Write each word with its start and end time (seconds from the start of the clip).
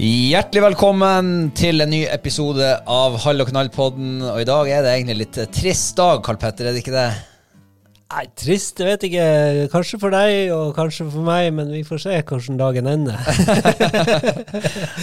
Hjertelig 0.00 0.62
velkommen 0.64 1.50
til 1.52 1.84
en 1.84 1.90
ny 1.92 1.98
episode 2.08 2.64
av 2.88 3.18
Hall 3.20 3.42
og 3.42 3.50
knall-podden. 3.50 4.22
Og 4.30 4.38
i 4.40 4.46
dag 4.48 4.68
er 4.72 4.86
det 4.86 4.94
egentlig 4.94 5.16
litt 5.18 5.38
trist 5.52 5.98
dag, 5.98 6.22
Karl 6.24 6.38
Petter, 6.40 6.70
er 6.70 6.72
det 6.72 6.80
ikke 6.80 6.94
det? 6.94 7.10
Nei, 8.14 8.22
trist, 8.32 8.80
jeg 8.80 8.88
vet 8.88 9.02
ikke. 9.10 9.26
Kanskje 9.74 9.98
for 10.00 10.14
deg 10.16 10.54
og 10.56 10.70
kanskje 10.78 11.04
for 11.12 11.26
meg, 11.26 11.50
men 11.52 11.68
vi 11.68 11.82
får 11.84 12.00
se 12.06 12.14
hvordan 12.30 12.56
dagen 12.62 12.88
ender. 12.88 13.20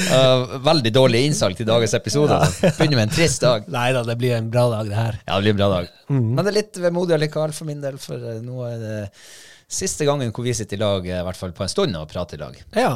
Uh, 0.10 0.58
veldig 0.72 0.94
dårlig 0.96 1.22
innsalg 1.28 1.60
til 1.60 1.70
dagens 1.70 1.94
episode. 2.00 2.40
Begynner 2.66 2.98
med 2.98 3.06
en 3.06 3.14
trist 3.20 3.46
dag. 3.46 3.70
Nei 3.78 3.92
da, 3.94 4.02
det 4.08 4.18
blir 4.18 4.34
en 4.40 4.50
bra 4.50 4.66
dag, 4.74 4.90
det 4.90 4.98
her. 4.98 5.22
Ja, 5.28 5.38
det 5.38 5.44
blir 5.46 5.54
en 5.54 5.62
bra 5.62 5.70
dag. 5.76 5.94
Men 6.10 6.42
det 6.42 6.56
er 6.56 6.58
litt 6.58 6.82
vemodig 6.88 7.20
allikevel 7.20 7.54
for 7.54 7.70
min 7.70 7.86
del, 7.86 8.02
for 8.02 8.18
eh, 8.34 8.42
nå 8.42 8.66
er 8.66 8.82
det 8.82 8.98
siste 9.70 10.10
gangen 10.10 10.34
hvor 10.34 10.50
vi 10.50 10.58
sitter 10.58 10.82
i 10.82 10.82
lag, 10.82 11.06
eh, 11.06 11.22
i 11.22 11.30
hvert 11.30 11.38
fall 11.38 11.54
på 11.54 11.68
en 11.68 11.76
stund, 11.76 12.02
og 12.02 12.10
prater 12.10 12.42
i 12.42 12.44
lag. 12.48 12.58
Ja. 12.74 12.96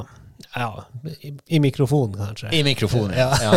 Ja 0.56 0.86
i, 1.22 1.34
I 1.56 1.60
mikrofonen, 1.64 2.18
kanskje. 2.20 2.52
I 2.56 2.64
mikrofonen, 2.64 3.18
ja. 3.18 3.30
Ja. 3.44 3.54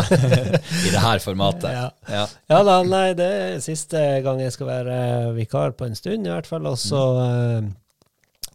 I 0.87 0.91
det 0.93 1.01
her 1.05 1.23
formatet. 1.25 1.71
Ja. 1.73 1.87
Ja. 2.09 2.27
Ja 2.51 2.61
da, 2.67 2.81
nei, 2.87 3.07
det 3.19 3.31
er 3.39 3.63
siste 3.65 4.03
gang 4.25 4.43
jeg 4.43 4.55
skal 4.55 4.71
være 4.71 4.99
vikar 5.37 5.75
på 5.79 5.89
en 5.89 5.97
stund, 5.99 6.27
i 6.27 6.33
hvert 6.33 6.49
fall. 6.51 6.67
Og 6.71 6.79
så 6.81 7.03
eh, 7.25 7.73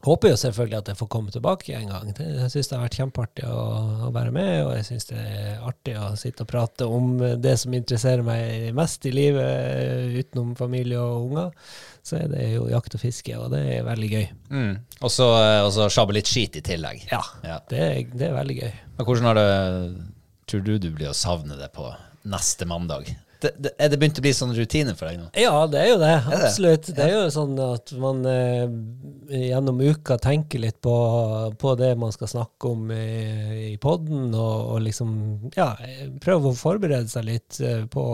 håper 0.05 0.31
jo 0.31 0.39
selvfølgelig 0.39 0.77
at 0.79 0.89
jeg 0.91 0.99
får 0.99 1.09
komme 1.11 1.33
tilbake 1.33 1.75
en 1.75 1.91
gang. 1.91 2.13
Det, 2.15 2.25
jeg 2.43 2.51
syns 2.53 2.69
det 2.71 2.77
har 2.77 2.85
vært 2.85 2.97
kjempeartig 3.01 3.45
å, 3.49 3.59
å 4.07 4.11
være 4.15 4.33
med, 4.35 4.51
og 4.65 4.73
jeg 4.77 4.87
syns 4.87 5.09
det 5.11 5.19
er 5.19 5.63
artig 5.67 5.95
å 5.99 6.09
sitte 6.19 6.45
og 6.45 6.51
prate 6.51 6.87
om 6.87 7.13
det 7.41 7.55
som 7.61 7.75
interesserer 7.75 8.25
meg 8.25 8.69
mest 8.77 9.05
i 9.09 9.13
livet, 9.15 10.15
utenom 10.19 10.55
familie 10.59 11.01
og 11.03 11.29
unger. 11.29 11.71
Så 12.09 12.17
er 12.21 12.29
det 12.31 12.45
jo 12.53 12.69
jakt 12.71 12.95
og 12.95 13.03
fiske, 13.03 13.35
og 13.37 13.51
det 13.53 13.63
er 13.75 13.87
veldig 13.87 14.11
gøy. 14.13 14.27
Mm. 14.49 14.71
Og 15.03 15.11
så 15.13 15.27
eh, 15.43 15.89
sjabbe 15.91 16.15
litt 16.15 16.29
skit 16.31 16.57
i 16.57 16.65
tillegg. 16.65 17.03
Ja, 17.11 17.23
Ja. 17.43 17.59
Det, 17.69 17.79
er, 17.79 18.13
det 18.15 18.29
er 18.29 18.37
veldig 18.39 18.59
gøy. 18.61 18.71
Men 18.97 19.05
hvordan 19.09 19.29
har 19.31 19.39
det 19.39 19.49
Tror 20.49 20.63
du 20.65 20.79
du 20.81 20.87
blir 20.89 21.11
å 21.11 21.13
savne 21.13 21.59
det 21.59 21.67
på 21.75 21.85
neste 22.25 22.65
mandag? 22.65 23.11
Det, 23.39 23.53
det, 23.55 23.71
er 23.79 23.87
det 23.87 23.97
begynt 24.01 24.19
å 24.19 24.23
bli 24.23 24.31
sånn 24.35 24.51
rutine 24.51 24.93
for 24.99 25.07
deg 25.07 25.19
nå? 25.21 25.29
Ja, 25.39 25.63
det 25.71 25.79
er 25.79 25.89
jo 25.93 25.99
det. 26.01 26.15
Absolutt. 26.35 26.89
Det 26.91 27.05
er 27.05 27.13
jo 27.13 27.29
sånn 27.31 27.53
at 27.63 27.93
man 27.95 28.19
eh, 28.27 28.65
gjennom 29.31 29.79
uka 29.79 30.17
tenker 30.19 30.59
litt 30.59 30.81
på, 30.83 30.95
på 31.61 31.75
det 31.79 31.93
man 32.01 32.11
skal 32.11 32.33
snakke 32.33 32.73
om 32.73 32.91
i, 32.91 33.05
i 33.69 33.77
podden, 33.79 34.33
og, 34.35 34.73
og 34.73 34.83
liksom 34.83 35.13
ja, 35.55 35.71
prøve 36.19 36.51
å 36.51 36.59
forberede 36.59 37.07
seg 37.07 37.29
litt 37.29 37.61
eh, 37.63 37.85
på, 37.87 38.05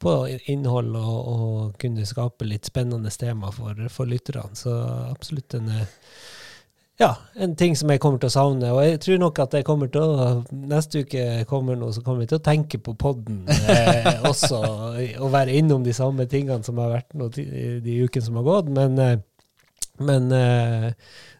på 0.00 0.16
innhold 0.48 0.96
og, 0.96 1.18
og 1.34 1.78
kunne 1.82 2.08
skape 2.08 2.48
litt 2.48 2.72
spennende 2.72 3.12
tema 3.12 3.52
for, 3.52 3.84
for 3.92 4.08
lytterne. 4.08 4.56
Så 4.56 4.72
absolutt 5.10 5.60
en 5.60 5.68
eh, 5.76 5.98
ja, 7.00 7.16
en 7.34 7.56
ting 7.56 7.76
som 7.76 7.88
jeg 7.92 8.00
kommer 8.02 8.20
til 8.20 8.28
å 8.28 8.34
savne. 8.34 8.72
Og 8.74 8.82
jeg 8.84 9.00
tror 9.00 9.22
nok 9.22 9.38
at 9.40 9.56
jeg 9.56 9.66
kommer 9.66 9.88
til 9.92 10.04
å 10.04 10.28
Neste 10.70 11.04
uke 11.04 11.24
kommer 11.48 11.78
noe, 11.78 11.94
så 11.96 12.04
kommer 12.04 12.26
vi 12.26 12.30
til 12.30 12.40
å 12.40 12.44
tenke 12.44 12.80
på 12.82 12.94
podden 13.00 13.46
eh, 13.48 14.20
også. 14.28 14.60
Og 15.22 15.32
være 15.32 15.56
innom 15.56 15.86
de 15.86 15.96
samme 15.96 16.28
tingene 16.30 16.60
som 16.66 16.78
har 16.82 16.92
vært 16.98 17.16
nå 17.16 17.30
de 17.32 17.96
ukene 18.04 18.26
som 18.26 18.36
har 18.40 18.46
gått. 18.50 18.70
Men, 18.76 19.00
eh, 19.00 19.16
men 20.04 20.28
eh, 20.36 20.86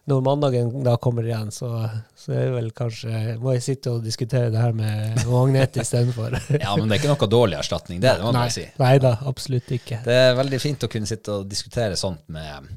når 0.09 0.25
mandagen 0.25 0.73
da 0.85 0.97
kommer 1.01 1.29
igjen, 1.29 1.53
så, 1.53 1.69
så 2.17 2.33
er 2.33 2.47
det 2.47 2.55
vel 2.55 2.73
kanskje 2.77 3.37
Må 3.41 3.53
jeg 3.53 3.63
sitte 3.65 3.93
og 3.93 4.03
diskutere 4.05 4.49
det 4.53 4.61
her 4.61 4.73
med 4.73 5.21
Agnete 5.29 5.85
istedenfor. 5.85 6.39
Ja, 6.57 6.73
men 6.73 6.89
det 6.89 6.97
er 6.97 7.03
ikke 7.03 7.13
noe 7.13 7.31
dårlig 7.37 7.61
erstatning, 7.61 8.01
det, 8.01 8.17
det 8.17 8.25
må 8.25 8.33
man 8.33 8.47
bare 8.47 8.57
si. 8.57 8.65
Nei 8.81 8.95
da, 9.03 9.15
absolutt 9.29 9.69
ikke. 9.77 10.01
Det 10.09 10.19
er 10.25 10.37
veldig 10.41 10.61
fint 10.65 10.89
å 10.89 10.91
kunne 10.91 11.09
sitte 11.09 11.37
og 11.37 11.49
diskutere 11.53 11.99
sånt 12.01 12.25
med 12.33 12.73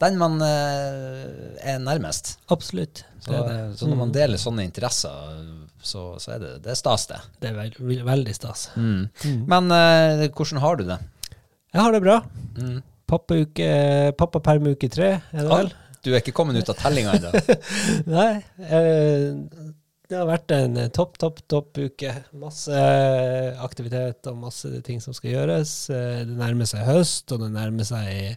den 0.00 0.16
man 0.20 0.40
eh, 0.44 1.24
er 1.72 1.80
nærmest. 1.82 2.38
Absolutt. 2.52 3.04
Så, 3.20 3.32
Det 3.32 3.40
det. 3.48 3.58
så 3.78 3.88
når 3.90 3.98
man 4.00 4.12
deler 4.14 4.40
sånne 4.40 4.64
interesser, 4.64 5.42
så, 5.82 6.04
så 6.20 6.36
er 6.36 6.40
det, 6.40 6.52
det 6.64 6.72
er 6.72 6.78
stas, 6.78 7.04
det. 7.10 7.18
Det 7.40 7.50
er 7.50 7.58
veld, 7.58 7.76
veldig 8.08 8.36
stas. 8.36 8.70
Men 8.76 9.68
uh, 9.72 10.24
hvordan 10.32 10.62
har 10.64 10.80
du 10.80 10.86
det? 10.88 10.96
Jeg 11.70 11.82
har 11.84 11.92
det 11.94 12.00
bra. 12.04 12.16
Mm. 12.56 12.80
Pappauke, 13.10 13.68
pappapermuke 14.18 14.88
tre, 14.92 15.12
er 15.20 15.44
det 15.44 15.50
vel? 15.50 15.70
Du 16.00 16.12
er 16.14 16.22
ikke 16.22 16.32
kommet 16.36 16.56
ut 16.56 16.70
av 16.72 16.78
tellinga 16.80 17.12
ennå? 17.18 17.30
Nei. 18.16 18.30
Eh, 18.64 19.26
det 20.10 20.18
har 20.18 20.26
vært 20.26 20.50
en 20.54 20.78
eh, 20.80 20.88
topp, 20.90 21.14
topp, 21.22 21.38
topp 21.50 21.78
uke. 21.78 22.12
Masse 22.40 22.80
aktivitet 23.62 24.26
og 24.26 24.40
masse 24.42 24.70
ting 24.86 24.98
som 25.02 25.14
skal 25.14 25.36
gjøres. 25.36 25.74
Eh, 25.94 26.22
det 26.26 26.38
nærmer 26.38 26.66
seg 26.66 26.82
høst, 26.88 27.30
og 27.30 27.44
det 27.44 27.52
nærmer 27.54 27.86
seg 27.86 28.34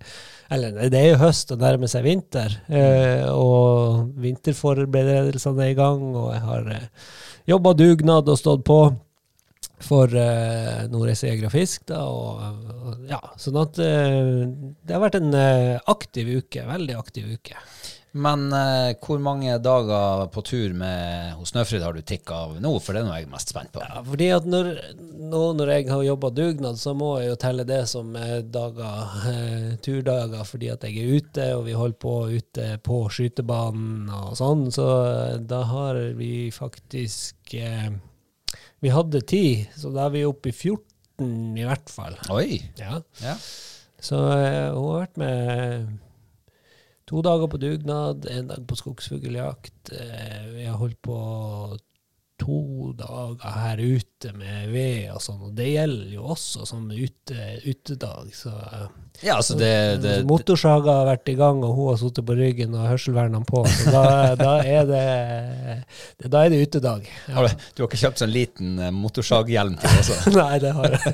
Eller 0.54 0.92
det 0.94 1.00
er 1.00 1.08
jo 1.16 1.22
høst, 1.24 1.50
og 1.50 1.58
det 1.58 1.66
nærmer 1.66 1.90
seg 1.90 2.06
vinter. 2.06 2.60
Eh, 2.70 3.25
og 3.31 4.14
vinterforberedelsene 4.22 5.66
er 5.66 5.74
i 5.74 5.80
gang, 5.80 6.06
og 6.14 6.30
jeg 6.36 6.44
har 6.46 6.70
eh, 6.75 7.10
jobba 7.50 7.74
dugnad 7.80 8.30
og 8.30 8.40
stått 8.40 8.64
på 8.70 8.84
for 9.84 10.08
uh, 10.16 10.86
Nordreisa 10.88 11.28
Geografisk. 11.28 11.81
Da, 11.90 12.06
og, 12.08 12.40
og, 12.40 13.02
ja, 13.10 13.20
sånn 13.42 13.58
at 13.60 13.80
uh, 13.84 14.46
det 14.80 14.96
har 14.96 15.02
vært 15.04 15.18
en 15.20 15.34
uh, 15.36 15.81
aktiv 15.92 16.30
uke. 16.38 16.64
Veldig 16.70 16.96
aktiv 17.02 17.34
uke. 17.36 17.58
Men 18.13 18.51
eh, 18.54 18.92
hvor 19.01 19.18
mange 19.18 19.56
dager 19.57 20.27
på 20.33 20.44
tur 20.45 20.74
med 20.77 21.33
hos 21.33 21.50
Snøfrid 21.50 21.81
har 21.81 21.95
du 21.98 22.04
tikka 22.06 22.44
av 22.45 22.60
nå? 22.62 22.74
For 22.83 22.94
det 22.94 23.01
er 23.01 23.07
noe 23.07 23.15
jeg 23.18 23.25
er 23.25 23.31
mest 23.31 23.50
spent 23.50 23.71
på. 23.74 23.81
Ja, 23.81 24.04
fordi 24.06 24.27
at 24.36 24.45
når, 24.45 24.69
nå 25.31 25.42
når 25.57 25.71
jeg 25.74 25.88
har 25.89 26.04
jobba 26.06 26.30
dugnad, 26.38 26.77
så 26.77 26.94
må 26.98 27.10
jeg 27.24 27.31
jo 27.31 27.39
telle 27.42 27.65
det 27.65 27.80
som 27.89 28.13
eh, 28.19 28.36
dager, 28.45 29.18
eh, 29.31 29.68
turdager, 29.81 30.45
fordi 30.45 30.69
at 30.75 30.86
jeg 30.86 31.01
er 31.01 31.18
ute, 31.18 31.50
og 31.57 31.65
vi 31.65 31.75
holder 31.80 32.00
på 32.06 32.15
ute 32.38 32.69
på 32.86 33.01
skytebanen 33.18 34.13
og 34.13 34.38
sånn. 34.38 34.68
Så 34.77 34.88
eh, 35.10 35.36
da 35.50 35.63
har 35.74 36.01
vi 36.19 36.51
faktisk 36.54 37.57
eh, 37.57 37.89
Vi 38.83 38.94
hadde 38.94 39.25
ti, 39.25 39.45
så 39.80 39.89
da 39.89 40.06
er 40.06 40.18
vi 40.19 40.25
oppe 40.30 40.54
i 40.54 40.57
14 40.60 41.57
i 41.57 41.65
hvert 41.65 41.89
fall. 41.89 42.21
Oi! 42.36 42.62
Ja. 42.77 43.01
Ja. 43.25 43.38
Så 44.04 44.21
eh, 44.38 44.69
hun 44.69 44.92
har 44.92 45.06
vært 45.07 45.21
med 45.21 45.94
to 47.10 47.22
dager 47.26 47.50
på 47.52 47.60
dugnad, 47.60 48.28
en 48.32 48.48
dag 48.52 48.68
på 48.68 48.78
skogsfugljakt. 48.80 49.92
Eh, 49.92 50.46
vi 50.54 50.68
har 50.70 50.80
holdt 50.80 51.02
på 51.04 51.18
to 52.40 52.92
dager 52.98 53.58
her 53.64 53.82
ute 53.82 54.34
med 54.38 54.72
ved 54.74 55.12
og 55.14 55.22
sånn, 55.24 55.42
og 55.50 55.56
det 55.58 55.70
gjelder 55.74 56.14
jo 56.16 56.28
også 56.36 56.68
som 56.68 56.88
ute, 56.92 57.50
utedag. 57.68 58.32
Så 58.36 58.54
eh, 58.54 58.88
Ja, 59.21 59.36
altså 59.38 59.56
det, 59.56 59.69
det, 60.01 60.01
det 60.04 60.27
motorsaga 60.27 60.98
har 60.98 61.06
vært 61.07 61.30
i 61.31 61.36
gang, 61.39 61.62
og 61.63 61.75
hun 61.77 61.89
har 61.92 62.00
sittet 62.01 62.25
på 62.27 62.36
ryggen 62.36 62.74
og 62.75 62.89
hørselvernene 62.89 63.45
på, 63.48 63.62
så 63.69 63.94
da, 63.94 64.04
da, 64.39 64.54
er 64.68 64.88
det, 64.89 65.04
det, 66.19 66.31
da 66.33 66.42
er 66.44 66.51
det 66.51 66.60
utedag. 66.65 67.06
Ja. 67.30 67.38
har 67.38 67.48
du, 67.48 67.63
du 67.77 67.83
har 67.83 67.89
ikke 67.92 68.01
kjøpt 68.01 68.24
sånn 68.24 68.33
liten 68.33 68.74
eh, 68.81 68.92
motorsaghjelm 68.95 69.77
til 69.80 70.01
også? 70.01 70.18
Nei, 70.39 70.57
det 70.63 70.74
har 70.75 70.98
jeg. 70.98 71.13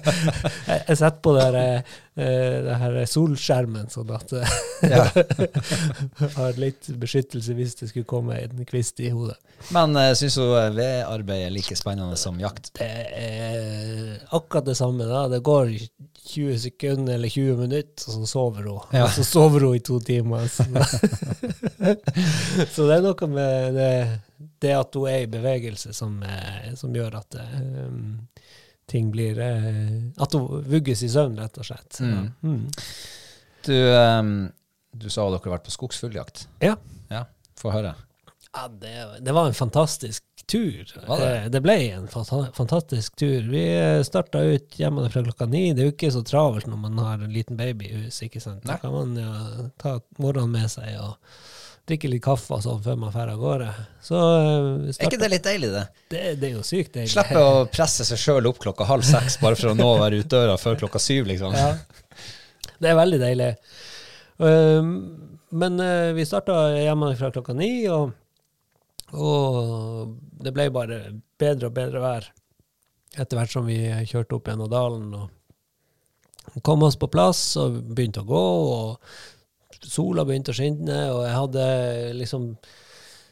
Jeg, 0.71 0.97
setter 1.03 1.19
på 1.27 1.35
det 1.35 1.45
her, 1.45 1.59
eh, 1.59 2.55
det 2.65 2.79
her 2.81 2.97
solskjermen, 3.13 3.91
sånn 3.93 4.15
at 4.15 4.33
jeg 4.89 5.27
har 6.39 6.59
litt 6.61 6.89
beskyttelse 7.03 7.57
hvis 7.59 7.77
det 7.83 7.91
skulle 7.91 8.09
komme 8.09 8.39
en 8.41 8.65
kvist 8.69 9.03
i 9.03 9.11
hodet. 9.13 9.37
Men 9.75 9.93
syns 10.15 10.39
du 10.39 10.47
vedarbeid 10.49 11.45
er 11.45 11.53
like 11.53 11.75
spennende 11.77 12.17
som 12.17 12.39
jakt? 12.41 12.71
Det 12.79 12.89
er 13.11 14.15
akkurat 14.31 14.65
det 14.71 14.77
samme. 14.79 15.05
da. 15.05 15.27
Det 15.29 15.43
går 15.45 15.75
20 16.29 16.59
sekunder 16.59 17.15
eller 17.15 17.29
20 17.29 17.57
minutter, 17.57 18.05
og 18.07 18.15
så 18.15 18.27
sover 18.29 18.67
hun. 18.69 18.81
Ja. 18.93 19.05
Og 19.05 19.13
så 19.15 19.25
sover 19.25 19.65
hun 19.65 19.77
i 19.77 19.83
to 19.85 19.99
timer. 20.05 20.47
Så, 20.47 20.65
så 22.73 22.87
det 22.89 22.97
er 22.97 23.05
noe 23.05 23.29
med 23.31 23.77
det, 23.77 23.93
det 24.61 24.75
at 24.77 24.97
hun 24.99 25.09
er 25.09 25.25
i 25.25 25.31
bevegelse, 25.31 25.93
som, 25.97 26.19
eh, 26.23 26.69
som 26.79 26.93
gjør 26.95 27.19
at 27.21 27.39
um, 27.39 28.19
ting 28.89 29.09
blir 29.13 29.37
uh, 29.37 29.95
At 30.21 30.37
hun 30.37 30.63
vugges 30.69 31.03
i 31.05 31.11
søvn, 31.11 31.37
rett 31.39 31.57
og 31.61 31.69
slett. 31.69 32.01
Mm. 32.01 32.29
Mm. 32.41 32.61
Du, 33.65 33.75
um, 33.75 34.35
du 34.93 35.09
sa 35.09 35.25
dere 35.29 35.43
har 35.43 35.57
vært 35.57 35.67
på 35.67 35.75
skogsfugljakt. 35.75 36.47
Ja. 36.65 36.77
Ja, 37.09 37.25
Få 37.59 37.73
høre. 37.73 37.95
Ja, 38.55 38.67
det, 38.67 38.93
det 39.21 39.31
var 39.35 39.47
en 39.47 39.53
fantastisk 39.53 40.23
tur. 40.49 40.87
Det? 41.07 41.27
Eh, 41.27 41.45
det 41.53 41.61
ble 41.61 41.75
en 41.91 42.07
fantastisk 42.09 43.15
tur. 43.15 43.45
Vi 43.51 43.63
starta 44.05 44.41
ut 44.41 44.79
hjemme 44.79 45.05
fra 45.09 45.23
klokka 45.23 45.45
ni. 45.45 45.69
Det 45.73 45.83
er 45.83 45.91
jo 45.91 45.93
ikke 45.93 46.11
så 46.15 46.23
travelt 46.25 46.67
når 46.69 46.81
man 46.81 46.97
har 47.03 47.21
en 47.21 47.33
liten 47.33 47.59
baby 47.59 47.91
i 47.91 48.01
hus. 48.03 48.23
ikke 48.25 48.41
sant? 48.41 48.65
Da 48.65 48.79
kan 48.81 48.95
man 48.95 49.15
ja, 49.19 49.69
ta 49.77 49.99
morgenen 50.17 50.55
med 50.57 50.71
seg 50.73 50.97
og 50.97 51.17
drikke 51.89 52.09
litt 52.11 52.23
kaffe 52.25 52.57
og 52.57 52.63
sånn 52.65 52.81
før 52.85 52.97
man 53.01 53.13
drar 53.13 53.31
av 53.33 53.41
gårde. 53.41 53.69
Så 54.05 54.17
eh, 54.17 54.89
Er 54.95 55.09
ikke 55.09 55.21
det 55.21 55.31
litt 55.35 55.45
deilig, 55.45 55.69
det? 55.73 55.85
det, 56.13 56.23
det 56.41 56.49
er 56.49 56.57
jo 56.57 56.65
sykt 56.65 56.97
deilig. 56.97 57.13
Slippe 57.13 57.45
å 57.45 57.63
presse 57.69 58.05
seg 58.07 58.21
sjøl 58.21 58.49
opp 58.49 58.61
klokka 58.65 58.87
halv 58.89 59.05
seks 59.05 59.39
bare 59.43 59.57
for 59.59 59.73
å 59.73 59.77
nå 59.77 59.87
å 59.93 59.99
være 60.01 60.23
ute 60.23 60.33
døra 60.33 60.57
før 60.61 60.79
klokka 60.83 61.01
syv, 61.01 61.29
liksom. 61.29 61.53
Ja. 61.57 61.73
Det 62.79 62.91
er 62.91 62.97
veldig 62.97 63.21
deilig. 63.21 63.51
Um, 64.39 64.91
men 65.49 65.79
eh, 65.83 66.11
vi 66.15 66.25
starta 66.25 66.69
hjemmefra 66.77 67.31
klokka 67.35 67.55
ni, 67.57 67.71
og, 67.91 68.13
og 69.13 70.15
det 70.43 70.53
ble 70.55 70.69
bare 70.73 70.99
bedre 71.39 71.69
og 71.69 71.75
bedre 71.75 72.03
vær 72.03 72.29
etter 73.17 73.39
hvert 73.39 73.53
som 73.53 73.65
vi 73.65 73.79
kjørte 74.09 74.37
opp 74.37 74.49
gjennom 74.49 74.69
dalen 74.71 75.13
og 75.17 76.61
kom 76.65 76.83
oss 76.85 76.97
på 76.99 77.09
plass 77.11 77.41
og 77.61 77.79
begynte 77.93 78.23
å 78.23 78.29
gå, 78.29 78.45
og 78.75 79.85
sola 79.85 80.25
begynte 80.27 80.53
å 80.53 80.57
skinne, 80.57 81.01
og 81.13 81.23
jeg 81.25 81.35
hadde 81.37 81.65
liksom 82.17 82.53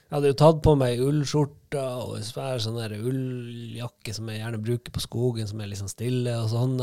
jeg 0.07 0.15
hadde 0.15 0.29
jo 0.29 0.35
tatt 0.39 0.59
på 0.63 0.71
meg 0.79 1.01
ullskjorta 1.03 1.81
og 1.99 2.13
en 2.15 2.23
svær 2.23 2.61
sånn 2.63 2.77
der 2.79 2.93
ulljakke 2.95 4.13
som 4.15 4.29
jeg 4.31 4.39
gjerne 4.39 4.61
bruker 4.63 4.93
på 4.95 5.01
skogen, 5.03 5.49
som 5.49 5.59
er 5.59 5.73
sånn 5.75 5.91
stille 5.91 6.31
og 6.39 6.47
sånn. 6.53 6.77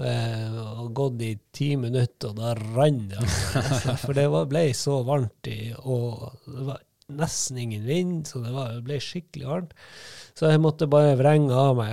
Eh, 0.00 0.54
og 0.80 0.88
gått 0.96 1.20
i 1.26 1.34
ti 1.52 1.74
minutter, 1.76 2.30
og 2.30 2.40
da 2.40 2.54
rant 2.56 3.10
det. 3.12 3.26
For 4.06 4.16
det 4.16 4.24
var, 4.32 4.48
ble 4.48 4.62
så 4.72 5.02
varmt, 5.04 5.50
i, 5.52 5.74
og 5.76 6.40
det 6.46 6.70
var 6.70 6.80
nesten 7.18 7.58
ingen 7.60 7.84
vind, 7.86 8.26
så 8.28 8.42
det, 8.44 8.52
var, 8.54 8.72
det 8.76 8.84
ble 8.86 9.00
skikkelig 9.02 9.48
varmt. 9.48 9.74
Så 10.38 10.48
jeg 10.48 10.62
måtte 10.62 10.88
bare 10.90 11.18
vrenge 11.18 11.52
av 11.56 11.74
meg 11.76 11.92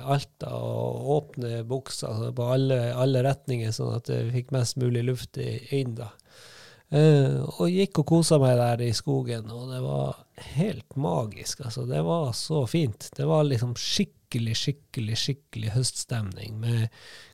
alt 0.00 0.30
da, 0.42 0.50
og 0.56 1.10
åpne 1.18 1.62
buksa 1.68 2.10
på 2.34 2.50
alle, 2.56 2.80
alle 2.96 3.22
retninger, 3.26 3.74
sånn 3.74 3.94
at 3.98 4.10
jeg 4.10 4.32
fikk 4.34 4.54
mest 4.56 4.80
mulig 4.82 5.04
luft 5.06 5.38
inn. 5.38 5.94
da. 6.00 6.10
Uh, 6.94 7.42
og 7.58 7.72
gikk 7.72 8.02
og 8.02 8.06
kosa 8.06 8.36
meg 8.38 8.58
der 8.60 8.84
i 8.86 8.92
skogen, 8.94 9.48
og 9.50 9.70
det 9.72 9.80
var 9.82 10.18
helt 10.54 10.98
magisk. 11.00 11.64
Altså, 11.64 11.86
det 11.90 12.02
var 12.06 12.28
så 12.38 12.64
fint. 12.70 13.08
Det 13.16 13.26
var 13.26 13.46
liksom 13.48 13.72
skikkelig, 13.78 14.54
skikkelig, 14.60 15.18
skikkelig 15.18 15.72
høststemning 15.74 16.60
med 16.62 16.86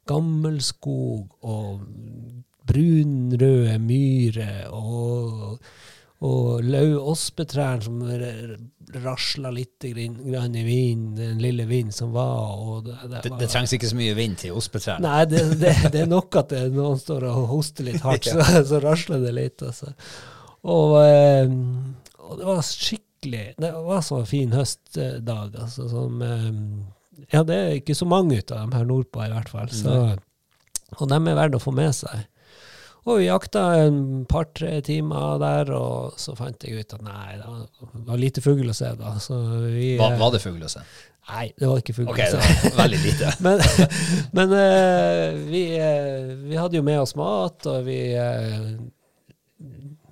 gammel 0.09 0.61
skog 0.65 1.35
og 1.45 1.83
brunrøde 2.71 3.77
myrer 3.83 4.71
og, 4.73 5.61
og 6.21 6.61
lau-ospetrær 6.69 7.81
som 7.87 8.03
r- 8.05 8.59
rasla 9.01 9.49
litt 9.55 9.81
grann 9.89 10.57
i 10.59 10.65
vinden, 10.67 11.15
den 11.17 11.39
lille 11.41 11.65
vinden 11.65 11.95
som 11.97 12.11
var. 12.13 12.83
Det, 12.85 12.97
det, 13.09 13.23
Det, 13.25 13.33
det 13.41 13.49
trengs 13.49 13.73
ikke 13.73 13.89
så 13.89 13.97
mye 13.97 14.17
vind 14.19 14.37
til 14.43 14.53
ospetrærne. 14.59 15.01
Nei, 15.07 15.25
det, 15.31 16.03
er 16.03 16.11
nok 16.11 16.37
at 16.43 16.53
noen 16.75 16.99
står 17.01 17.25
og 17.31 17.47
hoster 17.55 17.89
litt 17.89 18.05
hardt, 18.05 18.29
så, 18.35 18.45
så 18.69 18.83
rasler 18.85 19.23
det 19.25 19.33
litt. 19.39 19.65
Altså. 19.65 19.95
Og, 20.69 20.97
eh, 21.07 21.49
og 22.21 22.37
det 22.43 22.49
var 22.51 22.61
skikkelig 22.67 23.45
Det 23.61 23.71
var 23.87 24.03
så 24.05 24.19
fin 24.29 24.53
høstdag, 24.53 25.55
altså, 25.57 25.87
som 25.89 26.21
eh, 26.25 26.51
Ja, 27.33 27.43
det 27.49 27.57
er 27.57 27.79
ikke 27.79 27.97
så 27.97 28.05
mange 28.09 28.39
ut 28.43 28.53
av 28.53 28.67
dem 28.67 28.77
her 28.77 28.85
nordpå, 28.89 29.25
i 29.25 29.33
hvert 29.33 29.49
fall. 29.49 29.73
Så, 29.73 29.97
og 30.99 31.09
dem 31.09 31.29
er 31.33 31.37
verdt 31.39 31.57
å 31.57 31.63
få 31.63 31.73
med 31.77 31.93
seg. 31.97 32.27
Og 33.11 33.19
vi 33.19 33.27
jakta 33.27 33.63
en 33.83 34.25
par-tre 34.31 34.77
timer 34.87 35.39
der, 35.43 35.71
og 35.75 36.19
så 36.21 36.37
fant 36.39 36.63
jeg 36.67 36.85
ut 36.85 36.95
at 36.95 37.03
nei, 37.03 37.39
det 37.41 37.47
var- 38.07 38.21
lite 38.21 38.43
fugl 38.45 38.71
å 38.71 38.75
se 38.77 38.93
da. 38.99 39.17
Så 39.19 39.39
vi, 39.67 39.97
Var, 39.99 40.13
eh, 40.13 40.21
var 40.21 40.31
det 40.35 40.43
fugl 40.45 40.63
å 40.63 40.71
se? 40.71 40.83
Nei, 41.31 41.53
det 41.59 41.69
var 41.69 41.83
ikke 41.83 41.95
fugl 41.95 42.11
Okay, 42.11 42.31
det 42.31 42.71
var 42.75 42.85
veldig 42.85 43.01
lite. 43.05 43.33
Men, 43.45 43.61
men 44.33 44.55
eh, 44.59 45.27
vi, 45.51 45.65
eh, 45.79 46.31
vi 46.47 46.57
hadde 46.59 46.79
jo 46.79 46.83
med 46.87 47.01
oss 47.03 47.15
mat, 47.19 47.67
og 47.71 47.85
vi 47.87 47.99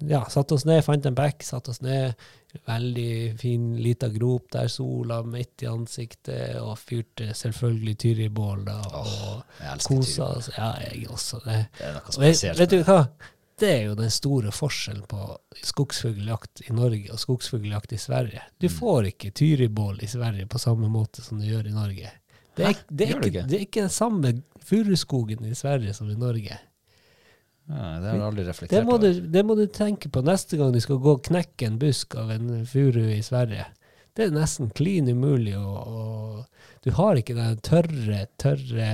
ja, 0.07 0.25
satte 0.31 0.55
oss 0.55 0.67
ned, 0.69 0.85
fant 0.87 1.07
en 1.07 1.17
bekk, 1.19 1.43
satte 1.47 1.73
oss 1.73 1.81
ned. 1.83 2.15
Veldig 2.69 3.39
fin 3.41 3.65
lita 3.77 4.09
grop 4.09 4.47
der 4.53 4.71
sola 4.73 5.21
midt 5.23 5.65
i 5.65 5.69
ansiktet, 5.69 6.57
og 6.61 6.79
fyrte 6.81 7.35
selvfølgelig 7.37 7.97
tyribål 8.01 8.63
da, 8.65 8.79
og 8.89 9.43
Jeg 9.61 9.83
kosa 9.85 10.31
oss. 10.39 10.49
Ja, 10.57 10.71
jeg 10.87 11.09
også. 11.13 11.43
Det. 11.45 11.59
Det 11.77 11.89
er 11.91 11.99
noe 11.99 12.15
spesielt. 12.15 12.59
vet, 12.59 12.73
vet 12.73 12.77
du 12.79 12.89
hva? 12.89 13.03
Det 13.59 13.69
er 13.75 13.83
jo 13.89 13.97
den 13.99 14.11
store 14.15 14.53
forskjellen 14.55 15.03
på 15.11 15.21
skogsfugljakt 15.67 16.63
i 16.69 16.75
Norge 16.77 17.11
og 17.13 17.19
skogsfugljakt 17.19 17.93
i 17.93 17.99
Sverige. 17.99 18.45
Mm. 18.45 18.55
Du 18.63 18.69
får 18.71 19.11
ikke 19.11 19.33
tyribål 19.35 19.99
i 20.07 20.11
Sverige 20.11 20.47
på 20.47 20.61
samme 20.63 20.89
måte 20.93 21.25
som 21.27 21.41
du 21.43 21.49
gjør 21.49 21.67
i 21.67 21.75
Norge. 21.75 22.13
Det 22.59 22.67
er, 22.67 22.79
det 22.91 23.09
er, 23.09 23.19
ikke? 23.23 23.43
det 23.47 23.57
er 23.59 23.67
ikke 23.67 23.85
den 23.87 23.93
samme 23.95 24.33
furuskogen 24.67 25.45
i 25.47 25.55
Sverige 25.59 25.95
som 25.95 26.11
i 26.11 26.17
Norge. 26.19 26.57
Ja, 27.69 27.89
det 28.01 28.09
har 28.09 28.15
jeg 28.17 28.27
aldri 28.27 28.69
Det 28.71 28.85
må, 28.85 28.95
må, 28.95 28.99
du, 29.03 29.09
det 29.29 29.43
må 29.45 29.55
du 29.59 29.67
tenke 29.69 30.09
på 30.09 30.23
neste 30.25 30.57
gang 30.57 30.73
du 30.73 30.81
skal 30.81 31.01
gå 31.05 31.19
og 31.19 31.27
knekke 31.27 31.69
en 31.69 31.77
busk 31.81 32.17
av 32.17 32.33
en 32.33 32.63
furu 32.69 33.03
i 33.13 33.21
Sverige. 33.25 33.67
Det 34.17 34.25
er 34.25 34.35
nesten 34.35 34.71
klin 34.75 35.11
umulig, 35.13 35.53
og 35.55 36.47
du 36.83 36.91
har 36.97 37.21
ikke 37.21 37.37
den 37.37 37.61
tørre, 37.63 38.25
tørre 38.41 38.89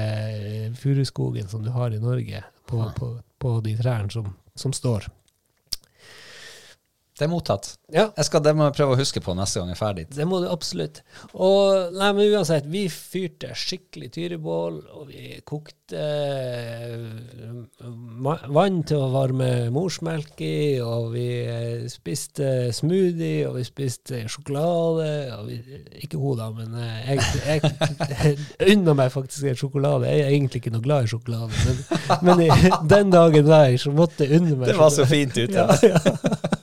furuskogen 0.76 1.48
som 1.48 1.62
du 1.64 1.70
har 1.72 1.94
i 1.94 2.02
Norge 2.02 2.42
på, 2.68 2.82
på, 2.98 3.10
på 3.40 3.54
de 3.64 3.76
trærne 3.78 4.10
som, 4.12 4.34
som 4.58 4.74
står. 4.74 5.06
Det 7.14 7.26
er 7.26 7.30
mottatt. 7.30 7.68
Ja, 7.94 8.08
Jeg 8.16 8.26
skal, 8.26 8.42
det 8.42 8.54
må 8.58 8.66
jeg 8.66 8.74
prøve 8.74 8.96
å 8.96 8.98
huske 8.98 9.20
på 9.22 9.34
neste 9.38 9.60
gang 9.60 9.70
jeg 9.70 9.76
er 9.76 9.80
ferdig. 9.80 10.04
det 10.16 10.26
må 10.26 10.40
du 10.42 10.48
absolutt. 10.50 11.02
Og 11.32 11.94
nei, 11.94 12.10
men 12.16 12.32
uansett, 12.34 12.66
vi 12.70 12.88
fyrte 12.90 13.52
skikkelig 13.54 14.10
tyrebål, 14.16 14.80
og 14.98 15.08
vi 15.12 15.36
kokte 15.46 16.00
eh, 16.00 17.04
vann 18.56 18.80
til 18.88 18.98
å 18.98 19.12
varme 19.14 19.50
morsmelk 19.74 20.42
i, 20.42 20.80
og 20.82 21.12
vi 21.14 21.28
eh, 21.46 21.86
spiste 21.92 22.72
smoothie, 22.74 23.46
og 23.48 23.60
vi 23.60 23.66
spiste 23.68 24.24
sjokolade. 24.30 25.10
Og 25.38 25.52
vi, 25.52 25.60
ikke 26.02 26.18
hun, 26.18 26.40
da, 26.40 26.50
men 26.56 26.74
eh, 26.82 27.14
jeg, 27.14 27.18
jeg, 27.46 28.36
unna 28.74 28.96
meg 28.98 29.14
faktisk 29.14 29.52
en 29.52 29.62
sjokolade. 29.62 30.10
Jeg 30.10 30.26
er 30.26 30.34
egentlig 30.34 30.64
ikke 30.64 30.74
noe 30.74 30.84
glad 30.84 31.06
i 31.06 31.14
sjokolade, 31.14 31.62
men, 31.62 31.76
men 32.26 32.46
i, 32.48 32.50
den 32.90 33.14
dagen 33.14 33.46
der 33.46 33.78
så 33.78 33.94
måtte 33.94 34.26
jeg 34.26 34.40
unne 34.42 34.58
meg 34.58 34.72
Det 34.72 34.80
var 34.82 34.90
så 34.90 35.06
fint 35.06 35.24
fint 35.24 35.36
ute. 35.36 35.54
Ja, 35.64 35.76
ja. 35.82 36.60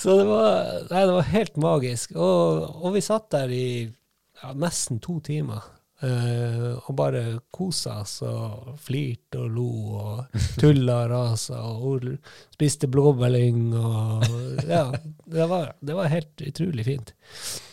Så 0.00 0.18
det 0.18 0.26
var, 0.28 0.50
nei, 0.90 1.04
det 1.06 1.14
var 1.14 1.32
helt 1.32 1.56
magisk. 1.62 2.16
Og, 2.16 2.66
og 2.82 2.94
vi 2.96 3.04
satt 3.04 3.30
der 3.34 3.52
i 3.52 3.68
ja, 3.86 4.52
nesten 4.56 5.00
to 5.04 5.18
timer. 5.24 5.72
Uh, 5.96 6.76
og 6.76 6.90
bare 6.98 7.20
kosa 7.56 8.02
oss 8.02 8.18
og 8.20 8.74
flirte 8.84 9.40
og 9.40 9.54
lo 9.54 9.68
og 9.96 10.40
tulla 10.60 10.98
og 11.06 11.12
rasa 11.14 11.62
og 11.64 12.04
spiste 12.52 12.90
blåbærlyng 12.92 13.70
og 13.80 14.26
Ja, 14.68 14.90
det 15.24 15.46
var, 15.48 15.70
det 15.80 15.96
var 15.96 16.12
helt 16.12 16.44
utrolig 16.44 16.84
fint. 16.84 17.14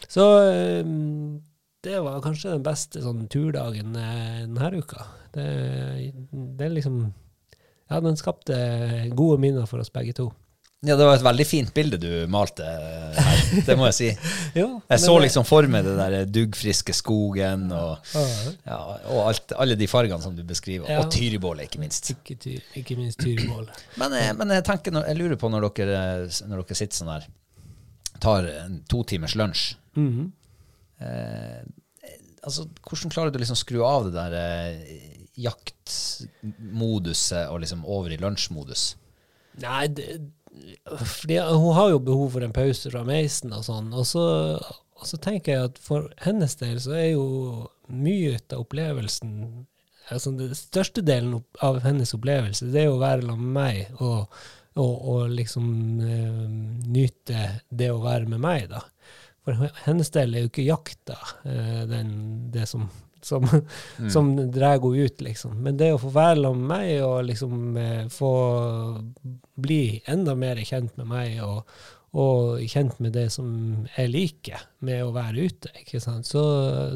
Så 0.08 0.24
um, 0.86 1.42
det 1.84 2.00
var 2.00 2.24
kanskje 2.24 2.54
den 2.54 2.63
beste 2.63 3.02
sånn 3.04 3.25
turdagen 3.28 3.98
eh, 4.00 4.46
denne 4.46 4.80
uka. 4.80 5.04
Det, 5.36 5.48
det 6.32 6.72
liksom 6.72 7.04
Ja, 7.92 8.00
den 8.00 8.16
skapte 8.16 8.56
gode 9.12 9.42
minner 9.44 9.68
for 9.68 9.84
oss 9.84 9.92
begge 9.92 10.16
to. 10.16 10.30
Ja, 10.84 10.98
det 11.00 11.06
var 11.08 11.16
et 11.16 11.24
veldig 11.24 11.46
fint 11.48 11.70
bilde 11.74 11.96
du 12.02 12.10
malte 12.28 12.66
her, 12.68 13.40
det 13.66 13.78
må 13.80 13.86
jeg 13.88 13.96
si. 13.96 14.08
Ja, 14.60 14.66
Jeg 14.92 15.00
så 15.00 15.13
liksom 15.24 15.46
for 15.48 15.63
meg 15.72 15.86
det 15.88 15.94
der 15.96 16.25
duggfriske 16.28 16.92
skogen 16.98 17.70
og, 17.72 18.04
Ja, 18.68 18.80
og 19.08 19.22
alt, 19.30 19.54
alle 19.63 19.78
de 19.80 19.88
fargene 19.88 20.20
som 20.22 20.36
du 20.36 20.42
beskriver. 20.44 20.90
Ja. 20.92 21.00
Og 21.00 21.08
Tyribålet, 21.13 21.63
ikke 21.70 21.80
minst. 21.80 22.10
ikke, 22.12 22.36
ty, 22.36 22.58
ikke 22.82 22.98
minst 23.00 23.20
tyribålet. 23.24 23.72
Men, 24.02 24.12
jeg- 24.20 24.36
men 24.42 24.50
jeg 24.58 24.63
tenker, 24.68 24.92
jeg 25.08 25.16
lurer 25.22 25.38
på 25.40 25.48
når 25.54 25.70
dere, 25.80 26.02
når 26.52 26.58
dere 26.66 26.75
sitter 26.82 26.98
sånn 27.00 27.13
her, 27.16 27.24
tar 28.20 28.44
en 28.66 28.82
to 28.92 29.00
timers 29.08 29.36
lunsj 29.40 29.78
Mhm. 29.96 30.28
eh, 31.00 31.63
altså, 32.44 32.68
Hvordan 32.84 33.12
klarer 33.13 33.32
du 33.32 33.40
liksom 33.40 33.56
å 33.56 33.63
skru 33.63 33.80
av 33.88 34.04
det 34.10 34.13
der 34.20 34.34
eh, 34.40 34.75
jaktmoduset 35.44 37.48
og 37.50 37.60
liksom 37.63 37.86
over 37.86 38.12
i 38.13 38.18
lunsjmodus? 38.22 38.96
Nei, 39.62 39.88
det, 39.88 40.20
fordi 40.86 41.40
hun 41.40 41.76
har 41.78 41.92
jo 41.94 42.02
behov 42.04 42.34
for 42.36 42.46
en 42.46 42.56
pause 42.56 42.92
fra 42.94 43.04
meisen 43.08 43.54
og 43.56 43.66
sånn. 43.68 43.92
Og 43.96 44.08
så, 44.08 44.26
og 44.60 45.10
så 45.10 45.20
tenker 45.22 45.56
jeg 45.56 45.70
at 45.72 45.80
for 45.82 46.10
hennes 46.24 46.58
del 46.62 46.80
så 46.84 46.96
er 46.98 47.10
jo 47.14 47.28
mye 47.92 48.38
av 48.40 48.64
opplevelsen 48.64 49.38
altså 50.12 50.34
Den 50.36 50.52
største 50.58 51.00
delen 51.06 51.38
av 51.64 51.78
hennes 51.86 52.12
opplevelse 52.16 52.68
det 52.74 52.82
er 52.82 52.90
jo 52.90 52.98
å 52.98 53.04
være 53.04 53.24
sammen 53.24 53.46
med 53.46 53.54
meg 53.56 54.02
og, 54.04 54.34
og, 54.76 54.94
og 55.14 55.32
liksom 55.32 55.68
eh, 56.04 56.42
nyte 56.92 57.46
det 57.70 57.88
å 57.94 58.02
være 58.04 58.28
med 58.34 58.44
meg, 58.44 58.68
da. 58.74 58.82
For 59.44 59.72
hennes 59.86 60.12
del 60.16 60.36
er 60.36 60.46
jo 60.46 60.52
ikke 60.52 60.68
jakta 60.68 61.18
eh, 61.48 61.84
den, 61.88 62.12
det 62.52 62.68
som, 62.68 62.90
som, 63.25 63.48
som 64.13 64.34
drar 64.51 64.80
henne 64.80 65.08
ut, 65.08 65.22
liksom. 65.22 65.58
Men 65.63 65.80
det 65.80 65.94
å 65.94 66.01
få 66.01 66.13
være 66.13 66.44
sammen 66.44 66.63
med 66.68 66.72
meg 66.74 66.94
og 67.06 67.18
liksom 67.30 67.77
eh, 67.77 68.06
få 68.12 68.34
bli 69.56 70.01
enda 70.06 70.36
mer 70.36 70.62
kjent 70.65 70.98
med 70.98 71.10
meg 71.10 71.38
og, 71.46 71.68
og 72.13 72.62
kjent 72.70 73.00
med 73.01 73.13
det 73.13 73.30
som 73.34 73.48
jeg 73.96 74.12
liker 74.12 74.65
med 74.86 75.03
å 75.03 75.13
være 75.15 75.48
ute, 75.48 75.72
ikke 75.82 76.01
sant? 76.01 76.27
Så, 76.30 76.44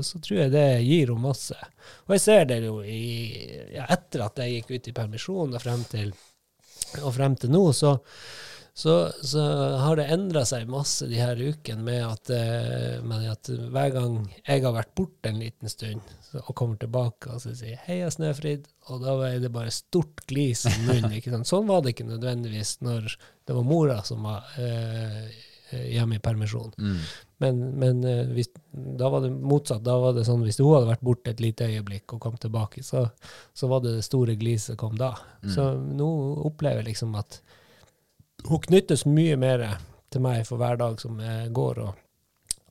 så 0.05 0.19
tror 0.21 0.43
jeg 0.43 0.53
det 0.53 0.67
gir 0.85 1.09
henne 1.09 1.23
masse. 1.23 1.57
Og 2.07 2.17
jeg 2.17 2.25
ser 2.25 2.45
det 2.49 2.61
jo 2.65 2.81
i, 2.83 3.39
ja, 3.73 3.87
etter 3.89 4.27
at 4.27 4.43
jeg 4.43 4.59
gikk 4.59 4.75
ut 4.75 4.91
i 4.91 4.97
permisjon 4.99 5.55
og 5.55 5.63
frem 5.63 5.87
til, 5.89 6.13
og 7.01 7.15
frem 7.15 7.37
til 7.39 7.53
nå, 7.53 7.63
så, 7.73 7.97
så, 8.77 8.99
så 9.25 9.43
har 9.81 9.97
det 9.97 10.09
endra 10.13 10.45
seg 10.45 10.69
masse 10.69 11.09
de 11.09 11.17
her 11.17 11.39
ukene 11.41 11.81
med 11.87 12.05
at, 12.05 12.33
eh, 12.37 13.01
med 13.01 13.25
at 13.31 13.49
hver 13.49 13.93
gang 13.95 14.19
jeg 14.43 14.65
har 14.65 14.77
vært 14.77 14.93
borte 14.97 15.33
en 15.33 15.41
liten 15.41 15.73
stund 15.73 16.16
så, 16.31 16.41
og 16.43 16.55
kommer 16.55 16.79
tilbake 16.79 17.31
og 17.31 17.41
så 17.41 17.53
sier 17.55 17.79
'Heia, 17.85 18.09
Snøfrid', 18.11 18.67
og 18.91 19.03
da 19.03 19.15
er 19.29 19.39
det 19.39 19.51
bare 19.53 19.71
stort 19.71 20.25
glis 20.27 20.65
i 20.67 20.73
munnen. 20.85 21.13
ikke 21.17 21.31
sant? 21.31 21.47
Sånn 21.47 21.67
var 21.69 21.83
det 21.83 21.95
ikke 21.95 22.09
nødvendigvis 22.09 22.77
når 22.83 23.13
det 23.47 23.55
var 23.55 23.67
mora 23.67 24.01
som 24.03 24.25
var 24.27 24.43
eh, 24.59 25.29
hjemme 25.71 26.17
i 26.17 26.23
permisjon. 26.23 26.73
Men, 27.43 27.61
men 27.79 28.03
eh, 28.03 28.25
hvis, 28.35 28.51
da 28.71 29.11
var 29.13 29.23
det 29.23 29.31
motsatt. 29.31 29.83
Da 29.85 29.97
var 30.01 30.15
det 30.17 30.25
sånn 30.27 30.43
hvis 30.43 30.59
hun 30.59 30.73
hadde 30.75 30.91
vært 30.91 31.05
borte 31.07 31.31
et 31.31 31.43
lite 31.43 31.67
øyeblikk 31.67 32.17
og 32.17 32.23
kom 32.23 32.39
tilbake, 32.41 32.83
så, 32.83 33.07
så 33.53 33.69
var 33.71 33.83
det 33.85 33.95
det 33.97 34.07
store 34.07 34.35
gliset 34.39 34.79
kom 34.79 34.97
da. 34.99 35.13
Så 35.53 35.73
nå 35.79 36.09
opplever 36.47 36.83
jeg 36.83 36.91
liksom 36.91 37.15
at 37.19 37.39
hun 38.47 38.59
knyttes 38.67 39.05
mye 39.07 39.35
mer 39.39 39.63
til 40.11 40.23
meg 40.23 40.43
for 40.47 40.59
hver 40.59 40.79
dag 40.79 40.99
som 41.01 41.19
går, 41.51 41.79
og, 41.83 41.95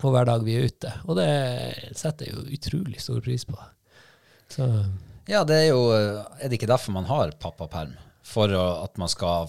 og 0.02 0.12
hver 0.12 0.28
dag 0.28 0.44
vi 0.44 0.56
er 0.58 0.68
ute. 0.68 0.92
Og 1.08 1.16
det 1.18 1.30
setter 1.96 2.28
jeg 2.28 2.36
jo 2.36 2.58
utrolig 2.58 3.00
stor 3.02 3.22
pris 3.24 3.46
på. 3.48 3.56
Så 4.52 4.68
Ja, 5.26 5.40
det 5.42 5.56
er 5.56 5.68
jo 5.72 5.90
Er 5.90 6.46
det 6.46 6.60
ikke 6.60 6.70
derfor 6.70 6.94
man 6.94 7.08
har 7.08 7.32
pappaperm? 7.40 7.96
For 8.22 8.52
at 8.52 8.98
man 8.98 9.08
skal 9.08 9.48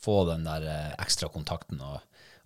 få 0.00 0.24
den 0.28 0.44
der 0.44 0.64
eh, 0.64 0.92
ekstra 1.02 1.28
kontakten 1.28 1.80
og, 1.84 1.98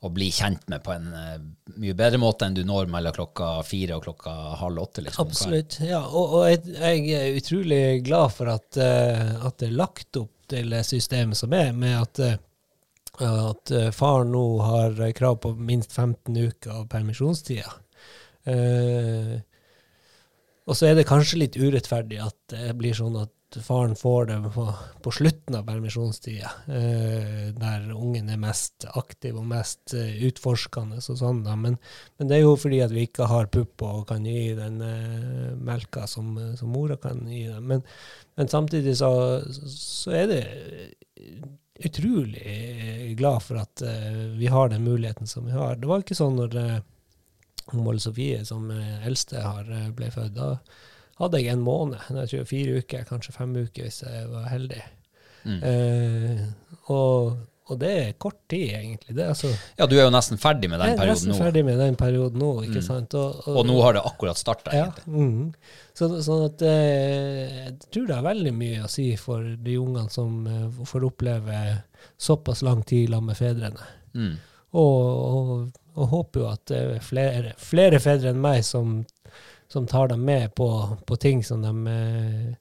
og 0.03 0.13
bli 0.17 0.27
kjent 0.35 0.67
med 0.69 0.83
på 0.83 0.93
en 0.95 1.13
eh, 1.15 1.37
mye 1.79 1.95
bedre 1.95 2.19
måte 2.19 2.49
enn 2.49 2.57
du 2.57 2.65
når 2.67 2.91
mellom 2.91 3.15
klokka 3.15 3.51
fire 3.67 3.95
og 3.95 4.09
klokka 4.09 4.33
halv 4.59 4.83
åtte. 4.83 5.05
Liksom, 5.07 5.31
Absolutt. 5.31 5.79
Ja, 5.87 6.03
og, 6.03 6.35
og 6.41 6.49
jeg, 6.51 6.65
jeg 6.75 7.15
er 7.21 7.39
utrolig 7.39 7.83
glad 8.09 8.35
for 8.35 8.51
at, 8.57 8.81
eh, 8.83 9.37
at 9.39 9.61
det 9.63 9.71
er 9.71 9.79
lagt 9.79 10.19
opp 10.19 10.33
til 10.51 10.75
systemet 10.85 11.39
som 11.39 11.55
er, 11.57 11.71
med 11.73 11.95
at, 12.01 12.23
eh, 12.27 12.43
at 13.23 13.71
eh, 13.71 13.91
far 13.95 14.25
nå 14.27 14.45
har 14.65 14.99
krav 15.15 15.37
på 15.45 15.55
minst 15.55 15.93
15 15.93 16.37
uker 16.37 16.71
av 16.81 16.89
permisjonstida. 16.91 17.71
Eh, 18.51 19.37
og 20.65 20.77
så 20.77 20.89
er 20.89 20.99
det 20.99 21.09
kanskje 21.09 21.43
litt 21.43 21.57
urettferdig 21.61 22.21
at 22.25 22.37
det 22.53 22.73
blir 22.79 22.97
sånn 22.97 23.17
at 23.21 23.33
faren 23.63 23.95
får 23.97 24.27
det 24.27 24.37
på, 24.55 24.65
på 25.05 25.13
slutten 25.15 25.55
av 25.59 25.67
permisjonstida, 25.69 26.51
eh, 26.75 27.51
der 27.55 27.85
ungen 27.95 28.31
er 28.33 28.41
mest 28.41 28.87
aktiv 28.99 29.37
og 29.39 29.47
mest 29.47 29.95
eh, 29.95 30.17
utforskende 30.29 30.99
og 30.99 31.21
sånn, 31.21 31.45
da. 31.47 31.55
Men, 31.61 31.77
men 32.19 32.31
det 32.31 32.39
er 32.39 32.45
jo 32.47 32.57
fordi 32.59 32.81
at 32.85 32.95
vi 32.95 33.07
ikke 33.07 33.29
har 33.31 33.51
pupp 33.55 33.85
og 33.87 34.07
kan 34.11 34.27
gi 34.27 34.55
den 34.59 34.81
eh, 34.83 35.53
melka 35.55 36.09
som, 36.11 36.35
som 36.59 36.73
mora 36.75 36.99
kan 37.01 37.23
gi 37.31 37.47
dem. 37.53 37.69
Men, 37.71 37.85
men 38.39 38.51
samtidig 38.51 38.97
så, 38.99 39.13
så 39.51 40.17
er 40.23 40.31
det 40.33 40.43
utrolig 41.75 43.15
glad 43.19 43.43
for 43.43 43.59
at 43.59 43.83
uh, 43.83 44.27
vi 44.39 44.47
har 44.47 44.69
den 44.71 44.85
muligheten 44.87 45.27
som 45.27 45.47
vi 45.49 45.55
har. 45.57 45.75
Det 45.81 45.89
var 45.91 46.05
ikke 46.05 46.17
sånn 46.19 46.37
når 46.39 46.59
uh, 46.61 46.77
Molle 47.73 48.01
Sofie, 48.01 48.45
som 48.45 48.71
eh, 48.71 49.07
eldste, 49.07 49.41
har, 49.41 49.71
eh, 49.73 49.89
ble 49.97 50.11
født. 50.13 50.37
Da 50.37 50.59
hadde 51.21 51.41
jeg 51.41 51.55
en 51.55 51.65
måned, 51.65 52.01
jeg 52.11 52.31
tror 52.31 52.51
fire 52.51 52.83
uker, 52.83 53.07
kanskje 53.09 53.37
fem 53.37 53.57
uker 53.57 53.87
hvis 53.87 54.03
jeg 54.05 54.29
var 54.33 54.51
heldig. 54.51 54.83
Eh, 55.45 56.45
og, 56.93 57.37
og 57.65 57.79
det 57.81 57.91
er 57.97 58.09
kort 58.21 58.37
tid, 58.51 58.75
egentlig. 58.77 59.15
Det, 59.17 59.25
altså, 59.33 59.49
Ja, 59.79 59.87
du 59.89 59.95
er 59.97 60.03
jo 60.05 60.13
nesten 60.13 60.37
ferdig 60.41 60.69
med 60.69 60.83
den 60.83 60.99
perioden 60.99 60.99
nå. 60.99 61.05
jeg 61.05 61.09
er 61.09 61.15
nesten 61.15 61.33
nå. 61.33 61.37
ferdig 61.41 61.63
med 61.65 61.79
den 61.81 61.95
perioden 61.97 62.43
nå, 62.43 62.51
ikke 62.67 62.83
sant? 62.85 63.15
Og, 63.17 63.47
Og 63.49 63.65
nå 63.65 63.77
har 63.81 63.97
det 63.97 64.03
akkurat 64.05 64.41
starta, 64.41 64.75
ja, 64.77 64.91
egentlig. 64.91 65.15
Mm. 65.15 65.79
så, 65.97 66.09
sånn 66.27 66.45
at 66.51 66.65
eh, 66.69 67.55
jeg 67.63 67.77
tror 67.89 68.11
det 68.11 68.19
har 68.19 68.27
veldig 68.27 68.53
mye 68.59 68.83
å 68.85 68.91
si 68.93 69.07
for 69.21 69.47
de 69.65 69.79
ungene 69.81 70.13
som 70.13 70.45
eh, 70.51 70.83
får 70.91 71.09
oppleve 71.09 71.63
såpass 72.21 72.61
lang 72.67 72.85
tid 72.85 73.09
sammen 73.09 73.33
med 73.33 73.41
fedrene. 73.41 73.89
Mm. 74.13 74.35
Og, 74.75 75.09
og, 75.09 75.81
og 75.95 76.13
håper 76.13 76.43
jo 76.43 76.51
at 76.51 76.67
det 76.69 76.83
er 76.99 77.03
flere, 77.07 77.55
flere 77.57 78.03
fedre 78.03 78.35
enn 78.35 78.45
meg 78.45 78.61
som, 78.67 79.01
som 79.73 79.89
tar 79.89 80.13
dem 80.13 80.25
med 80.27 80.53
på, 80.59 80.69
på 81.07 81.17
ting 81.23 81.41
som 81.47 81.65
de 81.65 81.97
eh, 81.97 82.53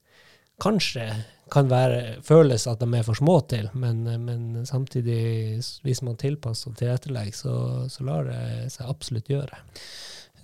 kanskje 0.64 1.10
kan 1.52 1.68
være, 1.70 2.16
føles 2.24 2.66
at 2.70 2.80
de 2.80 2.88
er 2.98 3.04
for 3.06 3.14
små 3.18 3.40
til, 3.50 3.68
men, 3.74 4.02
men 4.24 4.64
samtidig, 4.66 5.60
hvis 5.84 6.02
man 6.02 6.16
tilpasser 6.20 6.70
og 6.72 6.78
tilrettelegger, 6.80 7.36
så, 7.36 7.54
så 7.92 8.06
lar 8.06 8.24
det 8.30 8.72
seg 8.72 8.88
absolutt 8.90 9.28
gjøre. 9.30 9.60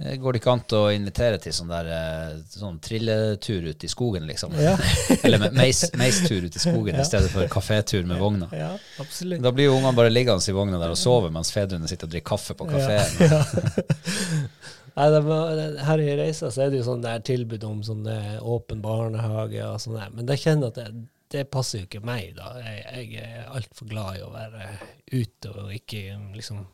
Eh, 0.00 0.16
Går 0.20 0.32
det 0.32 0.40
ikke 0.40 0.52
an 0.54 0.62
å 0.78 0.82
invitere 0.94 1.40
til 1.42 1.52
sånn 1.56 1.68
der 1.72 1.88
eh, 1.92 2.36
sånn 2.48 2.78
trilletur 2.84 3.66
ut 3.72 3.84
i 3.84 3.90
skogen, 3.92 4.24
liksom? 4.28 4.54
Ja, 4.60 4.76
Eller 5.26 5.50
meis, 5.52 5.82
meistur 5.98 6.46
ut 6.46 6.56
i 6.56 6.62
skogen 6.62 6.94
Ja. 6.96 7.02
i 7.02 7.08
stedet 7.08 7.32
for 7.32 7.48
kafétur 7.52 8.04
med 8.08 8.20
vogna? 8.20 8.48
ja 8.56 8.70
absolutt. 9.02 9.42
Da 9.44 9.52
blir 9.52 9.68
jo 9.68 9.76
ungene 9.76 9.96
bare 9.96 10.12
liggende 10.12 10.40
i 10.48 10.56
vogna 10.56 10.80
der 10.80 10.94
og 10.94 11.00
sove 11.00 11.32
mens 11.34 11.52
fedrene 11.52 11.88
sitter 11.90 12.08
og 12.08 12.14
drikker 12.16 12.30
kaffe 12.32 12.56
på 12.56 12.68
kafeen. 12.70 13.24
Ja. 13.28 13.42
Nei, 14.96 15.08
var, 15.26 15.60
her 15.86 16.02
i 16.04 16.16
Reisa 16.18 16.50
så 16.52 16.64
er 16.66 16.70
det 16.72 16.80
jo 16.80 16.86
sånn 16.90 17.04
der 17.04 17.22
tilbud 17.26 17.64
om 17.68 17.82
sånn 17.86 18.06
eh, 18.10 18.38
åpen 18.42 18.82
barnehage 18.84 19.62
og 19.66 19.78
sånn 19.82 19.98
der, 20.00 20.10
men 20.16 20.28
jeg 20.34 20.42
kjenner 20.44 20.72
at 20.72 20.80
det, 20.80 20.88
det 21.30 21.44
passer 21.52 21.82
jo 21.84 21.86
ikke 21.88 22.02
meg, 22.04 22.32
da. 22.38 22.50
Jeg, 22.64 23.04
jeg 23.14 23.28
er 23.38 23.52
altfor 23.54 23.86
glad 23.92 24.18
i 24.18 24.24
å 24.26 24.32
være 24.34 24.66
ute 25.14 25.52
og 25.54 25.70
ikke 25.76 26.02
liksom 26.34 26.64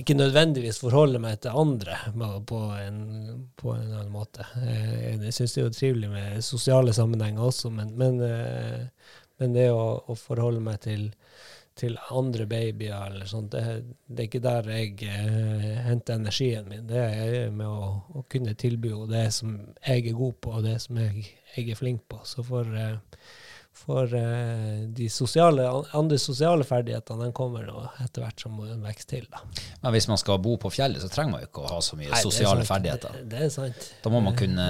ikke 0.00 0.14
nødvendigvis 0.14 0.76
forholde 0.78 1.18
meg 1.18 1.40
til 1.42 1.56
andre 1.58 1.96
på- 2.46 2.60
en, 2.78 2.98
på 3.58 3.72
en 3.74 3.88
annen 3.88 4.12
måte. 4.14 4.44
Eh, 4.62 5.16
Jeg 5.24 5.32
syns 5.34 5.56
det 5.56 5.62
er 5.62 5.66
jo 5.66 5.72
trivelig 5.74 6.10
med 6.12 6.44
sosiale 6.46 6.92
sammenhenger 6.94 7.42
også, 7.48 7.72
men, 7.74 7.90
men, 7.98 8.20
eh, 8.22 8.84
men 9.42 9.56
det 9.56 9.66
å, 9.74 9.96
å 10.06 10.14
forholde 10.14 10.60
meg 10.62 10.78
til, 10.84 11.08
til 11.78 11.96
andre 12.10 12.46
babyer 12.50 13.14
eller 13.14 13.28
sånt, 13.28 13.54
det, 13.54 13.94
det 14.06 14.24
er 14.24 14.28
ikke 14.28 14.42
der 14.44 14.70
jeg 14.74 14.96
eh, 15.08 15.68
henter 15.86 16.18
energien 16.18 16.68
min. 16.68 16.88
Det 16.88 17.00
er 17.00 17.52
med 17.54 17.68
å, 17.68 17.92
å 18.20 18.24
kunne 18.30 18.56
tilby 18.58 18.92
henne 18.92 19.10
det 19.10 19.28
som 19.34 19.54
jeg 19.78 20.10
er 20.10 20.18
god 20.18 20.40
på, 20.42 20.56
og 20.58 20.66
det 20.66 20.76
som 20.82 20.98
jeg, 21.00 21.30
jeg 21.54 21.70
er 21.70 21.78
flink 21.78 22.04
på. 22.10 22.20
Så 22.28 22.44
for, 22.46 22.68
eh, 22.76 22.98
For 23.80 24.10
eh, 24.12 24.82
de 24.92 25.06
sosiale, 25.08 25.64
andre 25.96 26.18
sosiale 26.20 26.66
ferdighetene 26.68 27.22
den 27.22 27.32
kommer 27.32 27.62
nå 27.64 27.84
etter 28.02 28.26
hvert 28.26 28.42
som 28.42 28.58
en 28.60 28.82
vokser 28.84 29.08
til. 29.08 29.28
da. 29.30 29.40
Men 29.80 29.94
hvis 29.94 30.08
man 30.10 30.18
skal 30.20 30.40
bo 30.42 30.56
på 30.60 30.72
fjellet, 30.74 31.00
så 31.00 31.08
trenger 31.08 31.32
man 31.32 31.44
jo 31.44 31.48
ikke 31.48 31.64
å 31.64 31.70
ha 31.70 31.78
så 31.86 31.96
mye 31.96 32.10
Nei, 32.10 32.20
sosiale 32.20 32.66
ferdigheter. 32.68 33.14
Det, 33.22 33.28
det 33.30 33.44
er 33.46 33.52
sant. 33.54 33.88
Da 34.02 34.12
må 34.12 34.20
man 34.26 34.36
kunne 34.36 34.66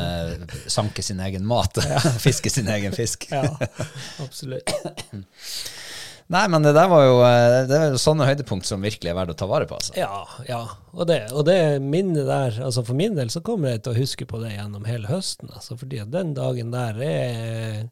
sanke 0.71 1.03
sin 1.03 1.19
egen 1.27 1.49
mat, 1.49 1.81
fiske 2.29 2.53
sin 2.53 2.71
egen 2.71 2.95
fisk. 2.95 3.27
Ja, 3.33 3.49
absolutt. 4.23 4.71
Nei, 6.31 6.45
men 6.47 6.63
det 6.63 6.77
der 6.77 6.87
var 6.91 7.03
jo 7.03 7.17
eh, 7.27 7.57
det 7.67 7.79
er 7.79 7.97
sånne 7.99 8.29
høydepunkt 8.29 8.69
som 8.69 8.85
virkelig 8.87 9.11
er 9.11 9.17
verdt 9.19 9.35
å 9.35 9.39
ta 9.41 9.49
vare 9.51 9.67
på. 9.67 9.81
Altså. 9.81 9.97
Ja, 9.99 10.23
ja. 10.47 10.61
Og 10.95 11.09
det, 11.11 11.25
og 11.35 11.43
det 11.49 11.59
minnet 11.83 12.29
der, 12.29 12.61
altså 12.67 12.85
for 12.87 12.99
min 12.99 13.17
del 13.19 13.33
så 13.35 13.43
kommer 13.47 13.75
jeg 13.75 13.83
til 13.83 13.97
å 13.97 13.99
huske 13.99 14.29
på 14.31 14.39
det 14.43 14.53
gjennom 14.55 14.87
hele 14.87 15.11
høsten. 15.11 15.51
Altså 15.51 15.79
fordi 15.81 15.99
at 16.05 16.13
den 16.15 16.31
dagen 16.39 16.71
der 16.75 17.03
er 17.03 17.89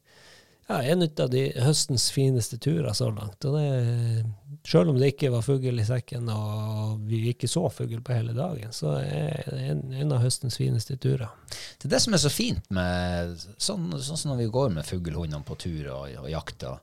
ja, 0.69 0.83
en 0.83 1.03
av 1.03 1.31
de 1.33 1.43
høstens 1.65 2.11
fineste 2.15 2.61
turer 2.63 2.93
så 2.95 3.09
langt. 3.11 3.43
Og 3.49 3.57
det, 3.57 4.25
selv 4.69 4.93
om 4.93 4.99
det 5.01 5.15
ikke 5.15 5.33
var 5.33 5.43
fugl 5.43 5.81
i 5.81 5.87
sekken 5.89 6.31
og 6.31 7.03
vi 7.09 7.25
ikke 7.33 7.51
så 7.51 7.67
fugl 7.73 8.03
på 8.05 8.17
hele 8.21 8.37
dagen, 8.37 8.71
så 8.77 8.99
er 9.01 9.49
det 9.49 9.63
en, 9.73 9.85
en 9.97 10.15
av 10.15 10.23
høstens 10.23 10.61
fineste 10.61 10.99
turer. 11.01 11.31
Det 11.81 11.89
er 11.89 11.97
det 11.97 12.05
som 12.05 12.15
er 12.15 12.23
så 12.23 12.33
fint 12.33 12.71
med 12.71 13.35
sånn, 13.57 13.91
sånn 13.97 14.21
som 14.21 14.35
når 14.35 14.45
vi 14.45 14.51
går 14.61 14.75
med 14.77 14.87
fuglehundene 14.87 15.43
på 15.49 15.57
tur 15.59 15.89
og, 15.97 16.13
og 16.23 16.31
jakter. 16.31 16.83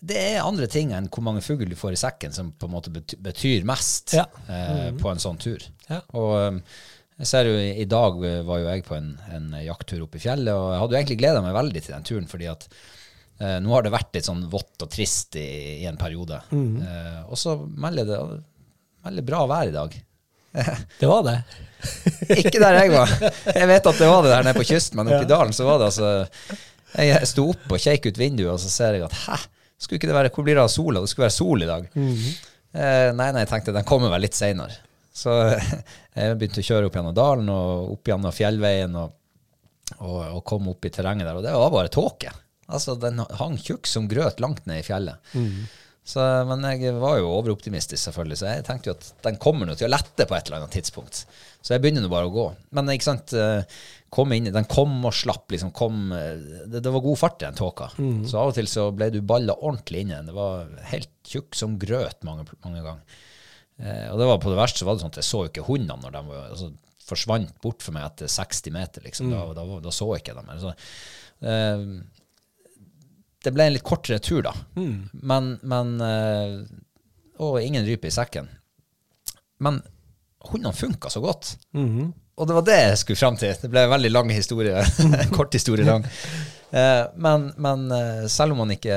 Det 0.00 0.16
er 0.16 0.38
andre 0.44 0.66
ting 0.70 0.94
enn 0.96 1.08
hvor 1.12 1.24
mange 1.26 1.42
fugl 1.44 1.68
du 1.68 1.76
får 1.76 1.92
i 1.96 2.00
sekken 2.00 2.32
som 2.32 2.52
på 2.56 2.68
en 2.68 2.72
måte 2.72 2.92
betyr 2.94 3.66
mest 3.68 4.14
Ja. 4.16 4.24
eh, 4.48 4.90
på 4.96 5.10
en 5.12 5.20
sånn 5.20 5.36
tur. 5.42 5.60
Ja. 5.90 6.00
Og 6.16 6.32
um, 6.56 6.62
jeg 7.20 7.28
ser 7.28 7.50
jo 7.50 7.58
i, 7.60 7.84
dag 7.84 8.16
var 8.48 8.62
jo 8.62 8.68
jeg 8.70 8.84
på 8.86 8.94
en, 8.96 9.10
en 9.34 9.50
jakttur 9.60 10.06
oppe 10.06 10.16
i 10.16 10.22
fjellet, 10.24 10.54
og 10.56 10.70
jeg 10.72 10.80
hadde 10.80 10.94
jo 10.96 11.00
egentlig 11.02 11.18
gleda 11.20 11.42
meg 11.44 11.52
veldig 11.58 11.82
til 11.84 11.92
den 11.92 12.06
turen, 12.08 12.28
fordi 12.30 12.48
at 12.48 12.64
eh, 13.44 13.58
nå 13.60 13.74
har 13.74 13.84
det 13.84 13.92
vært 13.92 14.16
litt 14.16 14.28
sånn 14.30 14.46
vått 14.48 14.86
og 14.86 14.88
trist 14.94 15.36
i, 15.36 15.44
i 15.82 15.88
en 15.90 16.00
periode. 16.00 16.38
Eh, 16.48 17.18
og 17.28 17.36
så 17.36 17.58
melder 17.60 18.08
det 18.08 18.20
veldig 19.04 19.26
bra 19.28 19.42
vær 19.52 19.68
i 19.68 19.76
dag. 19.76 19.98
Det 21.00 21.06
var 21.06 21.22
det. 21.28 21.36
Ikke 22.40 22.58
der 22.58 22.74
jeg 22.80 22.90
var. 22.96 23.12
Jeg 23.54 23.68
vet 23.70 23.86
at 23.92 24.00
det 24.00 24.08
var 24.10 24.24
det 24.24 24.32
der 24.32 24.42
nede 24.48 24.56
på 24.58 24.64
kysten, 24.72 24.98
men 24.98 25.12
oppe 25.12 25.22
i 25.28 25.30
dalen 25.30 25.52
så 25.56 25.64
var 25.68 25.78
det 25.80 25.86
altså 25.92 26.08
Jeg 26.98 27.28
sto 27.30 27.44
opp 27.52 27.70
og 27.76 27.80
kjekk 27.84 28.08
ut 28.10 28.18
vinduet, 28.18 28.50
og 28.56 28.58
så 28.64 28.72
ser 28.72 28.96
jeg 28.98 29.04
at 29.06 29.14
hæ, 29.28 29.36
skulle 29.80 29.98
ikke 30.00 30.10
det 30.10 30.16
være, 30.18 30.30
hvor 30.34 30.46
blir 30.46 30.58
det 30.58 30.64
av 30.66 30.70
sola? 30.72 31.00
Det 31.02 31.10
skulle 31.12 31.26
være 31.28 31.36
sol 31.38 31.64
i 31.64 31.70
dag. 31.70 31.88
eh, 31.96 33.08
nei, 33.16 33.30
nei, 33.32 33.44
jeg 33.46 33.50
tenkte 33.54 33.74
den 33.76 33.88
kommer 33.88 34.12
vel 34.12 34.24
litt 34.26 34.36
seinere. 34.38 34.76
Så 35.16 35.32
jeg 36.16 36.36
begynte 36.38 36.62
å 36.62 36.68
kjøre 36.68 36.90
opp 36.90 36.98
gjennom 37.00 37.16
dalen 37.16 37.48
og 37.52 37.96
opp 37.96 38.12
gjennom 38.12 38.34
fjellveien 38.36 38.94
og, 39.00 39.16
og, 39.98 40.20
og 40.36 40.44
kom 40.46 40.68
opp 40.72 40.86
i 40.86 40.92
terrenget 40.94 41.26
der, 41.26 41.40
og 41.40 41.46
det 41.46 41.56
var 41.56 41.72
bare 41.74 41.92
tåke. 41.92 42.32
Altså, 42.70 42.94
den 43.02 43.18
hang 43.40 43.56
tjukk 43.58 43.88
som 43.90 44.06
grøt 44.10 44.38
langt 44.40 44.66
ned 44.70 44.84
i 44.84 44.86
fjellet. 44.86 45.32
Så, 46.10 46.22
men 46.48 46.62
jeg 46.64 46.94
var 46.98 47.18
jo 47.20 47.28
overoptimistisk, 47.36 48.00
selvfølgelig, 48.02 48.38
så 48.40 48.46
jeg 48.48 48.64
tenkte 48.66 48.90
jo 48.90 48.94
at 48.96 49.08
den 49.26 49.36
kommer 49.42 49.68
nå 49.68 49.74
til 49.78 49.86
å 49.86 49.92
lette 49.92 50.24
på 50.26 50.34
et 50.36 50.48
eller 50.48 50.62
annet 50.62 50.72
tidspunkt. 50.78 51.24
Så 51.60 51.74
jeg 51.74 51.82
begynner 51.84 52.02
nå 52.06 52.10
bare 52.10 52.30
å 52.30 52.32
gå. 52.34 52.46
Men 52.74 52.88
ikke 52.94 53.06
sant, 53.10 53.34
eh, 53.36 53.82
kom 54.10 54.32
inn, 54.34 54.48
den 54.50 54.66
kom 54.66 54.96
og 55.06 55.14
slapp, 55.14 55.46
liksom. 55.54 55.70
Kom, 55.76 56.10
eh, 56.16 56.34
det, 56.66 56.80
det 56.82 56.90
var 56.90 57.02
god 57.04 57.18
fart 57.20 57.42
i 57.42 57.46
den 57.46 57.58
tåka. 57.58 57.90
Så 58.26 58.38
av 58.40 58.50
og 58.50 58.56
til 58.56 58.66
så 58.70 58.88
ble 58.94 59.06
du 59.14 59.20
balla 59.22 59.54
ordentlig 59.54 60.02
inn 60.04 60.10
i 60.12 60.16
den. 60.16 60.26
Det 60.32 60.34
var 60.34 60.68
helt 60.90 61.10
tjukk 61.30 61.54
som 61.58 61.76
grøt 61.78 62.24
mange, 62.26 62.44
mange 62.64 62.82
ganger. 62.82 63.18
Eh, 63.80 64.06
og 64.12 64.18
det 64.20 64.26
var 64.28 64.40
på 64.42 64.50
det 64.52 64.58
verste 64.58 64.82
så 64.82 64.88
var 64.88 64.98
det 64.98 65.04
sånn 65.04 65.12
at 65.14 65.20
jeg 65.22 65.28
så 65.30 65.44
ikke 65.46 65.64
hundene 65.68 66.02
når 66.02 66.16
de 66.18 66.24
var, 66.26 66.48
altså, 66.52 66.72
forsvant 67.10 67.54
bort 67.62 67.82
for 67.82 67.94
meg 67.96 68.04
etter 68.10 68.28
60 68.30 68.74
meter. 68.74 69.02
liksom. 69.06 69.30
Da, 69.32 69.44
da, 69.56 69.64
da 69.86 69.92
så 69.94 70.10
jeg 70.14 70.24
ikke 70.24 70.36
dem 70.40 70.50
mer. 70.50 70.58
Så, 70.62 70.74
eh, 71.46 71.86
det 73.40 73.54
ble 73.56 73.64
en 73.70 73.72
litt 73.78 73.86
kortere 73.86 74.18
tur, 74.20 74.42
da. 74.44 74.52
Men, 75.22 75.54
men 75.62 75.94
eh, 76.04 76.58
Og 77.40 77.56
ingen 77.64 77.86
rype 77.88 78.10
i 78.10 78.12
sekken. 78.12 78.50
Men 79.64 79.78
hundene 80.50 80.74
funka 80.76 81.08
så 81.12 81.22
godt. 81.24 81.54
Og 82.40 82.48
det 82.48 82.56
var 82.56 82.64
det 82.64 82.78
jeg 82.78 83.00
skulle 83.02 83.20
fram 83.20 83.36
til. 83.36 83.52
Det 83.60 83.68
ble 83.68 83.84
en 83.84 83.92
veldig 83.92 84.10
lang 84.14 84.32
historie. 84.32 84.80
Kort 85.36 85.54
historie 85.56 85.84
lang. 85.84 86.06
Eh, 86.70 87.04
men, 87.20 87.50
men 87.60 87.86
eh, 87.92 88.26
selv 88.32 88.54
om 88.54 88.62
man 88.64 88.72
ikke 88.72 88.96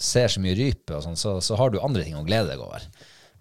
ser 0.00 0.32
så 0.32 0.42
mye 0.42 0.56
rype, 0.58 0.96
og 0.96 1.04
sånn, 1.04 1.18
så, 1.18 1.36
så 1.44 1.58
har 1.60 1.70
du 1.70 1.78
andre 1.78 2.02
ting 2.02 2.16
å 2.18 2.24
glede 2.26 2.50
deg 2.50 2.62
over. 2.64 2.82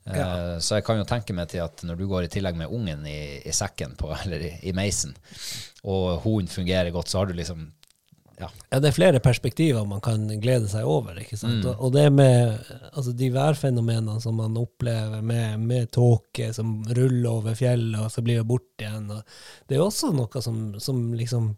Ja. 0.04 0.60
Så 0.60 0.78
jeg 0.78 0.84
kan 0.84 1.00
jo 1.00 1.08
tenke 1.08 1.34
meg 1.36 1.48
til 1.54 1.64
at 1.64 1.80
når 1.88 1.98
du 1.98 2.04
går 2.12 2.26
i 2.26 2.32
tillegg 2.32 2.58
med 2.60 2.72
ungen 2.76 3.06
i, 3.08 3.40
i 3.48 3.54
sekken, 3.56 3.96
på, 4.00 4.12
eller 4.26 4.44
i, 4.44 4.52
i 4.70 4.74
meisen, 4.76 5.16
og 5.88 6.26
hunden 6.26 6.52
fungerer 6.52 6.92
godt, 6.94 7.10
så 7.10 7.22
har 7.22 7.32
du 7.32 7.38
liksom 7.38 7.70
ja, 8.44 8.50
Ja, 8.74 8.80
det 8.82 8.90
er 8.92 8.96
flere 8.96 9.20
perspektiver 9.24 9.86
man 9.88 10.02
kan 10.04 10.26
glede 10.42 10.68
seg 10.72 10.88
over. 10.90 11.18
ikke 11.22 11.38
sant? 11.40 11.66
Og, 11.70 11.76
og 11.88 11.94
det 11.96 12.08
med 12.14 12.58
altså, 12.92 13.14
de 13.18 13.30
værfenomenene 13.34 14.20
som 14.24 14.36
man 14.42 14.58
opplever 14.60 15.22
med, 15.22 15.60
med 15.62 15.92
tåke 15.94 16.52
som 16.56 16.80
ruller 16.90 17.30
over 17.32 17.56
fjellet, 17.60 18.00
og 18.02 18.12
så 18.14 18.24
blir 18.26 18.42
det 18.42 18.48
borte 18.50 18.86
igjen. 18.88 19.10
Det 19.70 19.78
er 19.78 19.84
også 19.86 20.12
noe 20.16 20.42
som, 20.44 20.62
som 20.82 21.02
liksom 21.18 21.54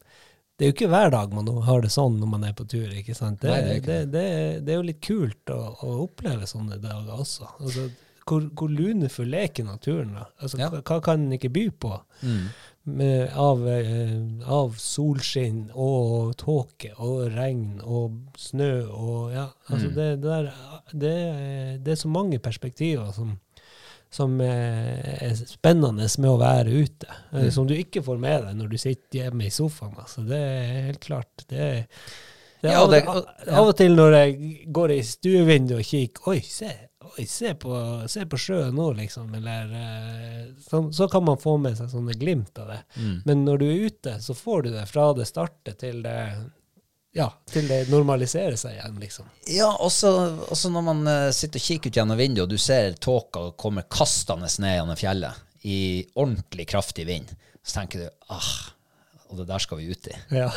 Det 0.56 0.64
er 0.66 0.70
jo 0.70 0.76
ikke 0.78 0.88
hver 0.92 1.10
dag 1.12 1.34
man 1.36 1.50
har 1.68 1.82
det 1.84 1.90
sånn 1.92 2.14
når 2.22 2.30
man 2.32 2.44
er 2.48 2.54
på 2.56 2.64
tur. 2.72 2.88
ikke 2.88 3.16
sant? 3.16 3.42
Det, 3.42 3.50
Nei, 3.52 3.62
det 3.62 3.72
er 3.74 3.80
ikke 3.82 4.00
det, 4.14 4.28
det, 4.64 4.72
er 4.72 4.78
jo 4.80 4.86
litt 4.88 5.02
kult 5.04 5.52
å, 5.52 5.62
å 5.84 5.96
oppleve 6.06 6.48
sånne 6.48 6.78
dager 6.80 7.12
også. 7.20 7.50
Altså, 7.60 7.90
hvor, 8.26 8.46
hvor 8.58 8.72
lunefull 8.72 9.36
er 9.36 9.50
ikke 9.50 9.66
naturen? 9.68 10.16
da? 10.16 10.24
Altså, 10.40 10.58
Ja. 10.62 10.70
hva, 10.72 10.80
hva 10.82 11.02
kan 11.04 11.26
den 11.28 11.36
ikke 11.38 11.52
by 11.54 11.66
på? 11.84 11.92
med, 12.24 12.48
av, 12.86 13.64
eh, 13.68 14.12
av 14.46 14.76
solskinn 14.78 15.72
og 15.74 16.36
tåke 16.38 16.92
og 17.02 17.32
regn 17.34 17.80
og 17.82 18.20
snø 18.38 18.70
og 18.94 19.32
ja, 19.34 19.48
altså 19.72 19.90
det, 19.96 20.10
det, 20.22 20.30
der, 20.30 20.52
det, 20.94 21.14
er- 21.16 21.80
det 21.82 21.96
er 21.96 22.00
så 22.04 22.12
mange 22.14 22.38
perspektiver 22.40 23.10
som, 23.16 23.32
som 24.14 24.38
eh, 24.42 25.18
er 25.26 25.34
spennende 25.36 26.06
med 26.22 26.30
å 26.30 26.38
være 26.38 26.78
ute, 26.86 27.10
mm. 27.34 27.50
som 27.52 27.66
du 27.68 27.74
ikke 27.74 28.04
får 28.06 28.22
med 28.22 28.46
deg 28.46 28.56
når 28.62 28.70
du 28.72 28.78
sitter 28.78 29.24
hjemme 29.24 29.48
i 29.50 29.52
sofaen. 29.52 29.98
Altså, 29.98 30.22
det 30.30 30.38
er 30.46 30.72
helt 30.92 31.02
klart. 31.10 31.46
Det, 31.50 31.58
er- 31.60 31.86
Ja, 32.66 32.80
av, 32.82 32.90
det- 32.94 33.04
av 33.06 33.68
og 33.68 33.76
til 33.78 33.94
når 33.98 34.14
jeg 34.16 34.54
går 34.74 34.94
i 34.96 35.02
stuevinduet 35.06 35.82
og 35.82 35.86
kikker 35.86 36.30
Oi, 36.32 36.40
se, 36.42 36.70
oi, 37.18 37.26
se, 37.30 37.54
på, 37.60 37.78
se 38.12 38.26
på 38.30 38.40
sjøen 38.40 38.76
nå, 38.76 38.90
liksom. 39.00 39.34
Eller 39.38 39.72
eh, 39.80 40.44
sånn, 40.68 40.92
Så 40.94 41.08
kan 41.12 41.26
man 41.28 41.40
få 41.42 41.56
med 41.62 41.78
seg 41.80 41.90
sånne 41.94 42.18
glimt 42.20 42.58
av 42.62 42.74
det. 42.74 42.82
Men 43.28 43.46
når 43.48 43.62
du 43.62 43.66
er 43.70 43.88
ute, 43.90 44.20
så 44.22 44.36
får 44.38 44.68
du 44.68 44.70
det 44.76 44.86
fra 44.92 45.10
det 45.18 45.28
starter 45.30 45.80
til 45.80 46.04
det 46.06 46.20
ja, 47.16 47.30
til 47.48 47.70
det 47.72 47.86
normaliserer 47.88 48.58
seg 48.60 48.76
igjen, 48.76 48.98
liksom. 49.00 49.28
Ja, 49.48 49.70
også, 49.80 50.10
også 50.52 50.68
når 50.74 50.84
man 50.84 51.06
uh, 51.08 51.30
sitter 51.32 51.62
og 51.62 51.64
kikker 51.64 51.94
ut 51.94 52.00
gjennom 52.02 52.20
vinduet, 52.20 52.44
og 52.44 52.52
du 52.52 52.60
ser 52.60 52.98
tåka 53.00 53.46
komme 53.56 53.86
kastende 53.88 54.50
ned 54.60 54.76
gjennom 54.76 55.00
fjellet 55.00 55.64
i 55.64 55.78
ordentlig 56.20 56.68
kraftig 56.68 57.08
vind, 57.08 57.32
så 57.64 57.80
tenker 57.80 58.04
du 58.04 58.34
ah, 58.36 58.52
og 59.30 59.40
det 59.40 59.48
der 59.48 59.64
skal 59.64 59.80
vi 59.80 59.88
ut 59.96 60.12
i. 60.12 60.18
Ja. 60.42 60.50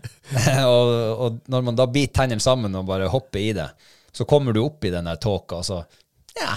og, 0.72 0.94
og 1.20 1.38
når 1.52 1.68
man 1.68 1.76
da 1.76 1.86
biter 1.90 2.22
tennene 2.22 2.42
sammen 2.42 2.80
og 2.80 2.88
bare 2.88 3.12
hopper 3.12 3.42
i 3.42 3.52
det, 3.60 3.68
så 4.12 4.26
kommer 4.28 4.56
du 4.56 4.62
opp 4.64 4.84
i 4.84 4.92
den 4.92 5.08
der 5.10 5.20
tåka, 5.20 5.60
og 5.60 5.66
så 5.66 5.82
Ja, 6.38 6.54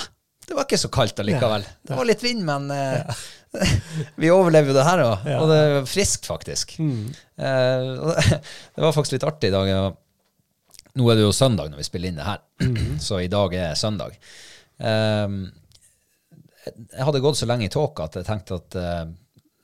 det 0.48 0.58
var 0.58 0.68
ikke 0.68 0.82
så 0.82 0.92
kaldt 0.94 1.20
allikevel. 1.24 1.66
Det 1.88 1.96
var 1.98 2.08
litt 2.08 2.24
vind, 2.24 2.44
men 2.46 2.70
eh, 2.74 3.24
vi 4.22 4.32
overlever 4.34 4.72
jo 4.72 4.78
det 4.78 4.86
her 4.88 5.04
òg. 5.06 5.28
Og 5.40 5.50
det 5.52 5.60
er 5.64 5.90
friskt, 5.90 6.28
faktisk. 6.30 6.76
Mm. 6.84 7.08
Uh, 7.40 8.14
det, 8.76 8.82
var 8.84 8.96
faktisk 8.96 9.18
litt 9.18 9.28
artig 9.28 9.52
i 9.52 9.56
dag. 9.56 9.70
Jeg- 9.72 10.00
Nå 10.94 11.08
er 11.10 11.18
det 11.18 11.24
jo 11.24 11.34
søndag 11.34 11.72
når 11.72 11.80
vi 11.82 11.86
spiller 11.88 12.12
inn 12.12 12.20
det 12.20 12.26
her, 12.28 12.42
så 13.08 13.18
i 13.24 13.30
dag 13.32 13.56
er 13.58 13.72
søndag. 13.80 14.14
Um, 14.78 15.48
jeg 16.70 17.06
hadde 17.08 17.22
gått 17.24 17.40
så 17.40 17.48
lenge 17.50 17.66
i 17.66 17.72
tåka 17.74 18.06
at 18.06 18.20
jeg 18.20 18.28
tenkte 18.28 18.60
at 18.60 18.78
uh, 18.78 19.08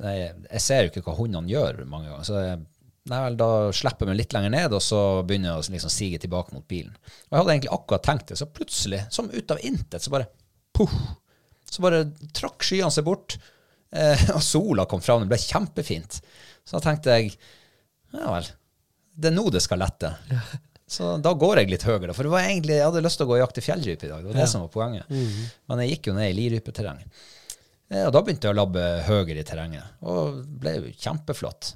nei, 0.02 0.16
jeg 0.24 0.64
ser 0.64 0.88
jo 0.88 0.90
ikke 0.90 1.04
hva 1.06 1.16
hundene 1.20 1.52
gjør 1.52 1.84
mange 1.86 2.10
ganger. 2.10 2.26
Så 2.26 2.42
jeg, 2.42 2.64
nei 3.10 3.20
vel, 3.24 3.38
da 3.40 3.48
slipper 3.74 4.06
meg 4.10 4.18
litt 4.20 4.34
lenger 4.36 4.52
ned, 4.54 4.74
og 4.76 4.82
så 4.84 5.00
begynner 5.26 5.54
jeg 5.54 5.62
å 5.62 5.72
liksom 5.74 5.94
sige 5.94 6.20
tilbake 6.20 6.54
mot 6.54 6.66
bilen. 6.68 6.92
Og 7.30 7.32
jeg 7.32 7.40
hadde 7.44 7.54
egentlig 7.56 7.72
akkurat 7.78 8.04
tenkt 8.06 8.28
det, 8.34 8.38
så 8.42 8.46
plutselig, 8.52 9.04
som 9.14 9.30
ut 9.32 9.52
av 9.56 9.62
intet, 9.66 10.02
så 10.04 10.12
bare 10.14 10.28
puff, 10.76 10.94
så 11.70 11.82
bare 11.86 12.04
trakk 12.36 12.64
skyene 12.66 12.92
seg 12.92 13.06
bort, 13.08 13.38
eh, 13.96 14.28
og 14.36 14.44
sola 14.44 14.86
kom 14.90 15.02
fram. 15.02 15.24
Det 15.24 15.32
ble 15.32 15.42
kjempefint. 15.42 16.20
Så 16.66 16.78
da 16.78 16.84
tenkte 16.90 17.16
jeg 17.16 17.32
ja 18.14 18.30
vel, 18.34 18.48
det 19.20 19.30
er 19.32 19.36
nå 19.36 19.48
det 19.54 19.62
skal 19.62 19.82
lette. 19.82 20.10
Så 20.90 21.12
da 21.22 21.34
går 21.38 21.60
jeg 21.62 21.70
litt 21.70 21.84
høyere, 21.86 22.14
for 22.18 22.26
det 22.26 22.32
var 22.34 22.46
egentlig, 22.48 22.78
jeg 22.80 22.88
hadde 22.88 23.04
lyst 23.06 23.20
til 23.22 23.28
å 23.28 23.30
gå 23.30 23.36
og 23.38 23.44
jakte 23.44 23.62
fjellrype 23.62 24.08
i 24.08 24.10
dag. 24.10 24.24
Det 24.26 24.32
var 24.32 24.40
det 24.42 24.48
som 24.50 24.64
var 24.64 24.72
poenget. 24.74 25.12
Men 25.70 25.82
jeg 25.84 25.92
gikk 25.96 26.10
jo 26.10 26.16
ned 26.18 26.32
i 26.32 26.38
lirypeterreng. 26.40 27.04
Eh, 27.92 28.06
Og 28.08 28.14
da 28.16 28.22
begynte 28.26 28.50
jeg 28.50 28.56
å 28.56 28.58
labbe 28.58 28.86
høyere 29.06 29.42
i 29.42 29.46
terrenget, 29.46 29.86
og 30.02 30.40
det 30.42 30.58
ble 30.64 30.74
jo 30.80 30.94
kjempeflott. 31.06 31.72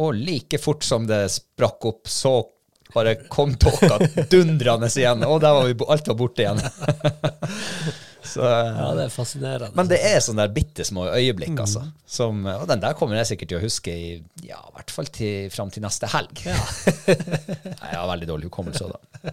Og 0.00 0.16
like 0.16 0.60
fort 0.62 0.86
som 0.86 1.06
det 1.08 1.26
sprakk 1.34 1.86
opp, 1.90 2.08
så 2.08 2.34
bare 2.94 3.14
kom 3.30 3.54
tåka 3.60 3.98
dundrende 4.32 4.88
igjen, 4.90 5.24
og 5.26 5.40
der 5.44 5.56
var 5.56 5.68
vi, 5.68 5.76
alt 5.94 6.08
var 6.10 6.18
borte 6.18 6.46
igjen. 6.46 6.62
Så, 8.20 8.42
eh, 8.44 8.76
Ja, 8.76 8.88
det 8.94 9.04
er 9.06 9.12
fascinerende. 9.12 9.72
men 9.74 9.88
det 9.88 9.98
er 10.04 10.18
sånne 10.20 10.44
der 10.44 10.54
bitte 10.54 10.84
små 10.84 11.06
øyeblikk, 11.08 11.54
altså. 11.62 11.86
Som, 12.06 12.44
og 12.46 12.66
den 12.68 12.82
der 12.82 12.96
kommer 12.98 13.16
jeg 13.16 13.30
sikkert 13.32 13.52
til 13.52 13.58
å 13.58 13.62
huske 13.64 13.94
i 13.94 14.10
ja, 14.44 14.58
i 14.60 14.74
hvert 14.76 14.92
fall 14.94 15.08
til, 15.14 15.48
fram 15.54 15.72
til 15.72 15.84
neste 15.84 16.10
helg. 16.12 16.42
Nei, 16.46 17.88
jeg 17.88 17.96
har 17.96 18.10
veldig 18.12 18.28
dårlig 18.28 18.50
hukommelse 18.50 18.90
da. 18.90 19.32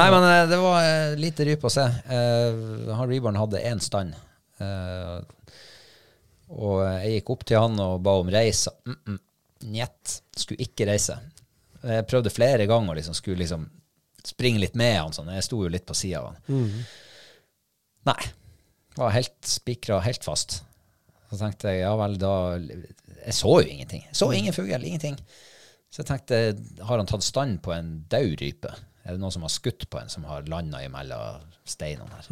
Nei, 0.00 0.08
men 0.08 0.26
eh, 0.26 0.44
det 0.50 0.58
var 0.60 0.78
eh, 0.82 1.14
lite 1.20 1.46
rype 1.48 1.68
å 1.68 1.72
se. 1.72 1.84
Uh, 2.08 2.92
han 2.96 3.08
Reborn 3.10 3.40
hadde 3.40 3.62
én 3.68 3.82
stand. 3.84 4.16
Uh, 4.62 5.20
og 6.52 6.82
jeg 6.84 7.18
gikk 7.18 7.32
opp 7.34 7.44
til 7.48 7.60
han 7.62 7.78
og 7.80 8.00
ba 8.04 8.18
om 8.20 8.30
reis. 8.32 8.66
Mm 8.88 8.96
-mm. 8.96 9.18
Njet. 9.68 10.18
Skulle 10.36 10.64
ikke 10.64 10.86
reise. 10.88 11.18
Jeg 11.82 12.06
prøvde 12.10 12.32
flere 12.32 12.66
ganger 12.70 12.94
å 12.94 12.98
liksom, 12.98 13.16
skulle 13.18 13.42
liksom 13.42 13.66
springe 14.26 14.62
litt 14.62 14.76
med 14.78 14.96
han. 14.98 15.14
Sånn. 15.14 15.30
Jeg 15.34 15.46
sto 15.46 15.62
jo 15.64 15.70
litt 15.72 15.86
på 15.88 15.96
sida 15.98 16.22
av 16.22 16.32
han. 16.32 16.68
Nei. 18.08 18.20
Var 18.98 19.14
helt 19.14 19.48
spikra 19.48 20.02
helt 20.04 20.24
fast. 20.26 20.60
Så 21.30 21.38
tenkte 21.40 21.70
jeg 21.72 21.80
ja 21.86 21.94
vel, 21.96 22.18
da 22.20 22.58
Jeg 22.60 23.34
så 23.38 23.54
jo 23.62 23.68
ingenting. 23.68 24.02
Jeg 24.10 24.18
så 24.18 24.28
ingen 24.36 24.52
fugl, 24.52 24.84
ingenting. 24.84 25.16
Så 25.92 26.02
jeg 26.02 26.08
tenkte, 26.10 26.40
har 26.84 27.00
han 27.00 27.08
tatt 27.08 27.24
stand 27.24 27.60
på 27.64 27.72
en 27.74 28.02
død 28.12 28.34
rype? 28.40 28.72
Er 29.02 29.14
det 29.16 29.20
noen 29.22 29.34
som 29.34 29.44
har 29.46 29.52
skutt 29.52 29.88
på 29.90 29.98
en 30.00 30.12
som 30.12 30.24
har 30.28 30.46
landa 30.50 30.82
imellom 30.84 31.48
steinene 31.68 32.12
her? 32.18 32.28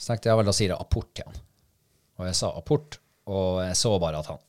Så 0.00 0.12
tenkte 0.12 0.28
jeg 0.28 0.32
ja 0.32 0.38
vel, 0.40 0.48
da 0.48 0.54
sier 0.56 0.72
jeg 0.72 0.80
apport 0.80 1.10
til 1.18 1.28
han. 1.28 1.40
Og 2.20 2.26
jeg 2.28 2.36
sa 2.38 2.50
apport, 2.56 2.98
og 3.30 3.60
jeg 3.64 3.76
så 3.78 3.94
bare 4.02 4.20
at 4.22 4.30
han 4.30 4.40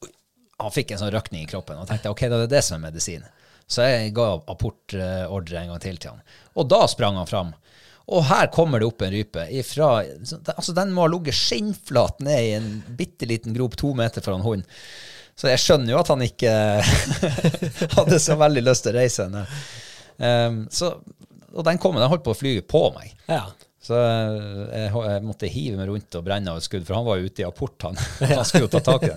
han 0.62 0.74
fikk 0.74 0.93
en 0.93 1.02
sånn 1.02 1.13
røkning 1.13 1.45
i 1.45 1.50
kroppen. 1.50 1.80
Og 1.82 1.89
tenkte 1.89 2.12
ok, 2.13 2.26
da 2.28 2.38
er 2.39 2.45
det 2.45 2.56
det 2.56 2.63
som 2.65 2.78
er 2.78 2.89
medisin. 2.89 3.26
Så 3.71 3.86
jeg 3.88 4.12
ga 4.15 4.34
apportordre 4.52 5.62
en 5.62 5.74
gang 5.74 5.82
til 5.84 6.00
til 6.02 6.13
han. 6.13 6.24
Og 6.60 6.67
da 6.71 6.84
sprang 6.91 7.19
han 7.19 7.30
fram. 7.30 7.54
Og 8.12 8.26
her 8.28 8.50
kommer 8.52 8.82
det 8.82 8.89
opp 8.89 9.06
en 9.06 9.13
rype. 9.13 9.45
Ifra, 9.56 10.02
altså 10.56 10.76
Den 10.76 10.91
må 10.95 11.06
ha 11.06 11.12
ligget 11.13 11.38
skinnflat 11.38 12.19
ned 12.26 12.43
i 12.43 12.52
en 12.58 12.69
bitte 12.97 13.30
liten 13.30 13.56
grop 13.56 13.78
to 13.80 13.93
meter 13.95 14.24
foran 14.26 14.43
hunden. 14.43 14.67
Så 15.38 15.47
jeg 15.47 15.62
skjønner 15.63 15.93
jo 15.93 16.02
at 16.02 16.10
han 16.12 16.21
ikke 16.26 16.52
hadde 17.97 18.19
så 18.21 18.36
veldig 18.38 18.65
lyst 18.65 18.86
til 18.86 18.93
å 18.93 19.00
reise. 19.00 19.26
henne. 19.30 19.45
Um, 20.21 20.60
så, 20.69 20.91
og 21.56 21.65
den 21.65 21.80
kom, 21.82 21.95
den 21.97 22.12
holdt 22.12 22.26
på 22.28 22.36
å 22.36 22.38
fly 22.38 22.58
på 22.67 22.84
meg. 22.97 23.15
Ja. 23.32 23.45
Så 23.82 23.96
eh, 23.98 24.84
jeg, 24.84 24.91
jeg 24.94 25.24
måtte 25.26 25.48
hive 25.50 25.78
meg 25.80 25.88
rundt 25.89 26.15
og 26.20 26.26
brenne 26.28 26.52
av 26.54 26.60
et 26.62 26.65
skudd, 26.67 26.84
for 26.86 27.00
han 27.00 27.06
var 27.08 27.17
jo 27.17 27.32
ute 27.32 27.41
i 27.41 27.48
apport, 27.48 27.82
han. 27.88 27.96
Han 28.36 28.46
skulle 28.46 28.67
jo 28.67 28.74
ta 28.76 28.82
tak 28.86 29.08
i. 29.10 29.13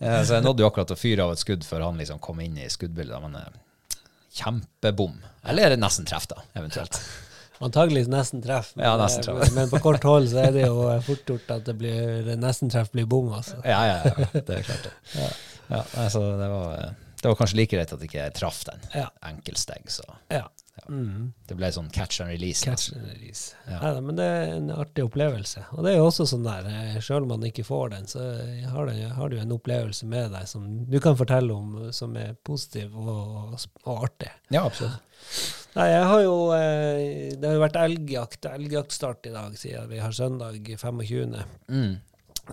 Eh, 0.00 0.22
Så 0.26 0.34
jeg 0.40 0.42
nådde 0.42 0.64
jo 0.64 0.70
akkurat 0.70 0.90
å 0.90 0.98
fyre 0.98 1.22
av 1.28 1.36
et 1.36 1.42
skudd 1.44 1.62
før 1.64 1.84
han 1.86 2.00
liksom 2.02 2.18
kom 2.24 2.40
inn 2.42 2.58
i 2.58 2.66
skuddbildet. 2.72 3.22
Men 3.22 3.38
eh, 3.38 4.00
kjempebom. 4.40 5.20
Eller 5.46 5.76
nesten 5.78 6.04
treff, 6.08 6.26
da, 6.28 6.42
eventuelt. 6.58 6.98
Antakelig 7.62 8.02
nesten 8.12 8.42
treff. 8.44 8.72
Men, 8.76 8.84
Ja, 8.84 8.96
nesten 9.00 9.22
treff. 9.24 9.46
eh, 9.46 9.54
men 9.56 9.70
på 9.72 9.78
kort 9.80 10.02
hold 10.04 10.26
så 10.28 10.42
er 10.48 10.52
det 10.52 10.66
jo 10.66 10.82
fort 11.06 11.30
gjort 11.30 11.54
at 11.54 11.64
det 11.70 11.76
blir 11.78 12.34
nesten 12.42 12.68
treff 12.74 12.90
blir 12.92 13.06
bom, 13.08 13.30
altså. 13.38 13.62
Ja, 13.64 13.78
ja, 13.88 13.96
ja. 14.04 14.28
Det 14.34 14.58
er 14.58 14.66
klart, 14.66 14.90
det. 14.90 15.30
Ja, 15.70 15.80
altså, 16.02 16.20
det, 16.42 16.50
var, 16.52 16.74
eh, 16.82 16.90
det 17.22 17.30
var 17.30 17.38
kanskje 17.40 17.62
like 17.62 17.72
greit 17.78 17.94
at 17.96 18.04
ikke 18.10 18.26
traff 18.36 18.60
den. 18.68 18.82
Ja. 18.98 19.08
Enkeltsteg, 19.30 19.86
så 19.94 20.04
Ja. 20.34 20.44
Det 20.86 21.56
ble 21.58 21.70
sånn 21.72 21.88
catch 21.90 22.20
and 22.22 22.30
release. 22.30 22.62
Catch 22.64 22.90
nesten. 22.92 23.00
and 23.02 23.12
release. 23.14 23.56
Ja. 23.66 23.78
Ja. 23.82 24.00
men 24.04 24.18
det 24.18 24.26
er 24.26 24.52
en 24.54 24.70
artig 24.74 25.06
opplevelse. 25.06 25.64
Og 25.74 25.82
det 25.84 25.92
er 25.92 25.98
jo 25.98 26.06
også 26.10 26.28
sånn 26.28 26.46
der, 26.46 26.68
sjøl 27.00 27.16
selv 27.16 27.26
om 27.26 27.34
man 27.34 27.46
ikke 27.48 27.64
får 27.66 27.92
den, 27.94 28.08
så 28.10 28.24
har, 28.70 28.90
det, 28.90 29.10
har 29.16 29.32
du 29.32 29.38
en 29.40 29.54
opplevelse 29.56 30.08
med 30.10 30.34
deg 30.36 30.48
som 30.50 30.66
du 30.86 30.98
kan 31.02 31.18
fortelle 31.18 31.54
om, 31.56 31.76
som 31.96 32.16
er 32.20 32.36
positiv 32.46 32.96
og, 32.96 33.56
og 33.86 34.04
artig. 34.08 34.30
Ja, 34.52 34.66
absolutt. 34.66 35.02
Nei, 35.76 35.86
jeg 35.90 36.04
har 36.08 36.20
jo 36.22 36.34
eh, 36.56 37.32
Det 37.36 37.48
har 37.48 37.56
jo 37.56 37.62
vært 37.64 37.78
elgjakt, 37.80 38.46
elgjaktstart 38.48 39.28
i 39.28 39.32
dag, 39.34 39.56
siden 39.58 39.90
vi 39.90 40.00
har 40.00 40.14
søndag 40.16 40.60
25. 40.60 41.34
Mm. 41.68 41.96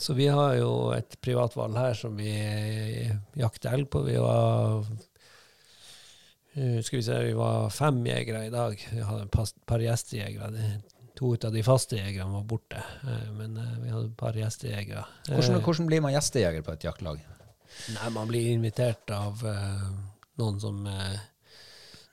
Så 0.02 0.16
vi 0.18 0.28
har 0.28 0.56
jo 0.58 0.92
et 0.96 1.20
privatvalg 1.22 1.78
her 1.78 1.94
som 1.98 2.16
vi 2.18 2.32
eh, 2.34 3.14
jakter 3.38 3.76
elg 3.78 3.92
på. 3.94 4.02
Vi 4.08 4.18
var 4.20 4.80
eh, 4.82 5.04
skal 6.54 7.00
vi 7.00 7.04
se, 7.06 7.20
vi 7.26 7.36
var 7.38 7.70
fem 7.74 8.02
jegere 8.06 8.46
i 8.48 8.52
dag. 8.54 8.78
Vi 8.92 9.02
hadde 9.02 9.26
et 9.28 9.54
par 9.66 9.80
gjestejegere. 9.84 10.52
Det- 10.54 10.82
To 11.14 11.36
av 11.46 11.52
de 11.54 11.62
faste 11.64 11.94
jegerne 11.96 12.34
var 12.34 12.44
borte, 12.50 12.80
eh, 13.06 13.28
men 13.38 13.58
eh, 13.58 13.76
vi 13.84 13.92
hadde 13.92 14.08
et 14.08 14.16
par 14.18 14.34
gjestejegere. 14.34 15.04
Hvordan, 15.28 15.60
Eh, 15.60 15.62
hvordan 15.62 15.86
blir 15.86 16.02
man 16.02 16.14
gjestejeger 16.16 16.64
på 16.66 16.74
et 16.74 16.86
jaktlag? 16.88 17.20
Nei, 17.94 18.10
man 18.16 18.28
blir 18.28 18.50
invitert 18.54 19.10
av 19.14 19.44
uh, 19.46 19.86
noen 20.42 20.60
som, 20.60 20.80
uh, 20.86 21.14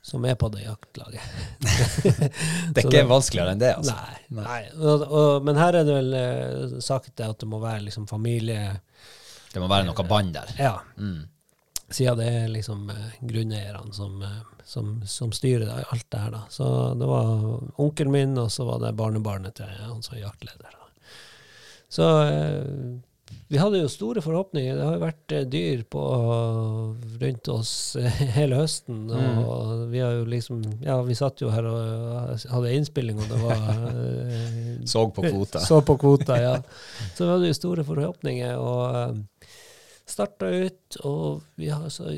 som 0.02 0.24
er 0.24 0.36
på 0.40 0.50
det 0.52 0.66
jaktlaget. 0.66 1.20
Det 2.04 2.84
er 2.84 2.84
ikke 2.84 3.00
ikke 3.00 3.08
vanskeligere 3.08 3.56
enn 3.56 3.60
det, 3.60 3.72
altså. 3.76 3.96
Nei. 3.96 4.44
nei. 4.44 4.60
Og, 4.78 5.02
og, 5.08 5.44
men 5.48 5.56
her 5.60 5.80
er 5.80 5.84
det 5.88 5.96
vel 5.96 6.14
uh, 6.16 6.78
sagt 6.84 7.20
at 7.20 7.40
det 7.40 7.48
må 7.48 7.60
være 7.60 7.86
liksom 7.88 8.06
familie 8.08 8.80
Det 9.52 9.60
må 9.60 9.68
være 9.68 9.88
noe 9.88 10.08
bånd 10.08 10.32
der. 10.36 10.52
Ja. 10.60 10.76
Mm. 10.96 11.24
Siden 11.90 12.18
det 12.18 12.28
er 12.30 12.48
liksom 12.52 12.90
eh, 12.90 13.18
grunneierne 13.20 13.92
som, 13.92 14.22
eh, 14.22 14.40
som, 14.64 15.00
som 15.06 15.32
styrer 15.34 15.66
det, 15.66 15.84
alt 15.90 16.06
det 16.08 16.22
her, 16.22 16.30
da. 16.36 16.42
Så 16.50 16.94
det 16.94 17.06
var 17.10 17.80
onkelen 17.82 18.12
min, 18.14 18.38
og 18.38 18.50
så 18.54 18.66
var 18.68 18.78
det 18.84 18.94
barnebarnet 18.98 19.58
til 19.58 19.70
han 19.80 20.02
som 20.06 20.14
er 20.16 20.22
jaktleder. 20.28 20.70
Da. 20.70 21.06
Så 21.90 22.10
eh, 22.28 23.00
vi 23.50 23.58
hadde 23.58 23.80
jo 23.80 23.88
store 23.90 24.22
forhåpninger. 24.22 24.76
Det 24.78 24.86
har 24.86 24.94
jo 24.94 25.02
vært 25.02 25.34
dyr 25.50 25.82
på 25.90 26.04
rundt 27.24 27.50
oss 27.50 27.72
hele 28.36 28.60
høsten. 28.60 29.08
Og 29.10 29.88
vi 29.90 30.02
har 30.04 30.14
jo 30.20 30.28
liksom 30.30 30.62
Ja, 30.84 31.00
vi 31.06 31.18
satt 31.18 31.42
jo 31.42 31.50
her 31.50 31.66
og 31.66 32.46
hadde 32.54 32.76
innspilling, 32.76 33.18
og 33.18 33.34
det 33.34 33.40
var 33.42 33.66
Såg 34.94 35.10
Så 35.10 35.10
på 35.18 35.26
kvota. 35.26 35.64
så 35.72 35.82
på 35.82 35.98
kvota, 35.98 36.38
ja. 36.38 36.54
Så 37.16 37.26
vi 37.26 37.32
hadde 37.34 37.50
jo 37.50 37.58
store 37.58 37.86
forhåpninger, 37.90 38.54
og 38.62 39.18
starta 40.12 40.50
ut, 40.50 41.00
og 41.06 41.42
vi 41.60 41.70
har 41.72 41.88
så 41.92 42.10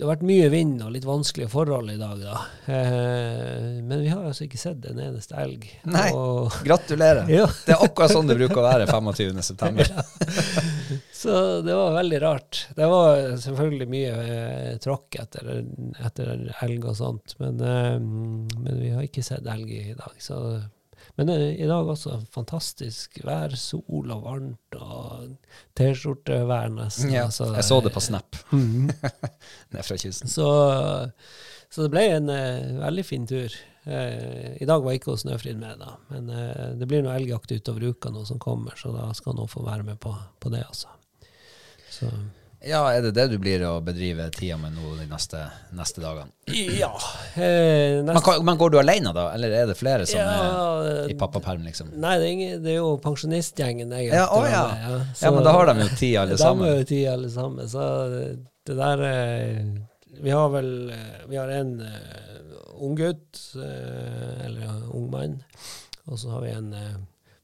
det 0.00 0.06
har 0.06 0.14
vært 0.14 0.22
mye 0.24 0.46
vind 0.48 0.78
og 0.80 0.94
litt 0.94 1.04
vanskelige 1.04 1.50
forhold 1.52 1.90
i 1.92 1.98
dag, 2.00 2.22
da. 2.24 2.36
Eh, 2.72 3.82
men 3.84 4.00
vi 4.00 4.08
har 4.08 4.22
altså 4.24 4.46
ikke 4.46 4.56
sett 4.56 4.86
en 4.88 4.96
eneste 4.96 5.36
elg. 5.36 5.66
Nei. 5.92 6.06
Og, 6.16 6.54
Gratulerer. 6.64 7.28
Ja. 7.40 7.44
Det 7.66 7.74
er 7.74 7.84
akkurat 7.84 8.14
sånn 8.14 8.30
det 8.30 8.38
bruker 8.38 8.62
å 8.62 8.64
være 8.64 8.86
25. 8.88 9.42
september. 9.44 9.90
så 11.20 11.34
det 11.66 11.76
var 11.76 11.98
veldig 11.98 12.20
rart. 12.24 12.62
Det 12.78 12.88
var 12.88 13.20
selvfølgelig 13.44 13.90
mye 13.92 14.16
eh, 14.24 14.72
tråkk 14.80 15.20
etter, 15.20 15.52
etter 16.00 16.32
elg 16.64 16.88
og 16.88 16.96
sånt, 16.96 17.36
men, 17.44 17.60
eh, 17.60 18.00
men 18.00 18.80
vi 18.80 18.94
har 18.96 19.04
ikke 19.04 19.26
sett 19.26 19.44
elg 19.52 19.68
i 19.68 19.98
dag. 20.00 20.16
Så, 20.16 20.40
men 21.18 21.32
eh, 21.32 21.54
i 21.60 21.68
dag 21.68 21.88
også 21.88 22.20
fantastisk 22.32 23.20
vær, 23.26 23.54
sol 23.58 24.12
og 24.14 24.24
varmt, 24.24 24.76
og 24.78 25.34
T-skjortevær 25.78 26.70
nesten. 26.74 27.12
Ja, 27.14 27.26
altså, 27.28 27.50
jeg 27.56 27.66
så 27.66 27.80
det 27.84 27.94
på 27.94 28.02
Snap. 28.04 28.38
Ned 29.72 29.82
fra 29.86 29.98
kysten. 30.00 30.30
Så, 30.30 30.48
så 31.70 31.84
det 31.84 31.92
ble 31.92 32.06
en 32.14 32.32
uh, 32.32 32.80
veldig 32.84 33.06
fin 33.06 33.26
tur. 33.28 33.54
Uh, 33.86 34.56
I 34.60 34.68
dag 34.68 34.82
var 34.84 34.96
ikke 34.96 35.12
hun 35.14 35.22
Snøfrid 35.22 35.60
med, 35.60 35.80
da, 35.80 35.96
men 36.12 36.32
uh, 36.32 36.66
det 36.78 36.88
blir 36.88 37.04
noe 37.04 37.16
elgjakt 37.16 37.52
utover 37.52 37.90
uka 37.92 38.12
nå 38.12 38.26
som 38.28 38.40
kommer, 38.42 38.76
så 38.80 38.92
da 38.96 39.08
skal 39.16 39.38
hun 39.40 39.50
få 39.50 39.64
være 39.66 39.86
med 39.92 40.00
på, 40.02 40.14
på 40.40 40.52
det, 40.52 40.64
altså. 40.68 40.92
Så. 41.90 42.08
Ja, 42.60 42.82
er 42.92 43.00
det 43.06 43.14
det 43.16 43.24
du 43.32 43.36
blir 43.40 43.62
å 43.64 43.78
bedrive 43.80 44.26
tida 44.34 44.58
med 44.60 44.74
nå 44.76 44.90
de 44.98 45.06
neste, 45.08 45.38
neste 45.76 46.02
dagene? 46.02 46.28
Ja. 46.52 46.90
Eh, 47.34 48.00
neste, 48.04 48.20
Men, 48.36 48.44
men 48.44 48.58
går 48.60 48.74
du 48.74 48.78
alene, 48.82 49.14
da? 49.16 49.30
Eller 49.32 49.54
er 49.62 49.70
det 49.70 49.76
flere 49.80 50.04
som 50.08 50.20
Ja, 50.20 50.34
er 50.84 51.08
i 51.08 51.14
eh, 51.14 51.18
pappaperm, 51.20 51.64
liksom? 51.64 51.88
Nei, 51.96 52.18
det 52.20 52.26
er, 52.26 52.32
ingen, 52.34 52.58
det 52.64 52.74
er 52.74 52.78
jo 52.82 52.90
pensjonistgjengen 53.00 53.94
jeg 53.96 54.10
Ja, 54.12 54.26
å 54.28 54.42
jakter 54.44 54.52
ja. 54.52 54.64
med, 54.92 55.14
Ja, 55.22 55.30
men 55.38 55.46
da 55.48 55.54
har 55.56 55.70
de 55.72 55.76
jo 55.86 55.88
tid, 55.96 56.16
alle 56.20 56.36
De 56.36 56.42
sammen. 56.42 56.66
har 56.68 56.82
jo 56.82 56.88
tid, 56.92 57.06
alle 57.14 57.30
sammen. 57.32 57.70
Så 57.72 57.86
det 58.68 58.76
der 58.82 59.04
eh, 59.08 59.62
Vi 60.20 60.34
har 60.36 60.52
vel 60.52 60.70
eh, 60.92 61.22
Vi 61.32 61.40
har 61.40 61.48
en 61.56 61.72
uh, 61.80 62.58
ung 62.80 62.92
gutt, 62.96 63.40
eh, 63.56 64.44
eller 64.46 64.60
ja, 64.66 64.74
ung 64.96 65.08
mann, 65.12 65.38
og 66.08 66.20
så 66.20 66.30
har 66.36 66.44
vi 66.44 66.52
en 66.56 66.70
eh, 66.76 66.94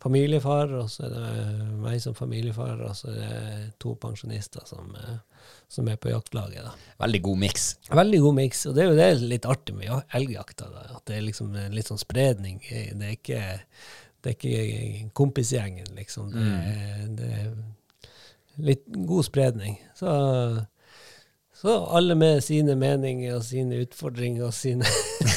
familiefar, 0.06 0.72
og 0.78 0.90
så 0.92 1.06
er 1.08 1.14
det 1.14 1.68
meg 1.82 2.00
som 2.02 2.14
familiefar, 2.16 2.80
og 2.86 2.94
så 2.98 3.10
er 3.12 3.18
det 3.18 3.66
to 3.82 3.94
pensjonister 4.00 4.64
som, 4.68 4.94
eh, 4.96 5.18
som 5.72 5.88
er 5.90 5.98
på 6.00 6.12
jaktlaget. 6.12 6.62
da. 6.64 6.74
Veldig 7.02 7.22
god 7.28 7.42
miks. 7.42 7.66
Veldig 7.90 8.20
god 8.22 8.38
miks, 8.40 8.64
og 8.66 8.76
det 8.76 8.84
er 8.84 8.90
jo 8.90 8.98
det 8.98 9.28
litt 9.34 9.48
artig 9.50 9.76
med 9.76 9.88
ja- 9.88 10.02
elgjakta. 10.14 10.70
da, 10.70 10.86
At 10.96 11.04
det 11.06 11.16
er 11.16 11.26
liksom 11.26 11.54
en 11.56 11.74
litt 11.74 11.90
sånn 11.90 12.02
spredning. 12.02 12.60
Det 12.60 13.02
er 13.02 13.16
ikke, 13.16 13.60
det 14.22 14.32
er 14.32 14.36
ikke 14.38 15.10
kompisgjengen, 15.12 15.94
liksom. 15.98 16.30
Det, 16.32 16.46
mm. 16.46 17.16
det 17.16 17.32
er 17.40 17.50
litt 18.58 18.86
god 18.88 19.24
spredning. 19.24 19.78
Så, 19.94 20.08
så 21.56 21.72
alle 21.96 22.14
med 22.14 22.42
sine 22.44 22.74
meninger 22.76 23.38
og 23.38 23.44
sine 23.46 23.78
utfordringer 23.80 24.44
og 24.44 24.54
sine 24.54 24.84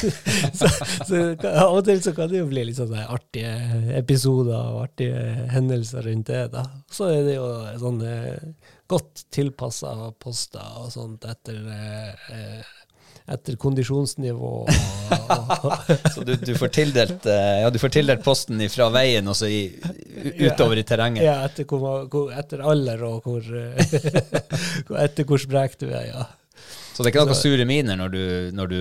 så, 0.58 0.68
så 1.08 1.20
Av 1.48 1.72
og 1.72 1.84
til 1.86 2.02
så 2.04 2.12
kan 2.16 2.28
det 2.28 2.42
jo 2.42 2.50
bli 2.50 2.66
litt 2.68 2.76
sånne 2.76 3.06
artige 3.08 3.54
episoder 3.96 4.58
og 4.58 4.82
artige 4.84 5.22
hendelser 5.54 6.04
rundt 6.04 6.28
det. 6.28 6.42
da. 6.52 6.66
Så 6.92 7.08
er 7.08 7.24
det 7.24 7.38
jo 7.38 7.48
sånne 7.80 8.12
godt 8.90 9.24
tilpassa 9.32 9.94
poster 10.20 10.82
og 10.82 10.92
sånt 10.92 11.24
etter, 11.30 11.60
eh, 11.72 12.70
etter 13.30 13.56
kondisjonsnivå. 13.56 14.68
Så 16.14 16.24
du, 16.26 16.34
du, 16.34 16.54
får 16.58 16.68
tildelt, 16.74 17.26
eh, 17.26 17.60
ja, 17.62 17.70
du 17.70 17.78
får 17.78 17.94
tildelt 17.94 18.24
posten 18.24 18.62
fra 18.72 18.88
veien 18.94 19.28
og 19.30 19.36
så 19.38 19.48
i, 19.50 19.62
utover 20.40 20.80
i 20.80 20.84
terrenget. 20.86 21.24
ja, 21.24 21.36
etter, 21.46 21.66
hvor, 21.70 22.32
etter 22.34 22.64
alder 22.66 23.04
og 23.06 23.26
hvor, 23.26 23.46
etter 25.04 25.26
hvor 25.28 25.42
sprek 25.42 25.78
du 25.80 25.88
er, 25.90 26.10
ja. 26.10 26.26
Så 26.94 27.04
det 27.04 27.10
er 27.10 27.14
ikke 27.14 27.26
noen 27.30 27.38
sure 27.38 27.66
miner 27.68 27.96
når 27.96 28.12
du, 28.12 28.24
når 28.58 28.72
du 28.72 28.80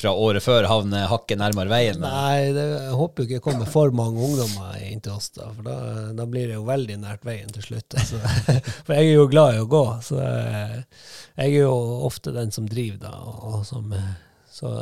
fra 0.00 0.12
året 0.16 0.44
før 0.44 0.66
havner 0.70 1.08
hakket 1.10 1.40
nærmere 1.40 1.70
veien? 1.72 2.00
Nei, 2.02 2.50
det, 2.56 2.64
jeg 2.72 2.96
håper 2.96 3.22
jo 3.22 3.28
ikke 3.28 3.38
det 3.38 3.44
kommer 3.44 3.68
for 3.70 3.92
mange 3.96 4.22
ungdommer 4.24 4.78
inn 4.86 5.02
til 5.04 5.14
oss, 5.16 5.30
da, 5.36 5.50
for 5.56 5.66
da, 5.66 5.76
da 6.16 6.26
blir 6.30 6.48
det 6.50 6.56
jo 6.56 6.64
veldig 6.68 6.96
nært 7.02 7.26
veien 7.28 7.52
til 7.54 7.66
slutt. 7.68 7.98
Altså. 8.00 8.20
For 8.86 8.96
jeg 8.96 9.10
er 9.10 9.18
jo 9.18 9.28
glad 9.30 9.56
i 9.56 9.62
å 9.62 9.68
gå, 9.70 9.84
så 10.04 10.18
jeg, 10.20 10.84
er 11.44 11.52
jo 11.52 11.74
ofte 12.08 12.32
den 12.34 12.52
som 12.54 12.68
driver, 12.68 13.02
da. 13.04 13.12
Og, 13.20 13.44
og, 13.50 13.60
som, 13.68 13.92
så, 14.50 14.72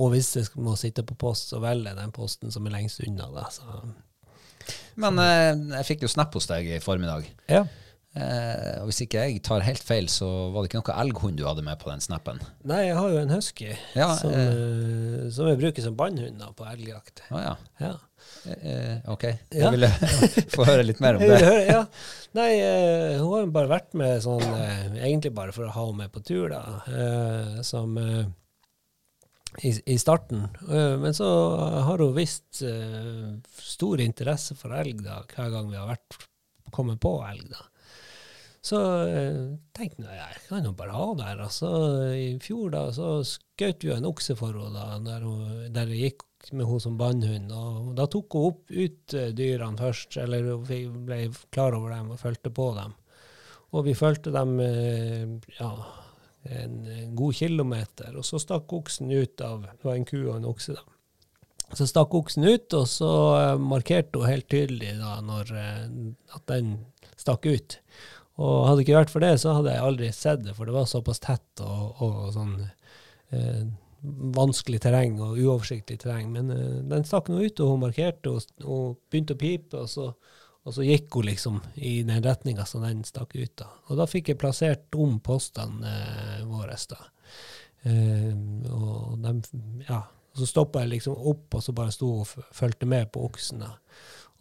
og 0.00 0.14
hvis 0.14 0.32
jeg 0.38 0.48
må 0.64 0.76
sitte 0.80 1.04
på 1.06 1.18
post, 1.20 1.52
så 1.52 1.60
velger 1.62 1.92
jeg 1.92 2.00
den 2.00 2.14
posten 2.14 2.54
som 2.54 2.66
er 2.66 2.76
lengst 2.78 3.04
unna, 3.06 3.28
da. 3.34 3.46
Så. 3.52 3.84
Men 5.02 5.20
eh, 5.22 5.52
jeg 5.78 5.88
fikk 5.92 6.06
jo 6.06 6.12
snap 6.12 6.34
hos 6.36 6.48
deg 6.50 6.68
i 6.76 6.82
formiddag. 6.82 7.28
Ja. 7.50 7.64
Eh, 8.12 8.74
og 8.82 8.90
Hvis 8.90 8.98
ikke 9.06 9.22
jeg 9.24 9.38
tar 9.46 9.62
helt 9.64 9.80
feil, 9.88 10.04
så 10.12 10.26
var 10.52 10.62
det 10.66 10.68
ikke 10.68 10.82
noe 10.82 10.96
elghund 11.00 11.38
du 11.40 11.46
hadde 11.48 11.62
med 11.64 11.78
på 11.80 11.88
den 11.88 12.02
snappen? 12.04 12.42
Nei, 12.68 12.82
jeg 12.90 12.96
har 12.98 13.08
jo 13.14 13.20
en 13.22 13.30
husky 13.32 13.70
Ja, 13.96 14.10
som, 14.20 14.34
eh. 14.36 14.50
eh, 14.52 15.30
som 15.32 15.48
jeg 15.48 15.60
bruker 15.62 15.86
som 15.86 15.96
bannhund 15.96 16.42
på 16.58 16.66
elgjakt. 16.68 17.22
Å 17.32 17.40
ja. 17.40 17.54
Ja. 17.80 17.92
Eh, 18.52 18.98
ok, 19.08 19.14
ok. 19.14 19.24
Ja. 19.54 19.62
Jeg 19.64 19.72
ville 19.78 19.88
få 20.56 20.66
høre 20.68 20.84
litt 20.84 21.00
mer 21.00 21.16
om 21.16 21.24
det. 21.24 21.40
høre, 21.40 21.64
ja. 21.70 21.80
Nei, 22.36 22.50
eh, 22.60 23.16
hun 23.22 23.32
har 23.32 23.46
jo 23.46 23.50
bare 23.56 23.72
vært 23.72 23.96
med 23.98 24.20
sånn 24.24 24.44
eh, 24.44 24.84
Egentlig 25.06 25.32
bare 25.36 25.56
for 25.56 25.70
å 25.70 25.72
ha 25.74 25.86
henne 25.88 26.04
med 26.04 26.12
på 26.12 26.20
tur, 26.26 26.52
da. 26.52 26.62
eh, 26.92 27.58
som 27.66 27.96
eh, 28.02 28.28
i, 29.64 29.72
i 29.94 29.98
starten. 30.00 30.46
Eh, 30.68 30.94
men 31.00 31.16
så 31.16 31.26
har 31.88 32.00
hun 32.04 32.12
vist 32.16 32.60
eh, 32.64 33.32
stor 33.56 34.00
interesse 34.04 34.56
for 34.60 34.76
elg 34.76 35.00
da, 35.04 35.22
hver 35.32 35.50
gang 35.56 35.72
vi 35.72 35.80
har 35.80 35.88
vært 35.96 36.20
kommet 36.72 37.00
på 37.04 37.16
elg. 37.28 37.48
da. 37.52 37.68
Så 38.62 38.78
eh, 39.10 39.38
tenkte 39.74 40.06
jeg 40.06 40.18
jeg 40.20 40.42
kan 40.46 40.66
jo 40.68 40.72
bare 40.78 40.94
ha 40.94 41.06
der. 41.18 41.40
Altså, 41.48 41.70
I 42.14 42.36
fjor 42.42 42.70
da, 42.74 42.84
så 42.94 43.16
skjøt 43.26 43.82
vi 43.82 43.90
en 43.94 44.06
okse 44.06 44.36
for 44.38 44.54
henne 44.54 45.00
der, 45.08 45.26
hun, 45.26 45.64
jeg 45.66 45.98
gikk 45.98 46.52
med 46.52 46.68
henne 46.68 46.84
som 46.84 46.98
bannhund. 46.98 47.50
og 47.50 47.90
Da 47.98 48.06
tok 48.10 48.38
hun 48.38 48.52
opp 48.52 48.70
ut 48.70 49.16
eh, 49.18 49.32
dyrene 49.34 49.82
først, 49.82 50.14
eller 50.22 50.52
hun 50.52 51.02
ble 51.08 51.24
klar 51.50 51.74
over 51.74 51.96
dem 51.96 52.14
og 52.14 52.22
fulgte 52.22 52.54
på 52.54 52.70
dem. 52.78 52.94
Og 53.72 53.86
vi 53.88 53.96
fulgte 53.96 54.30
dem 54.34 54.58
ja, 54.60 55.68
en, 56.44 56.74
en 56.92 57.14
god 57.16 57.38
kilometer, 57.38 58.10
og 58.20 58.26
så 58.28 58.36
stakk 58.42 58.74
oksen 58.76 59.08
ut 59.08 59.40
av 59.40 59.62
Det 59.64 59.86
var 59.88 59.96
en 59.96 60.04
ku 60.04 60.18
og 60.18 60.34
en 60.36 60.50
okse, 60.50 60.74
da. 60.76 60.84
Så 61.72 61.86
stakk 61.88 62.12
oksen 62.12 62.44
ut, 62.44 62.74
og 62.76 62.84
så 62.84 63.10
markerte 63.56 64.20
hun 64.20 64.28
helt 64.28 64.50
tydelig 64.52 64.92
da 65.00 65.14
når, 65.24 65.54
at 66.36 66.44
den 66.52 66.74
stakk 67.16 67.48
ut. 67.48 67.78
Og 68.40 68.66
hadde 68.66 68.80
det 68.80 68.86
ikke 68.86 69.00
vært 69.00 69.12
for 69.12 69.24
det, 69.24 69.34
så 69.42 69.58
hadde 69.58 69.74
jeg 69.74 69.86
aldri 69.86 70.10
sett 70.16 70.44
det, 70.46 70.54
for 70.56 70.68
det 70.68 70.74
var 70.76 70.88
såpass 70.88 71.20
tett 71.22 71.62
og, 71.64 72.00
og 72.04 72.20
sånn 72.32 72.54
eh, 72.62 73.64
vanskelig 74.36 74.80
terreng 74.82 75.18
og 75.22 75.36
uoversiktlig 75.38 75.98
terreng. 76.02 76.30
Men 76.34 76.50
eh, 76.54 76.78
den 76.90 77.04
stakk 77.08 77.28
nå 77.30 77.42
ut, 77.42 77.60
og 77.60 77.74
hun 77.74 77.82
markerte, 77.84 78.32
og, 78.32 78.64
og 78.64 78.96
begynte 79.12 79.36
å 79.36 79.42
pipe, 79.42 79.82
og 79.84 79.90
så, 79.90 80.08
og 80.62 80.76
så 80.76 80.86
gikk 80.86 81.18
hun 81.18 81.28
liksom 81.28 81.60
i 81.74 81.98
den 82.08 82.24
retninga 82.24 82.66
som 82.68 82.86
den 82.86 83.04
stakk 83.06 83.36
ut. 83.36 83.54
da. 83.60 83.68
Og 83.90 84.00
da 84.00 84.08
fikk 84.10 84.32
jeg 84.32 84.40
plassert 84.40 84.98
om 84.98 85.18
postene 85.24 85.92
eh, 85.92 86.40
våre. 86.48 86.78
da. 86.90 87.02
Eh, 87.82 88.32
og 88.72 89.20
dem, 89.22 89.44
ja, 89.88 90.02
så 90.38 90.48
stoppa 90.48 90.82
jeg 90.82 90.94
liksom 90.96 91.18
opp, 91.18 91.46
og 91.58 91.62
så 91.64 91.76
bare 91.76 91.92
sto 91.94 92.14
og 92.22 92.48
fulgte 92.54 92.88
med 92.88 93.12
på 93.12 93.24
oksen. 93.28 93.62
da. 93.66 93.76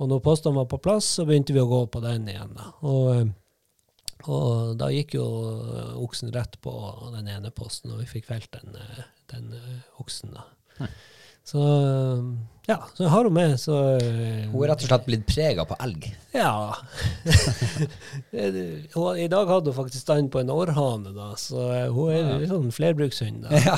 Og 0.01 0.09
når 0.09 0.23
postene 0.25 0.57
var 0.57 0.65
på 0.71 0.81
plass, 0.81 1.17
så 1.19 1.27
begynte 1.27 1.53
vi 1.53 1.61
å 1.61 1.69
gå 1.69 1.83
på 1.91 2.01
den 2.01 2.29
igjen. 2.31 2.55
da. 2.57 2.71
Og, 2.81 3.15
eh, 3.15 3.29
og 4.29 4.75
da 4.79 4.89
gikk 4.93 5.15
jo 5.17 5.25
oksen 6.01 6.31
rett 6.35 6.57
på 6.61 6.73
den 7.15 7.29
ene 7.31 7.51
posten, 7.55 7.93
og 7.93 8.01
vi 8.03 8.09
fikk 8.09 8.29
felt 8.29 8.51
den, 8.53 8.75
eh, 8.77 9.03
den 9.33 9.53
eh, 9.57 9.79
oksen 10.03 10.35
da. 10.35 10.45
Så 11.47 11.61
eh, 11.61 12.25
ja, 12.71 12.77
så 12.95 13.03
jeg 13.03 13.11
har 13.11 13.27
hun 13.27 13.35
med, 13.35 13.53
så 13.59 13.77
eh, 13.97 14.47
Hun 14.51 14.63
er 14.63 14.71
rett 14.71 14.83
og 14.85 14.89
slett 14.89 15.07
blitt 15.07 15.25
prega 15.27 15.65
på 15.67 15.75
elg. 15.83 16.07
ja. 16.35 16.51
I 18.31 19.27
dag 19.31 19.51
hadde 19.51 19.71
hun 19.71 19.75
faktisk 19.75 20.01
stand 20.05 20.31
på 20.31 20.39
en 20.41 20.51
århane, 20.53 21.11
da, 21.15 21.31
så 21.39 21.65
eh, 21.75 21.87
hun 21.91 22.13
er 22.15 22.39
litt 22.41 22.51
sånn 22.53 22.71
flerbrukshund. 22.75 23.49
Ja. 23.51 23.75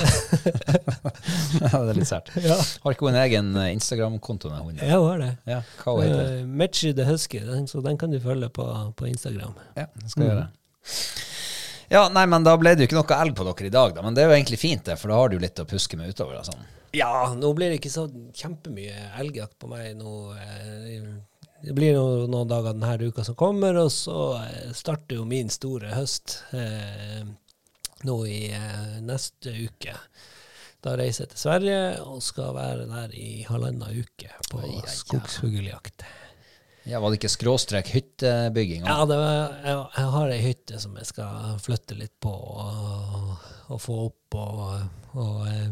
ja, 1.63 1.71
det 1.71 1.89
er 1.89 1.97
litt 1.97 2.11
sært. 2.11 2.33
Ja. 2.43 2.57
Har 2.83 2.95
ikke 2.95 3.07
hun 3.07 3.15
en 3.15 3.21
egen 3.23 3.53
eh, 3.57 3.71
Instagram-konto? 3.73 4.51
Ja, 4.51 4.97
hun 4.99 5.09
har 5.09 5.21
det. 5.23 5.31
Ja, 5.49 5.61
hva 5.83 5.97
hun 5.97 6.05
heter 6.05 6.21
Uh, 6.23 6.47
Metchy 6.47 6.93
the 6.95 7.05
Husky, 7.07 7.41
så 7.67 7.81
den 7.83 7.97
kan 7.99 8.13
du 8.13 8.19
følge 8.21 8.49
på, 8.53 8.65
på 8.97 9.09
Instagram. 9.09 9.55
Ja, 9.77 9.87
det 9.99 10.11
skal 10.11 10.23
jeg 10.23 10.33
gjøre. 10.33 10.47
Ja, 11.93 12.07
nei, 12.09 12.23
men 12.25 12.43
da 12.45 12.55
ble 12.57 12.73
det 12.73 12.87
jo 12.87 12.89
ikke 12.89 12.97
noe 13.01 13.17
elg 13.21 13.35
på 13.37 13.45
dere 13.45 13.67
i 13.69 13.73
dag, 13.73 13.91
da. 13.95 14.01
Men 14.01 14.15
det 14.17 14.23
er 14.23 14.31
jo 14.31 14.37
egentlig 14.39 14.57
fint, 14.61 14.81
det, 14.87 14.95
for 14.97 15.13
da 15.13 15.19
har 15.19 15.29
du 15.29 15.37
litt 15.41 15.59
å 15.61 15.67
puske 15.69 15.99
med 15.99 16.09
utover. 16.09 16.39
Da, 16.39 16.47
sånn. 16.47 16.63
Ja, 16.97 17.11
nå 17.37 17.51
blir 17.57 17.69
det 17.69 17.77
ikke 17.79 17.91
så 17.93 18.07
kjempemye 18.37 19.11
elgjakt 19.21 19.59
på 19.61 19.69
meg 19.69 19.93
nå. 19.99 20.15
eh, 20.33 21.05
Det 21.63 21.71
blir 21.77 21.93
no- 21.95 22.25
noen 22.27 22.49
dager 22.49 22.73
denne 22.73 23.07
uka 23.07 23.23
som 23.23 23.37
kommer, 23.39 23.77
og 23.85 23.91
så 23.93 24.17
eh, 24.41 24.71
starter 24.75 25.15
jo 25.21 25.25
min 25.29 25.49
store 25.53 25.93
høst 25.95 26.39
eh, 26.51 27.21
nå 28.03 28.17
i 28.27 28.41
eh, 28.51 28.97
neste 29.05 29.53
uke. 29.63 29.93
Da 30.83 30.97
reiser 30.99 31.23
jeg 31.23 31.31
til 31.31 31.39
Sverige 31.45 31.77
og 32.03 32.19
skal 32.25 32.51
være 32.57 32.89
der 32.89 33.13
i 33.15 33.45
halvannen 33.47 34.01
uke 34.01 34.27
på 34.51 34.59
skogsfugljakt. 34.91 36.03
Ja, 36.83 36.99
Var 36.99 37.09
det 37.09 37.21
ikke 37.21 37.31
skråstrek 37.31 37.93
hyttebygging? 37.95 38.83
Ja, 38.83 39.05
var, 39.07 39.23
jeg, 39.63 39.75
jeg 39.95 40.13
har 40.15 40.31
ei 40.33 40.39
hytte 40.43 40.79
som 40.83 40.97
jeg 40.99 41.07
skal 41.07 41.57
flytte 41.63 41.95
litt 41.95 42.15
på 42.23 42.31
og, 42.33 43.29
og 43.71 43.79
få 43.79 43.99
opp. 44.09 44.35
Og, 44.35 45.13
og 45.15 45.45
eh, 45.47 45.69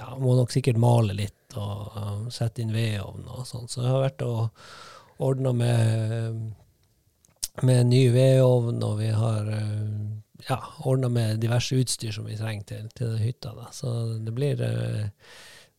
ja, 0.00 0.10
må 0.18 0.34
nok 0.34 0.54
sikkert 0.54 0.80
male 0.82 1.14
litt 1.14 1.34
og 1.58 1.94
og 2.28 2.32
sette 2.34 2.62
inn 2.62 2.74
vedovn 2.74 3.28
og 3.30 3.46
sånn. 3.48 3.70
Så 3.70 3.84
jeg 3.84 3.92
har 3.92 4.02
vært 4.02 4.26
og 4.26 5.22
ordna 5.24 5.54
med, 5.56 6.42
med 7.66 7.88
ny 7.88 8.02
vedovn, 8.14 8.82
og 8.84 8.98
vi 9.00 9.14
har 9.14 9.48
eh, 9.54 9.88
ja, 10.50 10.58
ordna 10.82 11.10
med 11.12 11.40
diverse 11.42 11.78
utstyr 11.78 12.14
som 12.14 12.26
vi 12.26 12.38
trenger 12.38 12.66
til, 12.68 12.90
til 12.98 13.14
hytta. 13.22 13.54
Da. 13.54 13.70
Så 13.74 13.94
det 14.26 14.34
blir, 14.34 14.60
eh, 14.60 15.06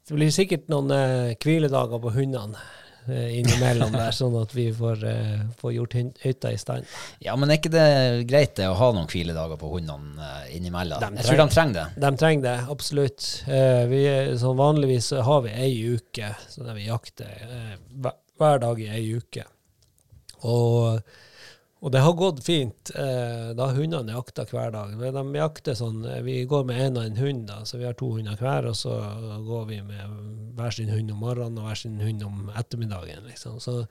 det 0.07 0.15
blir 0.15 0.31
sikkert 0.33 0.71
noen 0.71 0.95
hviledager 1.43 1.99
på 1.99 2.15
hundene 2.15 2.63
innimellom 3.07 3.93
der, 3.95 4.11
sånn 4.15 4.35
at 4.41 4.51
vi 4.55 4.67
får, 4.75 5.03
eh, 5.07 5.43
får 5.59 5.73
gjort 5.73 5.95
hytta 6.23 6.51
i 6.53 6.59
stand. 6.61 6.89
Ja, 7.23 7.35
men 7.39 7.49
er 7.49 7.59
ikke 7.59 7.71
det 7.73 7.87
greit 8.29 8.55
det 8.59 8.67
å 8.69 8.75
ha 8.77 8.89
noen 8.95 9.09
hviledager 9.09 9.59
på 9.61 9.71
hundene 9.73 10.19
eh, 10.25 10.57
innimellom? 10.57 11.01
De 11.01 11.21
Jeg 11.21 11.29
tror 11.29 11.41
de 11.43 11.47
trenger 11.55 11.77
det. 11.79 11.87
De 12.05 12.11
trenger 12.21 12.45
det, 12.45 12.57
absolutt. 12.75 13.29
Eh, 13.47 13.83
vi, 13.91 14.03
sånn 14.41 14.59
vanligvis 14.59 15.11
har 15.25 15.45
vi 15.45 15.55
ei 15.55 15.71
uke 15.95 16.33
så 16.49 16.67
der 16.67 16.77
vi 16.77 16.89
jakter 16.89 17.47
eh, 17.47 18.11
hver 18.39 18.61
dag 18.61 18.83
i 18.83 18.91
ei 18.93 19.05
uke. 19.19 19.45
Og, 20.47 21.01
og 21.79 21.91
det 21.91 22.01
har 22.03 22.15
gått 22.19 22.41
fint. 22.43 22.91
Eh, 22.91 23.51
da 23.55 23.69
hundene 23.71 24.11
jakta 24.11 24.43
hver 24.49 24.73
dag. 24.75 24.91
Men 24.99 25.15
de 25.15 25.39
jakter 25.39 25.77
sånn, 25.79 26.03
eh, 26.05 26.21
Vi 26.21 26.43
går 26.43 26.65
med 26.67 26.81
en 26.81 26.97
og 26.97 27.05
en 27.05 27.15
hund, 27.17 27.47
da, 27.47 27.63
så 27.63 27.79
vi 27.79 27.87
har 27.87 27.93
to 27.93 28.11
hunder 28.17 28.35
hver. 28.35 28.67
Og 28.67 28.75
så 28.75 28.99
går 29.47 29.65
vi 29.69 29.81
med 29.81 30.55
hver 30.57 30.75
sin 30.75 30.91
hund 30.91 31.11
om 31.11 31.23
morgenen 31.23 31.57
og 31.57 31.69
hver 31.69 31.79
sin 31.79 31.99
hund 32.03 32.23
om 32.23 32.51
ettermiddagen. 32.51 33.23
liksom. 33.29 33.61
Så, 33.63 33.85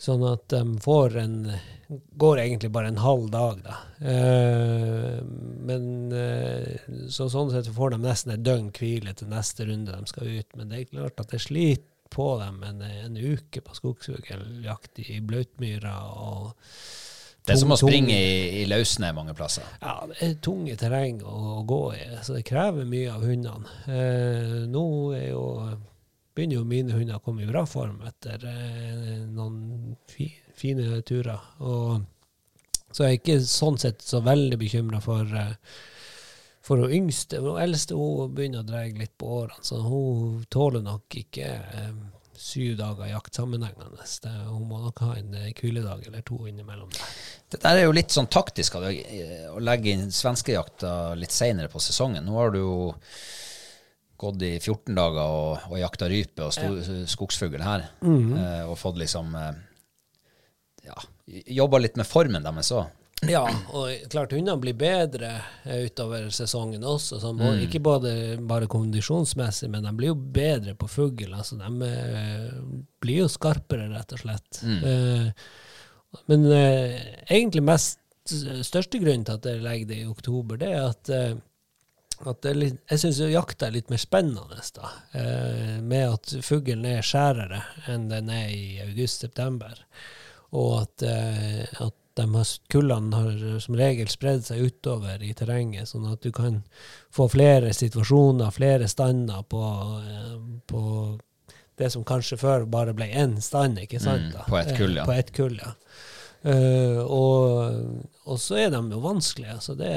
sånn 0.00 0.24
at 0.32 0.48
de 0.48 0.64
får 0.80 1.16
en 1.20 1.36
Går 2.16 2.38
egentlig 2.38 2.70
bare 2.72 2.88
en 2.88 2.96
halv 2.96 3.26
dag, 3.28 3.58
da. 3.60 3.74
Eh, 4.00 5.18
men 5.68 6.12
eh, 6.16 6.78
så 7.12 7.26
sånn 7.28 7.50
sett 7.52 7.68
får 7.68 7.92
de 7.92 7.98
nesten 8.00 8.32
et 8.32 8.40
døgn 8.46 8.70
hvile 8.72 9.12
til 9.12 9.28
neste 9.28 9.66
runde 9.68 9.92
de 9.92 10.08
skal 10.08 10.30
ut. 10.38 10.56
Men 10.56 10.70
det 10.72 10.78
er 10.78 10.88
klart 10.94 11.20
at 11.20 11.34
det 11.34 11.42
sliter 11.44 11.91
på 12.12 12.28
dem 12.40 12.60
en, 12.68 12.82
en 12.82 13.16
uke 13.16 13.62
på 13.64 13.76
skogsfugljakt 13.78 15.00
i 15.06 15.20
blautmyra 15.24 15.94
og 16.12 16.52
Det 17.42 17.56
er 17.56 17.60
som 17.62 17.74
å 17.74 17.78
springe 17.80 18.14
i, 18.14 18.60
i 18.60 18.66
løssnø 18.70 19.12
mange 19.16 19.34
plasser. 19.34 19.66
ja, 19.82 19.96
det 20.10 20.18
er 20.26 20.36
tunge 20.44 20.76
terreng 20.78 21.22
å, 21.26 21.62
gå 21.66 21.82
i, 21.98 22.04
så 22.22 22.36
det 22.36 22.44
krever 22.46 22.86
mye 22.86 23.14
av 23.14 23.24
hundene. 23.26 23.78
Eh, 23.90 24.60
nå 24.70 24.84
jo, 25.18 25.46
begynner 26.36 26.60
jo 26.60 26.68
mine 26.68 26.94
hunder 26.96 27.18
å 27.18 27.24
komme 27.24 27.44
i 27.44 27.50
bra 27.50 27.64
form 27.66 28.04
etter 28.08 28.46
eh, 28.48 29.24
noen 29.26 29.96
fi, 30.10 30.28
fine 30.56 31.02
turer. 31.08 31.50
Og, 31.66 32.04
så 32.92 33.08
jeg 33.08 33.16
er 33.16 33.20
ikke 33.20 33.40
sånn 33.48 33.80
sett 33.80 34.04
så 34.04 34.20
veldig 34.24 34.60
bekymra 34.60 35.00
for 35.02 35.26
eh, 35.26 35.56
for 36.62 36.78
hun 36.78 36.92
yngste. 36.94 37.40
Hun 37.42 37.58
eldste 37.62 37.96
hun 37.98 38.32
begynner 38.36 38.62
å 38.62 38.68
dra 38.68 38.84
litt 38.86 39.16
på 39.18 39.26
årene, 39.42 39.60
så 39.66 39.80
hun 39.82 40.44
tåler 40.52 40.82
nok 40.86 41.16
ikke 41.22 41.48
eh, 41.48 41.92
syv 42.42 42.76
dager 42.78 43.10
jakt 43.10 43.34
sammenhengende. 43.38 44.02
Det, 44.22 44.30
hun 44.48 44.64
må 44.70 44.78
nok 44.82 45.02
ha 45.04 45.16
en 45.18 45.34
eh, 45.38 45.52
hviledag 45.58 46.06
eller 46.08 46.22
to 46.26 46.38
innimellom. 46.50 46.90
Det 47.52 47.60
der 47.62 47.80
er 47.82 47.84
jo 47.88 47.92
litt 47.94 48.14
sånn 48.14 48.30
taktisk 48.32 48.78
av 48.78 48.86
deg, 48.88 49.02
eh, 49.10 49.48
å 49.52 49.58
legge 49.62 49.92
inn 49.92 50.08
svenskejakta 50.14 51.14
litt 51.18 51.34
seinere 51.34 51.68
på 51.72 51.82
sesongen. 51.82 52.24
Nå 52.26 52.38
har 52.38 52.54
du 52.54 52.60
jo 52.62 52.76
gått 54.22 54.42
i 54.46 54.52
14 54.62 54.94
dager 54.94 55.22
og, 55.34 55.64
og 55.72 55.78
jakta 55.82 56.06
rype 56.10 56.44
og 56.46 56.52
sto, 56.54 56.68
skogsfugl 57.10 57.62
her, 57.66 57.88
Mhm. 58.06 58.32
eh, 58.38 58.64
og 58.70 58.78
fått 58.78 59.00
liksom 59.02 59.34
eh, 59.34 59.52
ja, 60.86 60.94
jobba 61.58 61.78
litt 61.82 61.96
med 61.98 62.06
formen 62.06 62.42
deres 62.46 62.70
òg. 62.74 62.86
Ja, 63.30 63.44
og 63.70 64.08
klart 64.10 64.32
hundene 64.34 64.58
blir 64.58 64.74
bedre 64.74 65.36
eh, 65.62 65.84
utover 65.86 66.26
sesongen 66.34 66.82
også. 66.82 67.20
må, 67.30 67.52
mm. 67.52 67.60
Ikke 67.68 67.82
både, 67.82 68.14
bare 68.50 68.66
kondisjonsmessig, 68.70 69.70
men 69.70 69.86
de 69.86 69.92
blir 69.94 70.10
jo 70.10 70.16
bedre 70.18 70.74
på 70.78 70.88
fugl. 70.90 71.30
Altså, 71.30 71.58
de 71.60 71.86
eh, 71.86 72.48
blir 73.02 73.22
jo 73.22 73.28
skarpere, 73.30 73.86
rett 73.92 74.16
og 74.16 74.24
slett. 74.24 74.62
Eh, 74.66 75.30
men 76.28 76.50
eh, 76.50 76.98
egentlig 77.30 77.62
mest 77.64 78.00
største 78.66 79.00
grunnen 79.02 79.24
til 79.26 79.38
at 79.38 79.48
jeg 79.48 79.62
legger 79.62 79.88
det 79.92 80.02
i 80.02 80.10
oktober, 80.10 80.58
det 80.58 80.74
er 80.74 80.82
at, 80.88 81.14
eh, 81.14 81.38
at 82.26 82.42
det 82.42 82.50
er 82.50 82.58
litt, 82.58 82.82
jeg 82.90 83.04
syns 83.04 83.22
jakta 83.30 83.68
er 83.68 83.78
litt 83.78 83.90
mer 83.90 84.02
spennende, 84.02 84.66
da. 84.74 84.92
Eh, 85.18 85.78
med 85.78 86.08
at 86.10 86.34
fuglen 86.42 86.90
er 86.90 87.06
skjærere 87.06 87.62
enn 87.90 88.10
den 88.10 88.34
er 88.34 88.50
i 88.50 88.66
august-september. 88.88 89.78
Og 90.58 90.82
at, 90.82 91.02
at 91.80 91.94
de 92.18 92.26
har, 92.34 92.52
kullene 92.72 93.16
har 93.16 93.60
som 93.64 93.76
regel 93.78 94.08
spredd 94.12 94.44
seg 94.46 94.60
utover 94.66 95.22
i 95.24 95.32
terrenget, 95.36 95.88
sånn 95.88 96.08
at 96.12 96.22
du 96.24 96.32
kan 96.34 96.62
få 97.14 97.28
flere 97.32 97.72
situasjoner, 97.76 98.52
flere 98.54 98.88
stander 98.90 99.42
på, 99.48 99.62
eh, 100.02 100.34
på 100.68 100.82
det 101.80 101.90
som 101.94 102.04
kanskje 102.04 102.38
før 102.40 102.66
bare 102.70 102.94
ble 102.96 103.08
én 103.08 103.38
stand, 103.40 103.80
ikke 103.80 104.00
sant? 104.02 104.34
Mm, 104.34 104.48
på 104.48 104.58
ett 104.60 104.74
kull, 104.76 104.96
ja. 104.96 105.02
Eh, 105.02 105.08
På 105.08 105.16
et 105.16 105.32
kull, 105.32 105.56
ja. 105.62 105.72
Eh, 106.42 106.98
og, 106.98 108.08
og 108.26 108.38
så 108.42 108.56
er 108.58 108.72
de 108.74 108.80
jo 108.80 109.00
vanskelige. 109.02 109.54
Altså 109.54 109.76
det, 109.78 109.90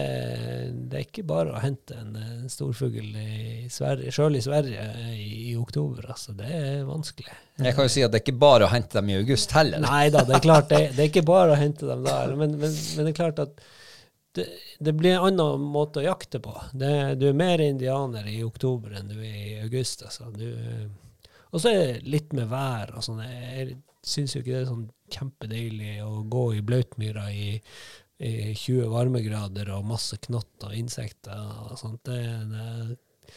det 0.91 0.99
er 0.99 1.05
ikke 1.08 1.25
bare 1.27 1.55
å 1.55 1.62
hente 1.62 1.97
en, 1.97 2.12
en 2.19 2.51
storfugl 2.51 3.15
i 3.17 3.65
Sverige, 3.73 4.13
sjøl 4.13 4.38
i 4.38 4.43
Sverige 4.45 4.84
i, 5.15 5.29
i 5.51 5.55
oktober. 5.58 6.05
Altså 6.13 6.36
det 6.38 6.51
er 6.53 6.84
vanskelig. 6.88 7.34
Jeg 7.62 7.77
kan 7.77 7.88
jo 7.88 7.93
si 7.95 8.03
at 8.05 8.13
det 8.13 8.21
er 8.21 8.27
ikke 8.27 8.43
bare 8.45 8.67
å 8.67 8.73
hente 8.73 8.99
dem 8.99 9.10
i 9.10 9.17
august 9.17 9.55
heller. 9.58 9.81
Nei 9.86 10.10
da, 10.13 10.25
det 10.27 10.38
er 10.38 10.45
klart, 10.45 10.69
det, 10.69 10.84
det 10.93 11.05
er 11.05 11.10
ikke 11.10 11.25
bare 11.25 11.55
å 11.55 11.60
hente 11.60 11.89
dem 11.89 12.05
da, 12.05 12.19
men, 12.41 12.60
men, 12.62 12.77
men 12.77 13.10
det 13.10 13.15
er 13.15 13.19
klart 13.23 13.41
at 13.41 13.65
det, 14.36 14.49
det 14.84 14.91
blir 14.99 15.15
en 15.15 15.29
annen 15.29 15.65
måte 15.71 16.01
å 16.01 16.05
jakte 16.05 16.41
på. 16.43 16.53
Det, 16.75 17.15
du 17.21 17.29
er 17.29 17.38
mer 17.39 17.63
indianer 17.63 18.27
i 18.27 18.41
oktober 18.43 18.97
enn 18.99 19.10
du 19.10 19.17
er 19.17 19.38
i 19.39 19.58
august. 19.63 20.03
Altså. 20.03 20.27
Du, 20.36 20.49
og 21.55 21.63
så 21.63 21.71
er 21.71 21.77
det 21.79 22.12
litt 22.12 22.36
med 22.36 22.51
vær 22.51 22.91
og 22.99 23.05
sånn. 23.05 23.23
Syns 24.05 24.35
jo 24.35 24.43
ikke 24.43 24.53
det 24.53 24.61
er 24.63 24.69
sånn 24.69 24.87
kjempedeilig 25.13 25.93
å 26.05 26.23
gå 26.29 26.43
i 26.57 26.63
blautmyra 26.65 27.27
i, 27.33 27.47
i 28.21 28.33
20 28.53 28.89
varmegrader 28.93 29.71
og 29.75 29.87
masse 29.89 30.17
knott 30.27 30.67
og 30.67 30.75
insekter 30.77 31.39
og 31.65 31.75
sånt. 31.81 32.05
Det, 32.05 32.19
det, 32.51 33.33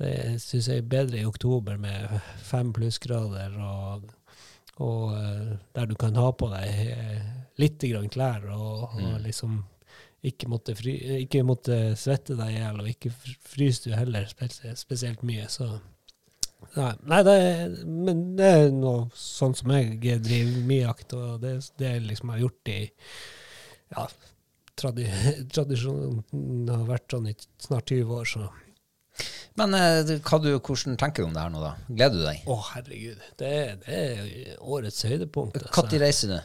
det 0.00 0.12
syns 0.44 0.70
jeg 0.72 0.82
er 0.84 0.88
bedre 0.96 1.20
i 1.20 1.28
oktober 1.28 1.76
med 1.80 2.16
fem 2.44 2.72
plussgrader 2.76 3.56
og 3.60 4.12
og 4.76 5.14
eh, 5.16 5.52
der 5.72 5.86
du 5.88 5.94
kan 5.96 6.18
ha 6.20 6.26
på 6.36 6.50
deg 6.52 6.80
eh, 6.92 7.20
litt 7.56 7.80
grann 7.88 8.10
klær 8.12 8.42
og, 8.52 8.90
og 8.98 9.14
liksom 9.24 9.54
ikke 10.26 10.50
måtte, 10.52 10.74
fry, 10.76 10.92
ikke 11.22 11.40
måtte 11.48 11.78
svette 11.96 12.36
deg 12.36 12.50
i 12.52 12.58
hjel, 12.58 12.82
og 12.82 12.90
ikke 12.90 13.08
fr- 13.14 13.38
fryser 13.54 13.88
du 13.88 13.96
heller 13.96 14.28
spesielt 14.76 15.22
mye. 15.24 15.46
Så 15.48 15.70
Nei, 16.76 16.92
nei 17.08 17.22
det 17.24 17.34
er, 17.40 17.74
men 17.86 18.22
det 18.36 18.46
er 18.46 18.70
noe 18.74 19.06
sånn 19.16 19.54
som 19.56 19.72
jeg 19.72 20.20
driver 20.24 20.62
mye 20.68 20.84
jakt, 20.84 21.14
og 21.16 21.40
det, 21.44 21.56
det 21.80 21.92
jeg 21.94 22.04
liksom 22.06 22.32
har 22.32 22.42
gjort 22.42 22.72
i 22.72 22.78
ja, 23.94 24.06
tradi, 24.76 25.06
tradisjonen 25.54 26.70
har 26.72 26.86
vært 26.88 27.16
sånn 27.16 27.30
i 27.30 27.36
snart 27.62 27.92
20 27.92 28.16
år, 28.18 28.30
så 28.32 28.48
Men 29.56 29.72
eh, 29.76 30.02
du, 30.04 30.18
hvordan 30.20 30.98
tenker 31.00 31.24
du 31.24 31.30
om 31.30 31.36
det 31.36 31.44
her 31.44 31.52
nå, 31.54 31.62
da? 31.64 31.72
Gleder 31.88 32.18
du 32.18 32.24
deg? 32.26 32.42
Å, 32.44 32.56
herregud. 32.74 33.22
Det, 33.40 33.52
det 33.86 34.00
er 34.02 34.58
årets 34.60 35.00
høydepunkt. 35.08 35.62
Når 35.72 36.02
reiser 36.02 36.34
du? 36.34 36.40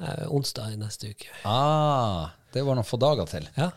Eh, 0.00 0.24
onsdag 0.32 0.72
i 0.72 0.78
neste 0.80 1.12
uke. 1.12 1.28
Ah, 1.46 2.32
det 2.54 2.64
var 2.64 2.78
noen 2.78 2.88
få 2.88 2.98
dager 3.02 3.28
til. 3.28 3.44
Ja. 3.58 3.68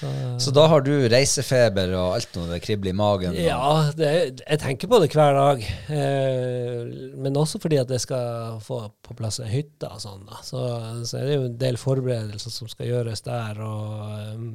Så, 0.00 0.10
Så 0.40 0.52
da 0.56 0.64
har 0.72 0.80
du 0.80 0.90
reisefeber 1.12 1.92
og 1.98 2.14
alt 2.16 2.36
når 2.38 2.54
det 2.54 2.60
kribler 2.64 2.90
i 2.94 2.96
magen? 2.96 3.34
og- 3.34 3.40
ja, 3.44 3.92
det, 3.98 4.10
jeg 4.40 4.58
tenker 4.62 4.88
på 4.88 5.00
det 5.02 5.10
hver 5.12 5.34
dag. 5.36 5.64
Eh, 5.92 7.14
men 7.20 7.36
også 7.36 7.60
fordi 7.60 7.76
at 7.82 7.90
jeg 7.92 8.00
skal 8.06 8.60
få 8.64 8.80
på 9.04 9.16
plass 9.18 9.40
ei 9.44 9.50
hytte 9.52 9.90
og 9.92 10.00
sånn. 10.02 10.24
Da. 10.28 10.40
Så, 10.46 10.62
så 11.04 11.18
er 11.20 11.26
det 11.28 11.34
jo 11.36 11.44
en 11.50 11.58
del 11.60 11.76
forberedelser 11.80 12.50
som 12.54 12.70
skal 12.72 12.88
gjøres 12.90 13.22
der. 13.26 13.60
Og 13.60 14.14
eh, 14.16 14.46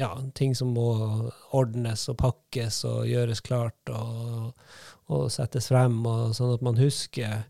ja, 0.00 0.12
ting 0.38 0.54
som 0.56 0.72
må 0.76 0.88
ordnes 1.56 2.06
og 2.12 2.18
pakkes 2.22 2.82
og 2.88 3.06
gjøres 3.10 3.40
klart 3.44 3.92
og, 3.92 4.52
og 5.12 5.28
settes 5.34 5.68
frem, 5.72 6.00
og 6.06 6.34
sånn 6.38 6.54
at 6.54 6.64
man 6.64 6.78
husker. 6.80 7.44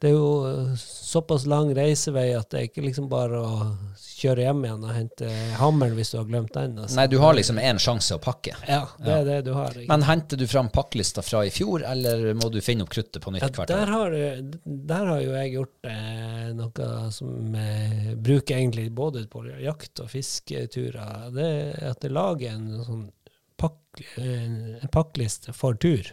Det 0.00 0.08
er 0.08 0.14
jo 0.14 0.28
eh, 0.48 0.68
såpass 0.80 1.42
lang 1.50 1.74
reisevei 1.76 2.30
at 2.32 2.48
det 2.52 2.58
er 2.60 2.68
ikke 2.70 2.84
liksom 2.86 3.08
bare 3.10 3.36
å 3.36 3.66
kjøre 4.20 4.46
hjem 4.46 4.62
igjen 4.64 4.84
og 4.84 4.94
hente 4.96 5.28
hammeren 5.60 5.94
hvis 5.96 6.12
du 6.12 6.16
har 6.18 6.24
glemt 6.28 6.54
den. 6.56 6.78
altså. 6.80 6.96
Nei, 6.96 7.04
du 7.12 7.18
har 7.20 7.34
liksom 7.36 7.58
én 7.60 7.80
sjanse 7.80 8.16
å 8.16 8.20
pakke. 8.22 8.54
Ja, 8.68 8.82
det 9.00 9.12
er 9.18 9.24
det 9.28 9.36
du 9.48 9.52
har. 9.56 9.76
ikke 9.76 9.88
Men 9.92 10.04
henter 10.08 10.40
du 10.40 10.46
fram 10.48 10.70
pakkelista 10.72 11.24
fra 11.24 11.42
i 11.44 11.52
fjor, 11.52 11.84
eller 11.88 12.30
må 12.36 12.48
du 12.52 12.60
finne 12.64 12.84
opp 12.84 12.92
kruttet 12.96 13.20
på 13.24 13.32
nytt 13.34 13.44
Ja, 13.44 13.50
hvert 13.58 13.68
der, 13.72 13.92
år? 13.92 13.92
har, 13.96 14.16
der 14.92 15.06
har 15.12 15.20
jo 15.24 15.36
jeg 15.36 15.52
gjort 15.58 15.90
eh, 15.92 16.48
noe 16.56 16.90
som 17.16 17.54
jeg 17.60 18.16
bruker 18.24 18.56
egentlig 18.56 18.88
både 18.96 19.26
på 19.32 19.44
jakt- 19.60 20.00
og 20.04 20.10
fisketurer. 20.12 21.28
Det 21.36 21.48
er 21.76 21.90
at 21.92 22.04
jeg 22.08 22.16
lager 22.16 22.56
en 22.56 22.68
sånn 22.88 23.06
pakk, 23.60 24.04
en 24.16 24.58
en 24.80 24.88
pakkliste 24.92 25.52
for 25.52 25.76
tur. 25.76 26.08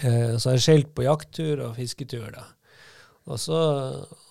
Eh, 0.00 0.36
så 0.36 0.50
har 0.50 0.56
jeg 0.58 0.64
skilt 0.66 0.94
på 0.96 1.04
jakttur 1.04 1.60
og 1.70 1.76
fisketur, 1.76 2.30
da. 2.32 2.44
Og 3.26 3.40
så, 3.42 3.60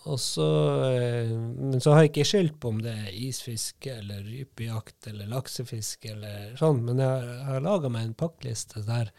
og 0.08 0.20
så 0.24 0.48
eh, 0.88 1.32
Men 1.36 1.82
så 1.84 1.92
har 1.92 2.06
jeg 2.06 2.14
ikke 2.14 2.28
skilt 2.30 2.56
på 2.64 2.72
om 2.72 2.78
det 2.84 2.94
er 2.96 3.18
isfiske 3.28 3.92
eller 3.92 4.24
rypejakt 4.24 5.10
eller 5.12 5.28
laksefiske 5.34 6.14
eller 6.14 6.56
sånn, 6.60 6.80
men 6.88 7.04
jeg 7.04 7.10
har, 7.12 7.44
har 7.50 7.66
laga 7.66 7.92
meg 7.92 8.08
en 8.08 8.18
pakkliste 8.18 8.86
der 8.88 9.12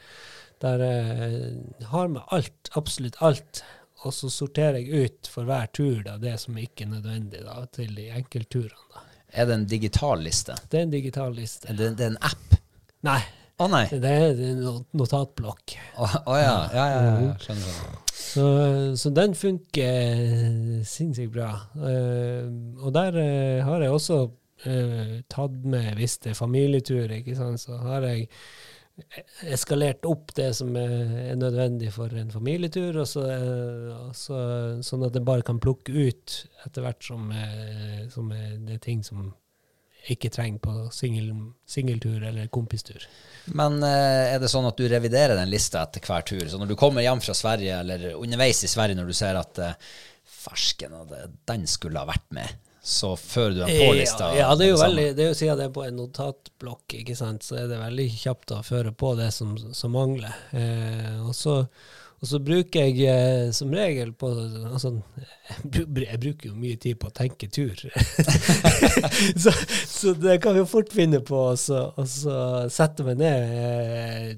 der 0.65 0.81
jeg 0.81 1.89
har 1.91 2.09
med 2.09 2.23
alt, 2.33 2.71
absolutt 2.81 3.19
alt, 3.21 3.61
og 4.05 4.15
så 4.17 4.31
sorterer 4.33 4.79
jeg 4.81 5.07
ut 5.07 5.29
for 5.29 5.49
hver 5.49 5.69
tur 5.77 6.03
da, 6.07 6.17
det 6.21 6.37
som 6.41 6.57
ikke 6.61 6.87
er 6.87 6.95
nødvendig 6.95 7.43
da, 7.45 7.59
til 7.77 7.93
de 7.97 8.09
enkeltturene. 8.17 9.03
Er 9.37 9.49
det 9.49 9.57
en 9.59 9.67
digital 9.69 10.23
liste? 10.25 10.57
Det 10.71 10.81
er 10.81 10.87
en 10.87 10.95
digital 10.95 11.35
liste. 11.37 11.69
Er 11.69 11.77
det, 11.77 11.91
det 11.99 12.07
er 12.07 12.15
en 12.15 12.23
app? 12.25 12.57
Nei, 13.05 13.21
Å 13.57 13.69
nei. 13.73 13.87
det 13.88 14.11
er 14.12 14.40
en 14.51 14.64
notatblokk. 14.97 15.77
Å 15.97 16.05
oh, 16.05 16.37
ja. 16.37 16.57
Ja, 16.77 16.88
ja, 16.92 16.99
ja. 17.05 17.31
Skjønner. 17.40 17.71
skjønner. 17.71 18.03
Så, 18.16 18.47
så 19.01 19.12
den 19.16 19.37
funker 19.38 20.83
sinnssykt 20.85 21.33
bra. 21.33 21.51
Eh, 21.88 22.49
og 22.83 22.92
der 22.97 23.16
eh, 23.23 23.64
har 23.64 23.85
jeg 23.85 23.95
også 23.97 24.19
eh, 24.69 25.19
tatt 25.33 25.57
med, 25.64 25.95
hvis 25.97 26.19
det 26.25 26.35
er 26.35 26.38
familietur, 26.38 27.12
ikke 27.16 27.37
sant, 27.38 27.62
så 27.64 27.81
har 27.81 28.05
jeg 28.11 28.29
eskalert 29.53 30.07
opp 30.09 30.33
det 30.37 30.51
som 30.57 30.77
er, 30.81 31.35
nødvendig 31.37 31.90
for 31.92 32.12
en 32.16 32.33
familietur, 32.33 32.97
og 33.03 33.09
så, 33.09 33.25
eh, 33.33 33.90
og 33.97 34.14
så, 34.16 34.38
sånn 34.85 35.05
at 35.09 35.16
jeg 35.16 35.27
bare 35.27 35.45
kan 35.47 35.61
plukke 35.62 35.92
ut 35.92 36.38
etter 36.64 36.85
hvert 36.85 37.05
som, 37.05 37.29
eh, 37.33 38.07
som 38.12 38.33
er, 38.33 38.57
det 38.64 38.79
er 38.79 38.85
ting 38.85 39.05
som 39.07 39.31
ikke 40.12 40.31
trenger 40.31 40.61
på 40.62 40.75
singeltur 40.95 42.23
eller 42.23 42.51
kompistur. 42.53 43.07
Men 43.55 43.79
eh, 43.83 44.35
er 44.35 44.42
det 44.42 44.51
sånn 44.51 44.66
at 44.69 44.79
du 44.79 44.87
reviderer 44.90 45.38
den 45.38 45.51
lista 45.51 45.85
etter 45.87 46.05
hver 46.07 46.27
tur? 46.27 46.45
Så 46.51 46.61
når 46.61 46.73
du 46.73 46.77
kommer 46.79 47.05
hjem 47.05 47.23
fra 47.23 47.35
Sverige, 47.37 47.81
eller 47.83 48.12
underveis 48.14 48.64
i 48.66 48.71
Sverige, 48.71 48.99
når 48.99 49.11
du 49.11 49.16
ser 49.19 49.38
at 49.38 49.62
eh, 49.62 49.75
fersken, 50.47 50.95
den 51.49 51.66
skulle 51.71 52.03
ha 52.03 52.09
vært 52.09 52.27
med, 52.35 52.55
så 52.87 53.16
fører 53.19 53.55
du 53.55 53.61
den 53.64 53.73
på 53.83 53.92
lista? 53.99 54.31
Ja, 54.35 54.45
ja 54.45 54.57
det 54.59 54.69
er 54.69 54.73
jo 54.73 54.81
veldig, 54.83 55.07
det 55.19 55.25
er 55.25 55.31
jo 55.33 55.38
siden 55.38 55.59
det 55.59 55.69
er 55.69 55.75
på 55.75 55.87
en 55.87 55.97
notatblokk, 55.99 56.99
ikke 57.01 57.16
sant, 57.19 57.47
så 57.47 57.59
er 57.62 57.71
det 57.71 57.83
veldig 57.83 58.07
kjapt 58.14 58.55
å 58.55 58.62
føre 58.66 58.95
på 58.95 59.14
det 59.19 59.33
som, 59.35 59.57
som 59.75 59.95
mangler. 59.97 60.35
Eh, 60.55 61.16
og, 61.25 61.35
så, 61.35 61.64
og 62.17 62.25
så 62.31 62.39
bruker 62.41 62.87
jeg 62.87 62.97
eh, 63.13 63.51
som 63.53 63.69
regel 63.77 64.15
på 64.17 64.31
altså, 64.73 64.95
jeg, 65.75 66.19
bruker 66.23 66.49
jo 66.49 66.55
mye 66.57 66.79
tid 66.81 66.97
på 67.03 67.11
å 67.11 67.17
tenke 67.17 67.45
tur. 67.53 67.77
så, 69.45 69.53
så 69.85 70.15
det 70.17 70.39
kan 70.45 70.57
vi 70.57 70.63
jo 70.63 70.69
fort 70.71 70.93
finne 70.97 71.21
på 71.21 71.37
Og 71.53 71.59
så- 71.61 71.91
og 71.97 72.07
så 72.09 72.37
sette 72.73 73.05
meg 73.07 73.17
ned 73.21 73.39
eh, 73.61 74.31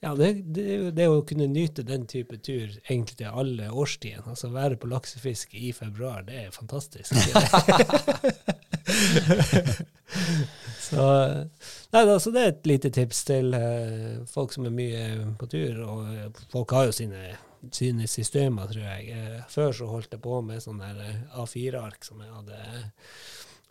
ja, 0.00 0.14
det, 0.16 0.32
det, 0.56 0.66
er 0.74 0.90
det 0.96 1.06
å 1.12 1.22
kunne 1.28 1.46
nyte 1.50 1.84
den 1.86 2.06
type 2.10 2.40
tur 2.40 2.72
egentlig 2.88 3.20
til 3.20 3.30
alle 3.30 3.68
årstidene, 3.70 4.32
altså 4.32 4.50
være 4.54 4.80
på 4.80 4.90
laksefiske 4.90 5.60
i 5.60 5.74
februar, 5.76 6.24
det 6.26 6.46
er 6.46 6.54
fantastisk. 6.56 7.14
så, 10.88 11.04
nei, 11.92 12.02
da, 12.08 12.16
det 12.18 12.42
er 12.42 12.50
et 12.50 12.66
lite 12.70 12.90
tips 12.94 13.22
til 13.28 13.54
eh, 13.56 14.18
folk 14.30 14.54
som 14.54 14.66
er 14.68 14.74
mye 14.74 15.04
på 15.40 15.48
tur. 15.50 15.80
Og 15.86 16.10
eh, 16.14 16.42
folk 16.52 16.74
har 16.76 16.88
jo 16.88 16.96
sine, 16.96 17.22
sine 17.74 18.08
systemer, 18.10 18.70
tror 18.72 18.84
jeg. 18.86 19.14
Eh, 19.16 19.40
før 19.52 19.72
så 19.76 19.90
holdt 19.90 20.16
jeg 20.16 20.24
på 20.24 20.40
med 20.46 20.64
sånne 20.64 20.92
der, 20.98 21.14
eh, 21.14 21.40
A4-ark 21.42 22.04
som 22.06 22.22
jeg 22.24 22.34
hadde, 22.34 22.60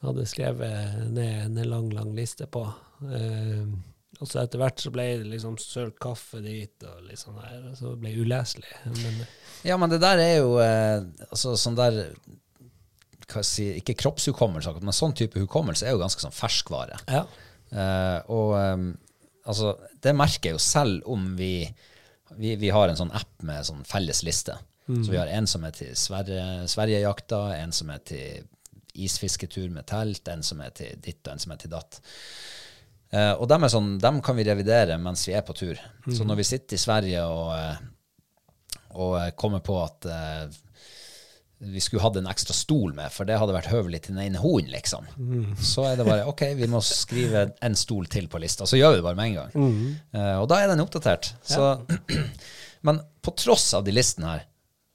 hadde 0.06 0.28
skrevet 0.32 1.06
ned 1.12 1.46
en 1.50 1.64
lang, 1.70 1.92
lang 1.96 2.12
liste 2.18 2.50
på. 2.52 2.66
Eh, 3.10 3.64
og 4.20 4.28
så 4.28 4.42
etter 4.42 4.60
hvert 4.60 4.82
så 4.84 4.92
ble 4.92 5.06
det 5.22 5.30
liksom 5.32 5.56
sølt 5.62 5.96
kaffe 6.02 6.42
dit, 6.44 6.76
og 6.84 7.06
litt 7.08 7.22
sånn 7.22 7.40
her, 7.40 7.70
og 7.70 7.78
så 7.80 7.94
ble 7.96 8.12
det 8.12 8.26
uleselig. 8.26 8.74
Men 9.00 9.22
Ja, 9.68 9.76
men 9.80 9.92
det 9.92 10.02
der 10.04 10.20
er 10.24 10.36
jo 10.42 10.58
eh, 10.64 11.04
altså, 11.30 11.56
sånn 11.60 11.78
der 11.80 12.02
si, 13.46 13.68
Ikke 13.80 13.98
kroppshukommelse, 14.00 14.74
men 14.82 14.96
sånn 14.96 15.16
type 15.18 15.40
hukommelse 15.42 15.88
er 15.88 15.96
jo 15.96 16.02
ganske 16.02 16.24
sånn 16.24 16.36
ferskvare. 16.36 17.00
ja. 17.12 17.28
Uh, 17.70 18.18
og 18.34 18.56
um, 18.58 18.86
altså, 19.46 19.76
det 20.02 20.16
merker 20.18 20.50
jeg 20.50 20.56
jo 20.56 20.62
selv 20.64 21.04
om 21.06 21.36
vi, 21.38 21.68
vi 22.34 22.56
Vi 22.58 22.72
har 22.74 22.90
en 22.90 22.98
sånn 22.98 23.14
app 23.14 23.44
med 23.46 23.68
sånn 23.68 23.84
felles 23.86 24.24
liste. 24.26 24.56
Så 24.90 25.12
vi 25.12 25.20
har 25.20 25.30
en 25.30 25.46
som 25.46 25.62
er 25.68 25.74
til 25.78 25.92
Sverige, 25.94 26.66
Sverigejakta, 26.66 27.44
en 27.60 27.74
som 27.76 27.92
er 27.94 28.00
til 28.10 28.48
isfisketur 28.98 29.70
med 29.70 29.86
telt, 29.90 30.28
en 30.28 30.42
som 30.44 30.62
er 30.66 30.74
til 30.74 30.96
ditt, 30.98 31.22
og 31.28 31.36
en 31.36 31.44
som 31.44 31.54
er 31.54 31.60
til 31.62 31.70
datt. 31.76 32.00
Uh, 33.14 33.34
og 33.38 33.46
dem, 33.50 33.66
er 33.66 33.74
sånn, 33.74 33.92
dem 34.02 34.18
kan 34.26 34.38
vi 34.38 34.46
revidere 34.46 34.98
mens 35.02 35.28
vi 35.30 35.36
er 35.38 35.46
på 35.46 35.54
tur. 35.58 35.78
Så 36.10 36.26
når 36.26 36.42
vi 36.42 36.48
sitter 36.50 36.78
i 36.78 36.82
Sverige 36.82 37.22
og, 37.26 37.54
eh, 37.54 37.80
og 39.02 39.38
kommer 39.38 39.62
på 39.66 39.78
at 39.82 40.06
eh, 40.10 40.58
vi 41.60 41.82
skulle 41.84 42.02
hatt 42.02 42.16
en 42.16 42.28
ekstra 42.32 42.56
stol 42.56 42.94
med, 42.96 43.12
for 43.12 43.28
det 43.28 43.36
hadde 43.40 43.56
vært 43.56 43.72
høvelig 43.74 44.00
til 44.06 44.16
den 44.16 44.30
ene 44.30 44.40
hunden, 44.40 44.72
liksom. 44.72 45.08
Så 45.60 45.84
er 45.90 45.98
det 46.00 46.06
bare 46.08 46.28
OK, 46.32 46.46
vi 46.56 46.70
må 46.72 46.80
skrive 46.86 47.50
en 47.66 47.76
stol 47.76 48.08
til 48.08 48.30
på 48.32 48.40
lista. 48.40 48.68
Så 48.70 48.80
gjør 48.80 48.94
vi 48.94 49.00
det 49.02 49.06
bare 49.10 49.20
med 49.20 49.32
en 49.32 49.40
gang. 49.42 49.56
Eh, 50.16 50.36
og 50.40 50.48
da 50.52 50.62
er 50.62 50.72
den 50.72 50.80
oppdatert. 50.80 51.34
Så, 51.44 51.74
men 52.88 53.02
på 53.22 53.34
tross 53.36 53.74
av 53.76 53.84
de 53.84 53.92
listene 53.92 54.32
her, 54.32 54.46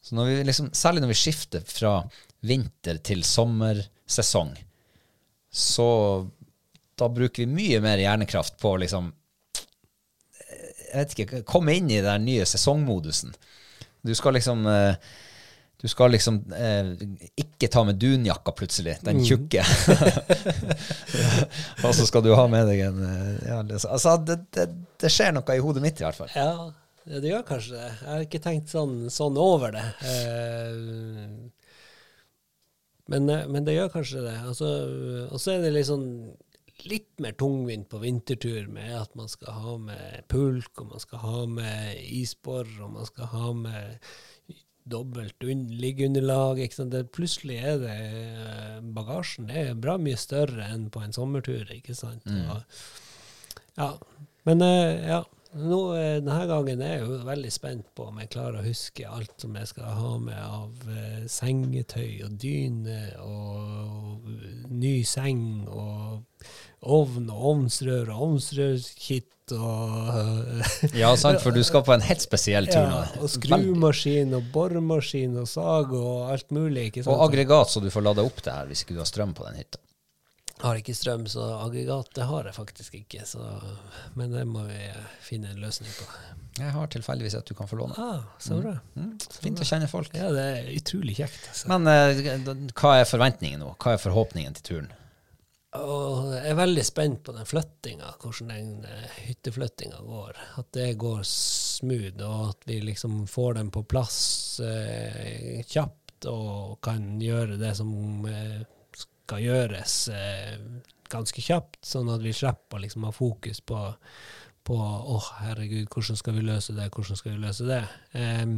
så 0.05 0.17
når 0.17 0.31
vi 0.31 0.39
liksom, 0.49 0.71
særlig 0.77 1.05
når 1.05 1.13
vi 1.13 1.19
skifter 1.21 1.67
fra 1.69 1.99
vinter 2.45 3.01
til 3.05 3.21
sommersesong, 3.25 4.55
så 5.53 5.91
da 6.97 7.11
bruker 7.13 7.45
vi 7.45 7.53
mye 7.61 7.83
mer 7.85 8.01
hjernekraft 8.01 8.57
på 8.63 8.73
å 8.73 8.81
liksom 8.81 9.13
jeg 10.95 11.01
vet 11.01 11.15
ikke, 11.19 11.43
komme 11.49 11.75
inn 11.75 11.89
i 11.91 12.03
den 12.05 12.25
nye 12.29 12.45
sesongmodusen. 12.47 13.33
Du 14.07 14.13
skal 14.15 14.37
liksom 14.37 14.63
eh, 14.71 14.95
du 15.85 15.89
skal 15.93 16.15
liksom 16.15 16.39
eh, 16.57 16.87
ikke 17.37 17.69
ta 17.69 17.83
med 17.85 17.99
dunjakka 18.01 18.55
plutselig, 18.57 18.95
den 19.05 19.19
tjukke. 19.21 19.61
og 21.85 21.91
så 21.93 22.07
skal 22.09 22.25
du 22.25 22.31
ha 22.33 22.47
med 22.49 22.71
deg 22.71 22.81
en 22.87 23.03
eh, 23.05 23.43
ja, 23.51 23.59
liksom. 23.69 23.93
Altså, 23.93 24.15
det, 24.25 24.39
det, 24.57 24.65
det 25.05 25.11
skjer 25.13 25.35
noe 25.37 25.59
i 25.59 25.61
hodet 25.61 25.83
mitt, 25.85 26.01
i 26.01 26.07
hvert 26.07 26.17
fall. 26.23 26.33
Ja, 26.33 26.71
det 27.05 27.29
gjør 27.29 27.45
kanskje 27.51 27.77
det. 27.77 27.91
Jeg 27.91 28.09
har 28.15 28.25
ikke 28.25 28.41
tenkt 28.47 28.73
sånn, 28.73 28.97
sånn 29.13 29.37
over 29.37 29.77
det. 29.77 29.85
Eh, 30.09 30.81
men, 33.13 33.29
eh, 33.29 33.45
men 33.45 33.69
det 33.69 33.77
gjør 33.77 33.93
kanskje 33.99 34.25
det. 34.25 34.39
Altså, 34.41 34.73
og 35.29 35.37
så 35.37 35.59
er 35.59 35.69
det 35.69 35.85
sånn 35.85 36.09
litt 36.89 37.13
mer 37.21 37.37
tungvint 37.37 37.91
på 37.93 38.01
vintertur 38.01 38.73
med 38.73 38.97
at 39.03 39.13
man 39.21 39.29
skal 39.29 39.61
ha 39.67 39.77
med 39.85 40.25
pulk, 40.33 40.73
og 40.81 40.95
man 40.97 41.05
skal 41.05 41.27
ha 41.29 41.45
med 41.61 42.01
isbor, 42.09 42.73
og 42.81 42.97
man 42.97 43.13
skal 43.13 43.35
ha 43.37 43.53
med 43.67 44.15
dobbelt 44.85 45.45
un 45.45 45.67
liggeunderlag. 45.81 46.61
Ikke 46.65 46.81
sant? 46.81 46.93
Det, 46.95 47.07
plutselig 47.15 47.61
er 47.61 47.79
det 47.83 47.95
eh, 47.95 48.81
bagasjen 48.97 49.51
er 49.51 49.75
bra 49.79 49.97
mye 50.01 50.19
større 50.21 50.69
enn 50.73 50.91
på 50.95 51.05
en 51.05 51.17
sommertur, 51.17 51.65
ikke 51.75 51.97
sant. 51.99 52.27
Og, 52.29 52.83
ja. 53.79 53.95
Men 54.45 54.61
eh, 54.63 55.07
ja, 55.09 55.23
nå, 55.55 55.79
eh, 55.95 56.19
denne 56.19 56.45
gangen 56.51 56.83
er 56.83 56.97
jeg 56.97 57.05
jo 57.07 57.19
veldig 57.29 57.53
spent 57.55 57.91
på 57.97 58.09
om 58.11 58.19
jeg 58.21 58.33
klarer 58.35 58.61
å 58.61 58.67
huske 58.67 59.07
alt 59.09 59.35
som 59.41 59.55
jeg 59.59 59.71
skal 59.71 59.97
ha 60.01 60.13
med 60.21 60.41
av 60.43 60.89
eh, 60.91 61.25
sengetøy 61.31 62.25
og 62.27 62.37
dyne 62.43 62.99
og 63.23 64.27
ny 64.75 64.97
seng 65.07 65.65
og 65.71 66.25
ovn 66.85 67.31
og 67.33 67.47
ovnsrør 67.53 68.11
og 68.13 68.27
ovnsrørkitt 69.53 70.91
og 70.93 70.95
Ja, 70.97 71.15
sant, 71.17 71.41
for 71.43 71.53
du 71.53 71.63
skal 71.65 71.85
på 71.85 71.93
en 71.95 72.01
helt 72.05 72.21
spesiell 72.23 72.67
tur 72.67 72.87
nå. 72.89 73.01
ja, 73.05 73.21
og 73.21 73.31
skrumaskin 73.31 74.35
og 74.35 74.45
boremaskin 74.53 75.37
og 75.39 75.49
sag 75.49 75.93
og 75.93 76.31
alt 76.33 76.51
mulig. 76.51 76.87
ikke 76.91 77.05
sant? 77.05 77.15
Og 77.15 77.25
aggregat, 77.29 77.71
så 77.71 77.81
du 77.81 77.91
får 77.91 78.03
lada 78.03 78.23
opp 78.25 78.43
det 78.43 78.53
her 78.53 78.67
hvis 78.67 78.85
ikke 78.85 78.95
du 78.95 79.01
har 79.01 79.07
strøm 79.07 79.35
på 79.35 79.45
den 79.49 79.57
hytta. 79.57 79.79
har 80.63 80.77
ikke 80.77 80.95
strøm, 80.95 81.27
så 81.27 81.61
aggregat 81.61 82.09
det 82.15 82.25
har 82.25 82.45
jeg 82.45 82.55
faktisk 82.55 82.95
ikke. 82.95 83.25
Så, 83.27 83.43
men 84.15 84.31
det 84.33 84.47
må 84.47 84.65
vi 84.65 84.89
finne 85.21 85.51
en 85.51 85.61
løsning 85.61 85.91
på. 85.91 86.05
Jeg 86.57 86.71
har 86.71 86.87
tilfeldigvis 86.87 87.35
at 87.35 87.47
du 87.47 87.55
kan 87.55 87.67
få 87.67 87.77
låne. 87.77 87.95
Ah, 87.99 88.21
så 88.39 88.61
bra. 88.63 88.77
Mm, 88.95 89.17
fint 89.43 89.59
å 89.61 89.65
kjenne 89.67 89.89
folk. 89.91 90.13
Ja, 90.15 90.31
det 90.31 90.45
er 90.55 90.69
utrolig 90.77 91.17
kjekt. 91.19 91.49
Altså. 91.51 91.67
Men 91.69 91.89
eh, 91.91 92.71
hva 92.79 93.01
er 93.01 93.09
forventningen 93.11 93.59
nå? 93.61 93.73
Hva 93.83 93.97
er 93.97 93.99
forhåpningen 93.99 94.55
til 94.55 94.63
turen? 94.69 94.93
Og 95.75 96.31
jeg 96.37 96.53
er 96.53 96.59
veldig 96.59 96.85
spent 96.87 97.23
på 97.27 97.35
den 97.35 97.49
flyttinga, 97.49 98.13
hvordan 98.23 98.53
den 98.53 98.85
uh, 98.87 99.17
hytteflyttinga 99.25 99.99
går. 100.07 100.39
At 100.61 100.71
det 100.77 100.93
går 101.01 101.25
smooth, 101.27 102.23
og 102.23 102.53
at 102.53 102.69
vi 102.71 102.79
liksom 102.85 103.25
får 103.31 103.59
den 103.59 103.73
på 103.75 103.83
plass 103.91 104.19
uh, 104.63 105.59
kjapt 105.67 106.29
og 106.31 106.79
kan 106.85 107.19
gjøre 107.21 107.59
det 107.61 107.75
som 107.77 107.91
uh, 108.29 108.63
skal 109.25 109.41
gjøres 109.41 109.93
eh, 110.13 110.57
ganske 111.13 111.41
kjapt, 111.41 111.79
sånn 111.87 112.11
at 112.13 112.21
vi 112.21 112.33
slipper 112.37 112.77
å 112.77 112.83
liksom 112.83 113.07
ha 113.09 113.13
fokus 113.15 113.63
på 113.65 113.79
på 114.65 114.77
å 114.81 115.19
herregud, 115.43 115.91
hvordan 115.93 116.17
skal 116.17 116.39
vi 116.39 116.45
løse 116.47 116.73
det, 116.73 116.87
hvordan 116.89 117.19
skal 117.21 117.35
vi 117.35 117.41
løse 117.43 117.67
det. 117.69 117.83
Um, 118.17 118.55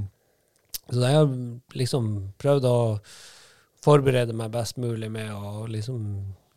så 0.87 1.01
jeg 1.03 1.17
har 1.17 1.33
liksom 1.75 2.11
prøvd 2.39 2.69
å 2.71 2.77
forberede 3.83 4.37
meg 4.39 4.53
best 4.55 4.79
mulig 4.79 5.09
med 5.11 5.33
å 5.35 5.65
liksom 5.67 6.05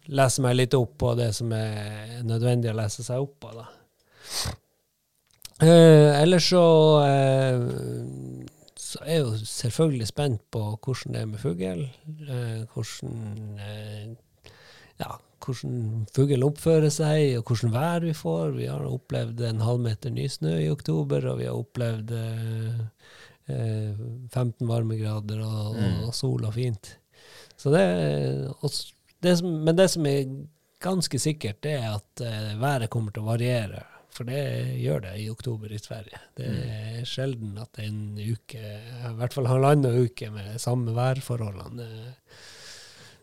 lese 0.09 0.43
meg 0.43 0.57
litt 0.57 0.75
opp 0.77 0.97
på 1.01 1.13
det 1.19 1.29
som 1.37 1.51
er 1.55 2.19
nødvendig 2.27 2.71
å 2.71 2.77
lese 2.79 3.05
seg 3.05 3.21
opp 3.21 3.37
på. 3.43 3.53
Da. 3.57 3.67
Eh, 5.59 6.21
ellers 6.21 6.49
så, 6.49 6.65
eh, 7.03 7.63
så 8.79 9.01
er 9.03 9.13
jeg 9.13 9.23
jo 9.25 9.39
selvfølgelig 9.51 10.07
spent 10.09 10.43
på 10.53 10.61
hvordan 10.71 11.15
det 11.15 11.21
er 11.21 11.31
med 11.33 11.43
fugl. 11.43 11.83
Eh, 12.25 12.61
hvordan 12.73 13.59
eh, 13.65 14.13
ja, 14.99 15.17
hvordan 15.45 16.05
fuglen 16.15 16.45
oppfører 16.47 16.91
seg, 16.93 17.39
og 17.39 17.49
hvordan 17.51 17.73
vær 17.75 18.05
vi 18.05 18.13
får. 18.17 18.53
Vi 18.57 18.69
har 18.71 18.85
opplevd 18.87 19.43
en 19.49 19.65
halvmeter 19.65 20.13
nysnø 20.15 20.55
i 20.59 20.69
oktober, 20.71 21.27
og 21.31 21.41
vi 21.41 21.49
har 21.49 21.59
opplevd 21.59 22.15
eh, 22.17 22.79
eh, 23.51 24.05
15 24.33 24.67
varmegrader 24.67 25.43
og, 25.45 25.79
og 26.07 26.15
sol 26.15 26.47
og 26.47 26.55
fint. 26.55 26.95
Så 27.59 27.71
det, 27.73 27.83
og 28.59 28.71
det 29.23 29.37
som, 29.39 29.53
men 29.65 29.77
det 29.77 29.89
som 29.93 30.05
er 30.09 30.25
ganske 30.83 31.19
sikkert, 31.19 31.61
det 31.65 31.77
er 31.79 31.95
at 31.97 32.23
uh, 32.23 32.59
været 32.61 32.91
kommer 32.93 33.15
til 33.15 33.25
å 33.25 33.31
variere. 33.31 33.83
For 34.15 34.27
det 34.27 34.75
gjør 34.81 35.03
det 35.05 35.11
i 35.21 35.29
oktober 35.31 35.71
i 35.71 35.79
Sverige. 35.79 36.19
Det 36.35 36.47
er 36.49 37.03
sjelden 37.07 37.59
at 37.61 37.77
en 37.79 38.17
uke, 38.17 38.59
i 38.59 39.11
hvert 39.19 39.35
fall 39.35 39.47
halvannen 39.47 40.01
uke 40.01 40.31
med 40.33 40.57
samme 40.59 40.95
værforholdene. 40.97 41.85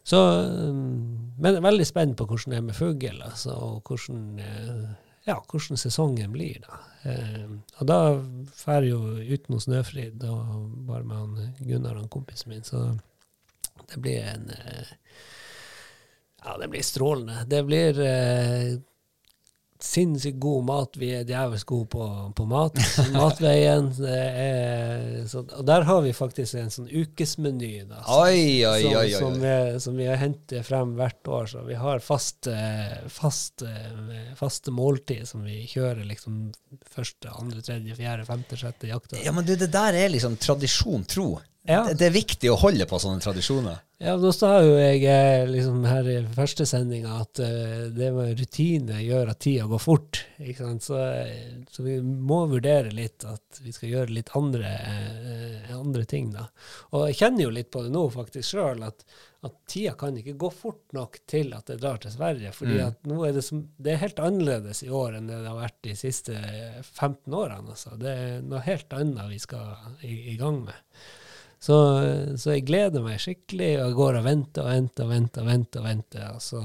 Så, 0.06 0.20
um, 0.46 1.32
men 1.36 1.50
jeg 1.50 1.58
er 1.58 1.66
veldig 1.66 1.88
spent 1.88 2.16
på 2.16 2.28
hvordan 2.30 2.54
det 2.54 2.60
er 2.60 2.66
med 2.68 2.78
fugl, 2.78 3.18
altså, 3.26 3.56
og 3.58 3.90
hvordan, 3.90 4.20
eh, 4.38 4.84
ja, 5.26 5.34
hvordan 5.50 5.80
sesongen 5.82 6.30
blir. 6.32 6.60
da. 6.62 6.78
Eh, 7.10 7.48
og 7.80 7.88
da 7.90 7.98
drar 8.62 8.86
jo 8.86 9.00
uten 9.18 9.56
hos 9.56 9.66
Snøfrid, 9.66 10.22
og 10.30 10.70
bare 10.86 11.02
med 11.02 11.16
han 11.16 11.56
Gunnar, 11.58 11.98
han 11.98 12.08
kompisen 12.08 12.54
min, 12.54 12.62
så 12.64 12.86
det 13.90 13.98
blir 13.98 14.22
en 14.30 14.48
eh, 14.54 14.94
Ja, 16.46 16.58
det 16.60 16.68
blir 16.70 16.82
strålende. 16.82 17.40
Det 17.50 17.62
blir 17.66 18.00
eh, 18.00 18.76
sinnssykt 19.82 20.38
god 20.40 20.64
mat. 20.64 20.96
Vi 20.96 21.08
er 21.16 21.24
djevelsk 21.26 21.66
gode 21.66 21.88
på, 21.90 22.04
på 22.36 22.44
mat. 22.46 22.78
Matveien. 23.12 23.88
Er, 24.06 25.26
så, 25.28 25.42
og 25.42 25.64
der 25.66 25.86
har 25.88 26.04
vi 26.04 26.12
faktisk 26.16 26.60
en 26.60 26.70
sånn 26.72 26.86
ukesmeny 26.86 27.72
da, 27.88 27.98
som, 28.04 28.20
Oi, 28.22 28.62
oi, 28.68 28.78
som, 28.84 28.92
oi, 28.92 29.00
oi, 29.00 29.16
som, 29.16 29.40
vi, 29.42 29.56
som 29.82 29.98
vi 29.98 30.06
henter 30.22 30.62
frem 30.66 30.94
hvert 31.00 31.32
år. 31.38 31.50
Så 31.50 31.64
vi 31.66 31.80
har 31.80 32.04
faste, 32.04 32.54
faste, 33.10 33.74
faste 34.38 34.74
måltid 34.74 35.26
som 35.28 35.42
vi 35.46 35.64
kjører 35.70 36.06
liksom 36.06 36.46
første, 36.94 37.34
andre, 37.34 37.64
tredje, 37.66 37.98
fjerde, 37.98 38.28
femte, 38.28 38.60
sjette 38.60 38.94
jakta. 38.94 39.18
Ja, 39.24 39.34
men 39.34 39.48
du, 39.48 39.56
det 39.58 39.72
der 39.74 39.98
er 39.98 40.14
liksom 40.14 40.38
tradisjon 40.40 41.10
tro. 41.10 41.32
Ja. 41.66 41.84
Det, 41.88 41.98
det 42.00 42.08
er 42.08 42.14
viktig 42.14 42.52
å 42.52 42.60
holde 42.60 42.86
på 42.88 43.00
sånne 43.02 43.22
tradisjoner. 43.24 43.82
Ja, 43.96 44.12
nå 44.20 44.28
sa 44.36 44.58
jo 44.60 44.74
jeg 44.76 45.06
eh, 45.08 45.46
liksom 45.48 45.78
her 45.88 46.04
i 46.12 46.18
første 46.36 46.66
sendinga 46.68 47.14
at 47.22 47.40
uh, 47.40 47.86
det 47.96 48.10
med 48.12 48.36
rutine 48.36 48.98
gjør 49.00 49.32
at 49.32 49.40
tida 49.40 49.64
går 49.70 49.80
fort. 49.80 50.20
Så, 50.36 50.98
eh, 51.00 51.62
så 51.72 51.84
vi 51.86 51.94
må 52.04 52.42
vurdere 52.50 52.92
litt 52.92 53.24
at 53.24 53.62
vi 53.64 53.72
skal 53.72 53.94
gjøre 53.94 54.12
litt 54.18 54.34
andre, 54.36 54.74
uh, 54.84 55.72
andre 55.78 56.04
ting, 56.04 56.28
da. 56.36 56.44
Og 56.92 57.08
jeg 57.08 57.22
kjenner 57.22 57.46
jo 57.46 57.56
litt 57.56 57.72
på 57.72 57.86
det 57.86 57.94
nå 57.96 58.04
faktisk 58.12 58.50
sjøl, 58.52 58.84
at, 58.84 59.00
at 59.48 59.58
tida 59.64 59.96
kan 59.96 60.20
ikke 60.20 60.36
gå 60.44 60.52
fort 60.52 60.92
nok 60.92 61.22
til 61.24 61.56
at 61.56 61.72
jeg 61.72 61.80
drar 61.80 61.96
til 62.04 62.12
Sverige. 62.12 62.52
fordi 62.52 62.82
at 62.84 63.00
nå 63.08 63.24
er 63.24 63.32
det, 63.40 63.48
som, 63.48 63.64
det 63.80 63.96
er 63.96 64.04
helt 64.04 64.20
annerledes 64.20 64.84
i 64.84 64.92
år 64.92 65.16
enn 65.16 65.32
det 65.32 65.40
det 65.40 65.54
har 65.54 65.62
vært 65.64 65.84
de 65.88 65.96
siste 65.96 66.36
15 66.84 67.32
årene. 67.32 67.72
Altså. 67.72 67.96
Det 67.96 68.12
er 68.12 68.42
noe 68.44 68.66
helt 68.68 68.92
annet 68.92 69.32
vi 69.32 69.40
skal 69.40 69.72
i, 70.04 70.18
i 70.34 70.42
gang 70.42 70.66
med. 70.68 70.98
Så, 71.62 71.76
så 72.38 72.56
jeg 72.56 72.66
gleder 72.68 73.04
meg 73.04 73.20
skikkelig, 73.22 73.70
og 73.80 73.86
jeg 73.88 74.00
går 74.00 74.18
og 74.20 74.26
venter 74.26 74.66
og 74.66 74.74
venter 74.74 75.06
og 75.06 75.14
venter. 75.14 75.46
Og 75.46 75.48
venter, 75.52 75.80
og 75.80 75.88
venter, 75.88 76.26
og 76.34 76.42
så, 76.44 76.62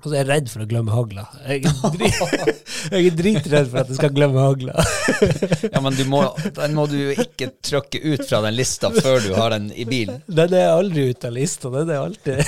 og 0.00 0.06
så 0.06 0.14
er 0.14 0.22
jeg 0.22 0.28
redd 0.30 0.46
for 0.48 0.64
å 0.64 0.68
glemme 0.68 0.94
hagla. 0.94 1.26
Jeg 1.44 1.66
er, 1.68 1.90
drit, 1.92 2.20
jeg 2.94 3.10
er 3.10 3.18
dritredd 3.18 3.66
for 3.68 3.82
at 3.82 3.90
jeg 3.92 3.98
skal 3.98 4.14
glemme 4.16 4.46
hagla. 4.46 4.86
Ja, 5.74 5.82
men 5.84 5.94
du 5.94 6.02
må, 6.08 6.22
den 6.56 6.74
må 6.76 6.86
du 6.88 6.96
jo 6.96 7.10
ikke 7.12 7.50
trykke 7.60 8.00
ut 8.00 8.24
fra 8.24 8.40
den 8.46 8.56
lista 8.56 8.88
før 8.94 9.20
du 9.22 9.34
har 9.36 9.52
den 9.52 9.68
i 9.76 9.84
bilen. 9.88 10.22
Den 10.40 10.56
er 10.56 10.72
aldri 10.72 11.10
ute 11.12 11.28
av 11.28 11.36
lista, 11.36 11.70
den 11.72 11.92
er 11.92 12.00
alltid 12.00 12.40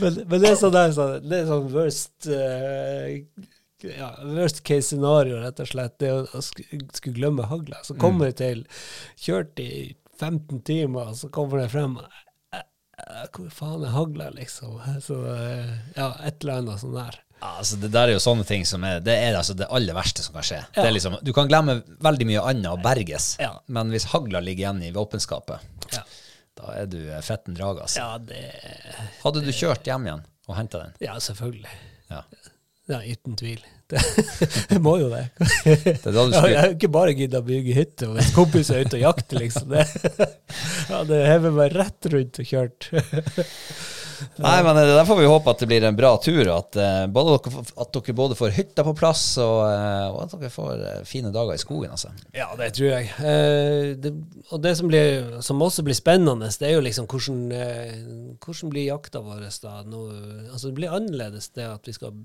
men, 0.00 0.18
men 0.30 0.40
det 0.40 0.50
er 0.50 0.56
sånn 0.58 0.74
der, 0.74 0.92
sånn, 0.96 1.14
det 1.28 1.38
er 1.42 1.46
sånn 1.48 1.68
worst 1.74 2.28
uh, 2.30 3.46
ja, 3.82 4.08
worst 4.22 4.62
case 4.64 4.88
scenario, 4.88 5.38
rett 5.42 5.60
og 5.62 5.68
slett. 5.70 5.98
Det 6.00 6.10
å, 6.12 6.42
skulle 6.42 7.14
glemme 7.14 7.46
hagla. 7.50 7.82
Så 7.86 7.94
kommer 8.00 8.30
jeg 8.30 8.38
til 8.40 8.64
Kjørt 9.18 9.60
i 9.62 9.70
15 10.18 10.62
timer, 10.66 11.12
så 11.14 11.28
kommer 11.32 11.62
det 11.62 11.70
frem 11.72 11.98
Hvor 13.34 13.48
faen 13.54 13.84
er 13.86 13.92
hagla, 13.94 14.30
liksom? 14.34 14.76
Så 15.04 15.16
eh, 15.30 15.68
ja, 15.96 16.08
et 16.26 16.42
eller 16.42 16.58
annet 16.62 16.80
sånn 16.82 16.96
der. 16.98 17.18
Ja, 17.38 17.52
altså 17.60 17.76
Det 17.78 17.92
der 17.94 18.08
er 18.10 18.16
jo 18.16 18.22
sånne 18.22 18.42
ting 18.48 18.64
som 18.66 18.82
er 18.82 18.98
Det 19.04 19.14
er 19.14 19.36
altså 19.38 19.54
det 19.54 19.68
aller 19.70 19.94
verste 19.94 20.24
som 20.26 20.34
kan 20.34 20.42
skje. 20.48 20.58
Det 20.74 20.82
er 20.82 20.90
liksom, 20.96 21.14
du 21.22 21.30
kan 21.36 21.46
glemme 21.50 21.76
veldig 22.02 22.26
mye 22.26 22.42
annet 22.50 22.72
og 22.72 22.82
berges, 22.82 23.36
Ja. 23.38 23.52
men 23.70 23.92
hvis 23.94 24.08
hagla 24.10 24.40
ligger 24.42 24.66
igjen 24.66 24.82
i 24.88 24.90
våpenskapet, 24.96 25.62
Ja, 25.94 26.02
da 26.58 26.74
er 26.82 26.90
du 26.90 26.98
eh, 27.06 27.20
fetten 27.22 27.54
drag, 27.54 27.78
altså. 27.86 28.02
ja 28.02 28.18
det 28.18 28.42
Hadde 29.22 29.44
du 29.46 29.52
kjørt 29.54 29.86
hjem 29.86 30.10
igjen 30.10 30.24
og 30.48 30.56
henta 30.58 30.82
den? 30.82 30.94
Ja, 31.04 31.14
selvfølgelig. 31.22 31.70
Ja. 32.88 33.02
Uten 33.04 33.36
tvil. 33.36 33.60
Det, 34.68 34.78
må 34.84 34.98
jo 35.00 35.06
det. 35.08 35.22
Det 35.64 36.10
er 36.12 36.48
jeg 36.50 36.58
har 36.60 36.74
ikke 36.74 36.90
bare 36.92 37.14
gidda 37.16 37.40
å 37.40 37.46
bygge 37.46 37.76
hytte, 37.76 38.08
hvis 38.12 38.34
kompiser 38.36 38.76
er 38.76 38.84
ute 38.84 38.98
og 38.98 39.04
jakter, 39.06 39.40
liksom. 39.40 39.70
Det, 39.72 39.84
ja, 40.90 41.00
det 41.08 41.20
hever 41.24 41.54
meg 41.56 41.72
rett 41.72 42.08
rundt 42.12 42.40
og 42.42 42.50
kjørt. 42.50 42.90
Nei, 44.42 44.56
men 44.64 44.78
eh, 44.80 44.90
der 44.96 45.06
får 45.08 45.18
vi 45.20 45.28
håpe 45.30 45.52
at 45.52 45.62
det 45.62 45.68
blir 45.70 45.84
en 45.88 45.98
bra 45.98 46.12
tur, 46.22 46.40
og 46.44 46.54
at, 46.54 46.78
uh, 46.78 47.66
at 47.82 47.92
dere 47.94 48.14
både 48.16 48.38
får 48.38 48.54
hytta 48.56 48.84
på 48.86 48.94
plass, 48.98 49.24
og, 49.42 49.60
uh, 49.66 50.06
og 50.14 50.20
at 50.24 50.34
dere 50.34 50.50
får 50.52 50.82
uh, 50.82 50.94
fine 51.08 51.32
dager 51.34 51.54
i 51.54 51.62
skogen, 51.62 51.92
altså. 51.94 52.12
Ja, 52.36 52.48
det 52.58 52.70
tror 52.78 52.92
jeg. 52.94 53.12
Det, 54.02 54.12
og 54.48 54.62
det 54.64 54.74
som, 54.78 54.90
blir, 54.90 55.38
som 55.44 55.62
også 55.64 55.84
blir 55.86 55.96
spennende, 55.98 56.50
det 56.58 56.70
er 56.70 56.76
jo 56.76 56.84
liksom 56.84 57.08
hvordan, 57.10 57.44
hvordan 58.44 58.72
blir 58.72 58.88
jakta 58.88 59.22
vår 59.24 59.46
da? 59.62 59.76
Nå, 59.86 60.02
altså 60.52 60.70
det 60.70 60.76
blir 60.78 60.94
annerledes 60.94 61.50
det 61.56 61.66
at 61.68 61.88
vi 61.88 61.94
skal 61.96 62.16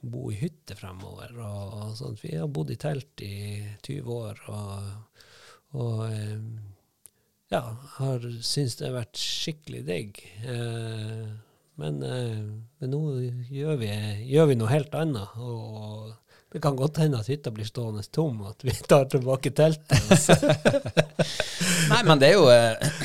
bo 0.00 0.30
i 0.32 0.38
hytte 0.40 0.76
fremover. 0.78 1.34
Og, 1.36 1.76
og 1.82 1.92
sånt. 1.98 2.22
Vi 2.24 2.36
har 2.36 2.50
bodd 2.50 2.72
i 2.74 2.78
telt 2.80 3.24
i 3.24 3.60
20 3.86 4.18
år 4.18 4.42
og, 4.52 4.90
og 5.78 6.02
ja, 7.52 7.62
har 7.96 8.24
syntes 8.44 8.76
det 8.78 8.88
har 8.88 8.96
vært 8.98 9.20
skikkelig 9.20 9.82
digg. 9.88 10.22
Eh, 10.44 11.28
men, 11.78 12.00
eh, 12.02 12.48
men 12.80 12.92
nå 12.92 13.02
gjør 13.48 13.78
vi, 13.80 13.92
gjør 14.28 14.50
vi 14.50 14.56
noe 14.58 14.72
helt 14.72 14.96
annet. 14.98 15.36
og 15.36 16.16
det 16.52 16.62
kan 16.64 16.76
godt 16.76 16.96
hende 17.02 17.18
at 17.20 17.28
hytta 17.28 17.52
blir 17.52 17.68
stående 17.68 18.02
tom, 18.08 18.40
og 18.42 18.54
at 18.54 18.64
vi 18.64 18.72
tar 18.90 19.08
tilbake 19.12 19.52
teltet. 19.56 20.28
Nei, 21.92 22.02
men 22.08 22.20
det 22.20 22.30
er 22.30 22.38
jo 22.38 22.48
eh, 22.52 22.96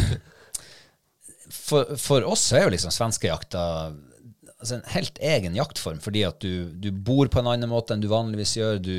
For, 1.51 1.95
for 1.99 2.25
oss 2.27 2.49
er 2.55 2.65
jo 2.65 2.73
liksom 2.73 2.91
svenskejakta 2.91 3.63
altså 4.63 4.77
en 4.77 4.85
helt 4.93 5.19
egen 5.19 5.55
jaktform, 5.57 5.99
fordi 6.03 6.23
at 6.23 6.39
du, 6.39 6.71
du 6.71 6.89
bor 6.91 7.27
på 7.27 7.41
en 7.41 7.49
annen 7.51 7.71
måte 7.71 7.95
enn 7.95 8.03
du 8.03 8.07
vanligvis 8.11 8.55
gjør. 8.55 8.79
Du, 8.79 8.95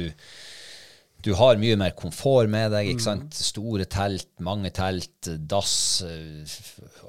du 1.24 1.32
har 1.38 1.56
mye 1.60 1.76
mer 1.80 1.94
komfort 1.96 2.50
med 2.52 2.74
deg. 2.74 2.90
ikke 2.92 3.06
sant? 3.06 3.34
Store 3.36 3.86
telt, 3.88 4.28
mange 4.44 4.70
telt, 4.76 5.30
dass 5.48 5.74
eh, 6.04 6.54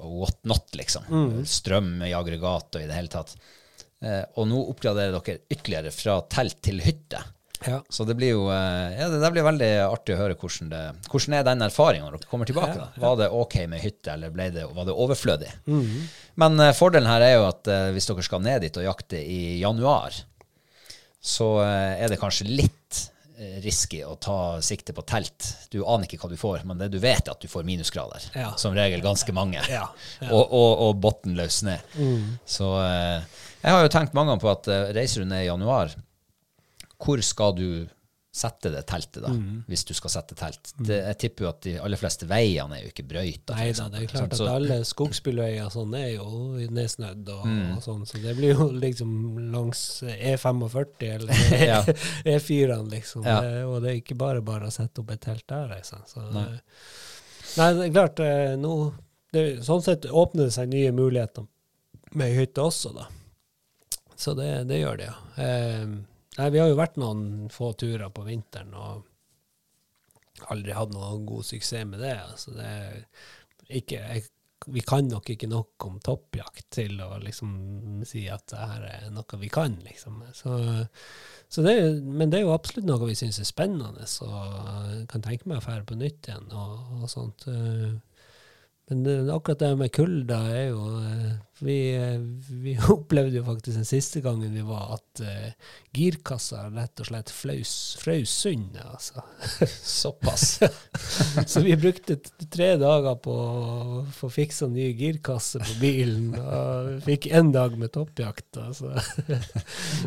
og 0.00 0.18
what 0.22 0.38
not, 0.48 0.70
liksom. 0.78 1.04
Strøm 1.44 1.98
i 2.06 2.14
aggregat 2.16 2.78
og 2.78 2.82
i 2.82 2.88
det 2.88 2.96
hele 2.96 3.12
tatt. 3.12 3.36
Eh, 4.04 4.22
og 4.36 4.48
nå 4.48 4.60
oppgraderer 4.72 5.16
dere 5.16 5.40
ytterligere 5.52 5.92
fra 5.94 6.20
telt 6.32 6.62
til 6.64 6.80
hytte. 6.84 7.20
Ja. 7.64 7.78
Så 7.88 8.04
det 8.04 8.14
blir 8.18 8.34
jo 8.34 8.42
eh, 8.52 8.96
ja, 8.98 9.08
det 9.08 9.30
blir 9.32 9.46
veldig 9.46 9.70
artig 9.86 10.12
å 10.12 10.18
høre 10.20 10.36
hvordan 10.36 10.68
det 10.68 10.80
Hvordan 11.08 11.36
er 11.38 11.46
den 11.46 11.64
erfaringa 11.64 12.04
når 12.10 12.18
dere 12.18 12.30
kommer 12.30 12.48
tilbake? 12.48 12.76
da? 12.76 12.88
Var 13.00 13.16
det 13.22 13.28
ok 13.32 13.56
med 13.72 13.80
hytte, 13.80 14.12
eller 14.12 14.34
det, 14.52 14.66
var 14.76 14.88
det 14.88 14.96
overflødig? 14.96 15.50
Men 16.42 16.60
eh, 16.60 16.74
fordelen 16.76 17.08
her 17.08 17.24
er 17.24 17.34
jo 17.38 17.46
at 17.48 17.70
eh, 17.72 17.90
hvis 17.96 18.08
dere 18.10 18.26
skal 18.28 18.44
ned 18.44 18.64
dit 18.66 18.80
og 18.80 18.88
jakte 18.88 19.20
i 19.20 19.40
januar, 19.62 20.20
så 21.26 21.48
eh, 21.64 22.04
er 22.04 22.12
det 22.12 22.20
kanskje 22.20 22.48
litt 22.52 23.00
risky 23.64 24.00
å 24.06 24.14
ta 24.20 24.62
sikte 24.64 24.94
på 24.96 25.04
telt. 25.08 25.48
Du 25.72 25.82
aner 25.84 26.08
ikke 26.08 26.18
hva 26.22 26.30
du 26.32 26.38
får, 26.40 26.64
men 26.68 26.78
det 26.80 26.88
du 26.94 26.98
vet 27.02 27.26
er 27.26 27.34
at 27.34 27.42
du 27.42 27.50
får 27.50 27.66
minusgrader. 27.68 28.30
Ja. 28.34 28.52
Som 28.60 28.76
regel 28.76 29.04
ganske 29.04 29.32
mange. 29.36 29.60
Ja, 29.70 29.86
ja. 30.20 30.30
Og, 30.30 30.44
og, 30.46 30.70
og 30.86 31.02
bunnløs 31.04 31.62
Mm. 31.96 32.38
Så 32.48 32.70
eh, 32.80 33.26
jeg 33.62 33.74
har 33.74 33.84
jo 33.84 33.92
tenkt 33.92 34.16
mange 34.16 34.32
ganger 34.32 34.44
på 34.44 34.52
at 34.52 34.70
eh, 34.72 34.88
reiser 34.96 35.22
du 35.24 35.30
ned 35.30 35.44
i 35.44 35.50
januar, 35.50 35.92
hvor 37.02 37.20
skal 37.24 37.54
du 37.56 37.68
sette 38.36 38.68
det 38.74 38.82
teltet, 38.90 39.22
da, 39.24 39.30
hvis 39.70 39.82
du 39.88 39.94
skal 39.96 40.12
sette 40.12 40.36
telt? 40.36 40.72
Det, 40.76 40.98
jeg 41.06 41.16
tipper 41.22 41.46
jo 41.46 41.48
at 41.54 41.60
de 41.64 41.72
aller 41.80 41.96
fleste 42.00 42.26
veiene 42.28 42.76
er 42.76 42.82
jo 42.84 42.90
ikke 42.92 43.06
brøyta. 43.08 43.56
Nei 43.56 43.70
da, 43.78 43.86
det 43.94 44.02
er 44.02 44.10
klart 44.12 44.34
at 44.34 44.40
Så- 44.42 44.48
alle 44.52 44.76
skogsbilveier 44.84 45.70
sånn 45.72 45.94
er 45.96 46.10
jo 46.18 46.26
nedsnødd 46.76 47.30
og, 47.32 47.46
og 47.76 47.80
sånn, 47.86 48.04
så 48.08 48.20
det 48.20 48.34
blir 48.36 48.52
jo 48.54 48.68
liksom 48.76 49.16
langs 49.54 49.82
E45 50.04 51.08
eller 51.14 51.42
Ja. 51.72 51.80
E4-ene, 52.28 52.90
liksom. 52.92 53.24
Ja. 53.24 53.40
Det, 53.40 53.64
og 53.64 53.80
det 53.82 53.90
er 53.94 54.00
ikke 54.02 54.18
bare 54.20 54.42
bare 54.44 54.68
å 54.68 54.74
sette 54.74 55.00
opp 55.00 55.10
et 55.16 55.24
telt 55.24 55.46
der, 55.48 55.68
liksom. 55.78 56.04
Så, 56.10 56.24
Nei. 56.36 56.44
nei, 57.56 57.70
det 57.78 57.86
er 57.88 57.94
klart, 57.96 58.20
eh, 58.20 58.54
nå 58.60 58.74
det, 59.32 59.46
Sånn 59.66 59.82
sett 59.84 60.04
åpner 60.12 60.46
det 60.50 60.54
seg 60.54 60.68
nye 60.72 60.92
muligheter 60.96 61.46
med 62.16 62.36
hytte 62.36 62.62
også, 62.62 62.92
da. 62.96 63.08
Så 64.16 64.32
det, 64.38 64.46
det 64.68 64.78
gjør 64.80 65.00
det, 65.00 65.08
ja. 65.10 65.16
Eh, 65.44 65.96
nei, 66.38 66.48
vi 66.54 66.62
har 66.62 66.70
jo 66.70 66.78
vært 66.78 66.98
noen 67.00 67.50
få 67.52 67.72
turer 67.78 68.10
på 68.14 68.24
vinteren, 68.26 68.74
og 68.76 70.48
aldri 70.52 70.74
hatt 70.76 70.92
noen 70.92 71.26
god 71.28 71.46
suksess 71.48 71.86
med 71.88 72.02
det. 72.04 72.16
Altså 72.20 72.56
det 72.56 72.72
ikke, 73.80 74.00
jeg, 74.00 74.26
vi 74.66 74.82
kan 74.86 75.08
nok 75.10 75.30
ikke 75.32 75.48
nok 75.50 75.86
om 75.86 75.98
toppjakt 76.04 76.68
til 76.74 77.00
å 77.02 77.16
liksom 77.22 78.02
si 78.08 78.26
at 78.32 78.46
det 78.50 78.60
her 78.60 78.86
er 78.88 79.08
noe 79.14 79.40
vi 79.40 79.50
kan, 79.52 79.76
liksom. 79.84 80.22
Så, 80.36 80.58
så 81.48 81.64
det, 81.66 81.76
men 82.02 82.32
det 82.32 82.40
er 82.40 82.46
jo 82.46 82.54
absolutt 82.54 82.88
noe 82.88 83.08
vi 83.08 83.18
syns 83.18 83.40
er 83.42 83.48
spennende, 83.48 84.06
jeg 84.06 85.06
kan 85.12 85.24
tenke 85.24 85.48
meg 85.48 85.62
å 85.62 85.66
dra 85.66 85.86
på 85.86 85.98
nytt 85.98 86.30
igjen 86.30 86.50
og, 86.52 87.02
og 87.02 87.10
sånt. 87.12 87.48
Men 88.88 89.02
det, 89.02 89.16
akkurat 89.34 89.58
det 89.58 89.72
med 89.76 89.92
kulda 89.92 90.38
er 90.54 90.68
jo 90.68 90.82
eh, 91.00 91.32
vi, 91.58 91.96
eh, 91.96 92.20
vi 92.48 92.78
opplevde 92.88 93.38
jo 93.38 93.44
faktisk 93.44 93.78
den 93.78 93.88
siste 93.88 94.20
gangen 94.20 94.52
vi 94.52 94.64
var, 94.66 94.98
at 94.98 95.22
uh, 95.24 95.70
girkassa 95.96 96.66
rett 96.68 97.00
og 97.00 97.08
slett 97.08 97.32
frøs 97.32 98.32
sund. 98.32 98.76
altså. 98.76 99.24
Såpass. 100.00 100.58
Så 101.52 101.62
vi 101.64 101.76
brukte 101.80 102.18
tre 102.52 102.74
dager 102.80 103.16
på 103.24 103.32
å 103.32 104.02
få 104.12 104.28
fiksa 104.32 104.68
ny 104.68 104.90
girkasse 104.98 105.62
på 105.62 105.78
bilen, 105.80 106.34
og 106.36 107.00
fikk 107.06 107.30
én 107.32 107.54
dag 107.54 107.78
med 107.80 107.94
toppjakt. 107.94 108.60
Altså. 108.60 108.92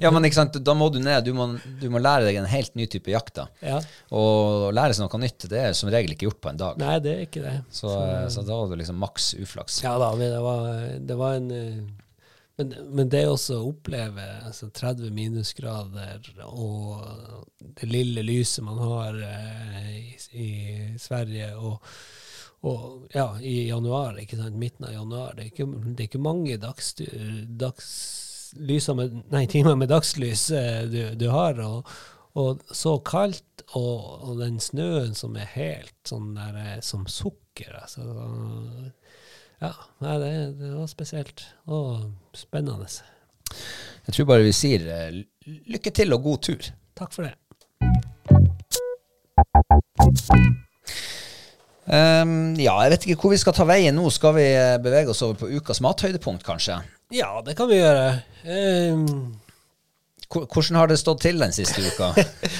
Ja, 0.03 0.13
men 0.13 0.27
ikke 0.27 0.41
sant, 0.43 0.61
da 0.61 0.77
må 0.77 0.91
du 0.93 1.01
ned. 1.01 1.25
Du 1.25 1.33
må, 1.33 1.49
du 1.81 1.87
må 1.89 2.01
lære 2.01 2.29
deg 2.29 2.37
en 2.43 2.49
helt 2.49 2.77
ny 2.77 2.85
type 2.91 3.09
jakt. 3.09 3.33
da. 3.41 3.47
Ja. 3.65 3.81
Og 4.13 4.69
å 4.69 4.71
lære 4.75 4.93
seg 4.93 5.09
noe 5.09 5.23
nytt, 5.25 5.49
det 5.49 5.65
er 5.65 5.73
som 5.77 5.89
regel 5.89 6.13
ikke 6.13 6.29
gjort 6.29 6.41
på 6.45 6.53
en 6.53 6.61
dag. 6.61 6.79
Nei, 6.81 6.99
det 7.01 7.15
er 7.15 7.25
ikke 7.25 7.45
det. 7.47 7.57
Så, 7.73 7.95
så 8.29 8.45
da 8.45 8.61
var 8.69 8.77
det 8.77 8.83
liksom 8.83 9.01
maks 9.01 9.33
uflaks. 9.33 9.83
Ja 9.83 9.97
da, 9.99 10.11
men 10.15 10.31
det 10.31 10.39
var, 10.45 10.69
det 10.99 11.17
var 11.19 11.39
en 11.39 11.51
eh, 11.51 11.81
Men, 12.59 12.73
men 12.91 13.09
det 13.09 13.21
også 13.23 13.55
å 13.55 13.67
oppleve 13.69 14.23
altså 14.43 14.67
30 14.75 15.13
minusgrader 15.15 16.25
og 16.43 17.05
det 17.79 17.87
lille 17.87 18.19
lyset 18.27 18.65
man 18.67 18.81
har 18.83 19.15
eh, 19.23 19.93
i, 19.95 20.09
i 20.43 20.49
Sverige, 20.99 21.53
og, 21.55 21.87
og 22.67 23.07
ja, 23.15 23.29
i 23.39 23.69
januar, 23.69 24.19
ikke 24.19 24.41
sant, 24.41 24.59
midten 24.59 24.89
av 24.89 24.91
januar, 24.91 25.37
det 25.37 25.45
er 25.45 25.53
ikke, 25.53 25.69
det 25.87 26.03
er 26.03 26.09
ikke 26.09 26.25
mange 26.27 26.59
dags, 26.59 26.91
dags, 27.63 27.89
med, 28.59 29.21
nei, 29.31 29.45
timer 29.47 29.79
med 29.79 29.93
dagslys 29.95 30.49
eh, 30.51 30.83
du, 30.91 31.03
du 31.15 31.29
har. 31.31 31.63
og 31.63 31.87
og 32.37 32.61
så 32.71 32.97
kaldt, 33.05 33.63
og, 33.77 34.03
og, 34.21 34.35
den 34.39 34.59
snøen 34.61 35.15
som 35.17 35.35
er 35.37 35.49
helt 35.55 35.95
sånn 36.07 36.33
der, 36.37 36.79
som 36.85 37.07
som 37.09 37.09
sukker. 37.59 37.83
Så 37.87 38.01
ja, 39.59 39.73
det, 39.99 40.59
det, 40.59 40.71
var 40.75 40.87
spesielt 40.87 41.45
og 41.65 42.11
spennende. 42.33 42.87
Jeg 44.07 44.13
tror 44.15 44.25
bare 44.25 44.43
vi 44.43 44.53
sier 44.55 44.85
uh, 44.87 45.19
lykke 45.67 45.91
til 45.91 46.13
og 46.13 46.23
god 46.23 46.37
tur. 46.37 46.71
Takk 46.95 47.13
for 47.13 47.27
det. 47.27 47.35
Um, 51.89 52.53
ja, 52.59 52.75
jeg 52.83 52.91
vet 52.91 53.05
ikke 53.07 53.21
hvor 53.21 53.33
vi 53.33 53.41
skal 53.41 53.55
ta 53.57 53.65
veien 53.65 53.95
nå. 53.97 54.09
Skal 54.13 54.35
vi 54.37 54.45
eh, 54.53 54.77
bevege 54.81 55.09
oss 55.09 55.23
over 55.25 55.39
på 55.39 55.49
ukas 55.57 55.81
mathøydepunkt, 55.81 56.43
kanskje? 56.45 56.77
Ja, 57.11 57.39
det 57.45 57.55
kan 57.57 57.69
vi 57.71 57.79
gjøre. 57.79 58.19
Um, 58.45 59.39
hvordan 60.29 60.75
har 60.77 60.89
det 60.91 60.99
stått 61.01 61.23
til 61.25 61.39
den 61.41 61.53
siste 61.53 61.81
uka? 61.81 62.11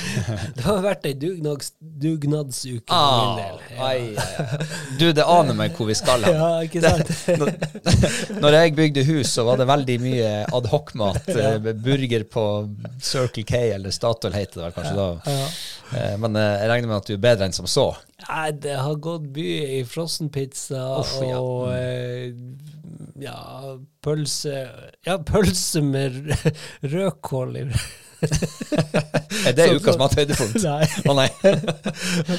det 0.58 0.64
har 0.66 0.80
vært 0.82 1.04
ei 1.06 1.14
dugnads, 1.22 1.76
dugnadsuke 1.78 2.90
ah, 2.90 3.04
for 3.06 3.20
min 3.20 3.42
del. 3.44 3.60
Ja. 3.76 3.90
Ai, 3.90 4.00
ai. 4.18 4.70
Du, 4.98 5.06
det 5.14 5.26
aner 5.30 5.58
meg 5.58 5.78
hvor 5.78 5.90
vi 5.90 5.98
skal 5.98 6.26
hen. 6.26 6.38
Ja, 6.40 6.64
ikke 6.66 6.82
sant? 6.82 7.12
når, 8.42 8.58
jeg 8.58 8.76
bygde 8.80 9.04
hus, 9.12 9.36
så 9.36 9.46
var 9.46 9.62
det 9.62 9.70
veldig 9.70 10.00
mye 10.02 10.32
adhocmat. 10.58 11.30
Ja. 11.30 11.54
Eh, 11.60 11.70
burger 11.78 12.26
på 12.26 12.46
Circle 12.98 13.46
K, 13.46 13.62
eller 13.76 13.94
Statoil 13.94 14.34
heter 14.34 14.64
det 14.64 14.66
vel 14.66 14.76
kanskje 14.80 14.96
ja, 14.96 15.06
da. 15.06 15.38
Ja. 15.38 16.00
Eh, 16.00 16.18
men 16.26 16.42
eh, 16.42 16.56
jeg 16.64 16.74
regner 16.74 16.94
med 16.94 16.98
at 17.04 17.12
du 17.12 17.16
er 17.20 17.22
bedre 17.30 17.50
enn 17.50 17.56
som 17.60 17.70
så? 17.70 17.92
Nei, 18.26 18.50
det 18.66 18.80
har 18.82 18.98
gått 18.98 19.30
mye 19.38 19.78
i 19.78 19.86
frossenpizza 19.88 20.90
og 20.98 21.70
mm 21.70 22.69
ja, 23.22 23.40
pølse 24.04 24.68
Ja, 25.08 25.18
pølse 25.26 25.82
med 25.86 26.22
rødkål 26.94 27.58
i. 27.62 27.66
er 29.48 29.54
det 29.56 29.66
ukas 29.78 29.98
mathøydepunkt? 30.00 30.58
Nei. 30.66 30.88
Å 31.08 31.16
nei. 31.16 31.28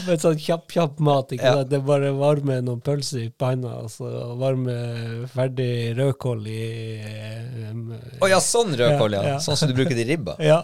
Men 0.06 0.20
sånn 0.20 0.38
kjapp-kjapp 0.40 1.00
mat. 1.04 1.32
ikke 1.36 1.52
ja. 1.54 1.64
Det 1.68 1.78
er 1.78 1.84
bare 1.86 2.12
varme 2.16 2.58
noen 2.64 2.82
pølser 2.84 3.24
i 3.24 3.28
panna, 3.32 3.78
og 3.84 3.92
så 3.92 4.10
varme 4.40 4.76
ferdig 5.32 5.96
rødkål 5.98 6.46
i 6.52 6.62
um, 7.70 7.94
Å 8.20 8.30
ja, 8.30 8.40
sånn 8.44 8.76
rødkål, 8.76 9.18
ja. 9.18 9.26
ja. 9.34 9.36
Sånn 9.42 9.58
som 9.60 9.70
du 9.70 9.76
bruker 9.78 9.96
det 9.96 10.04
i 10.04 10.10
ribba? 10.12 10.36
Ja. 10.44 10.62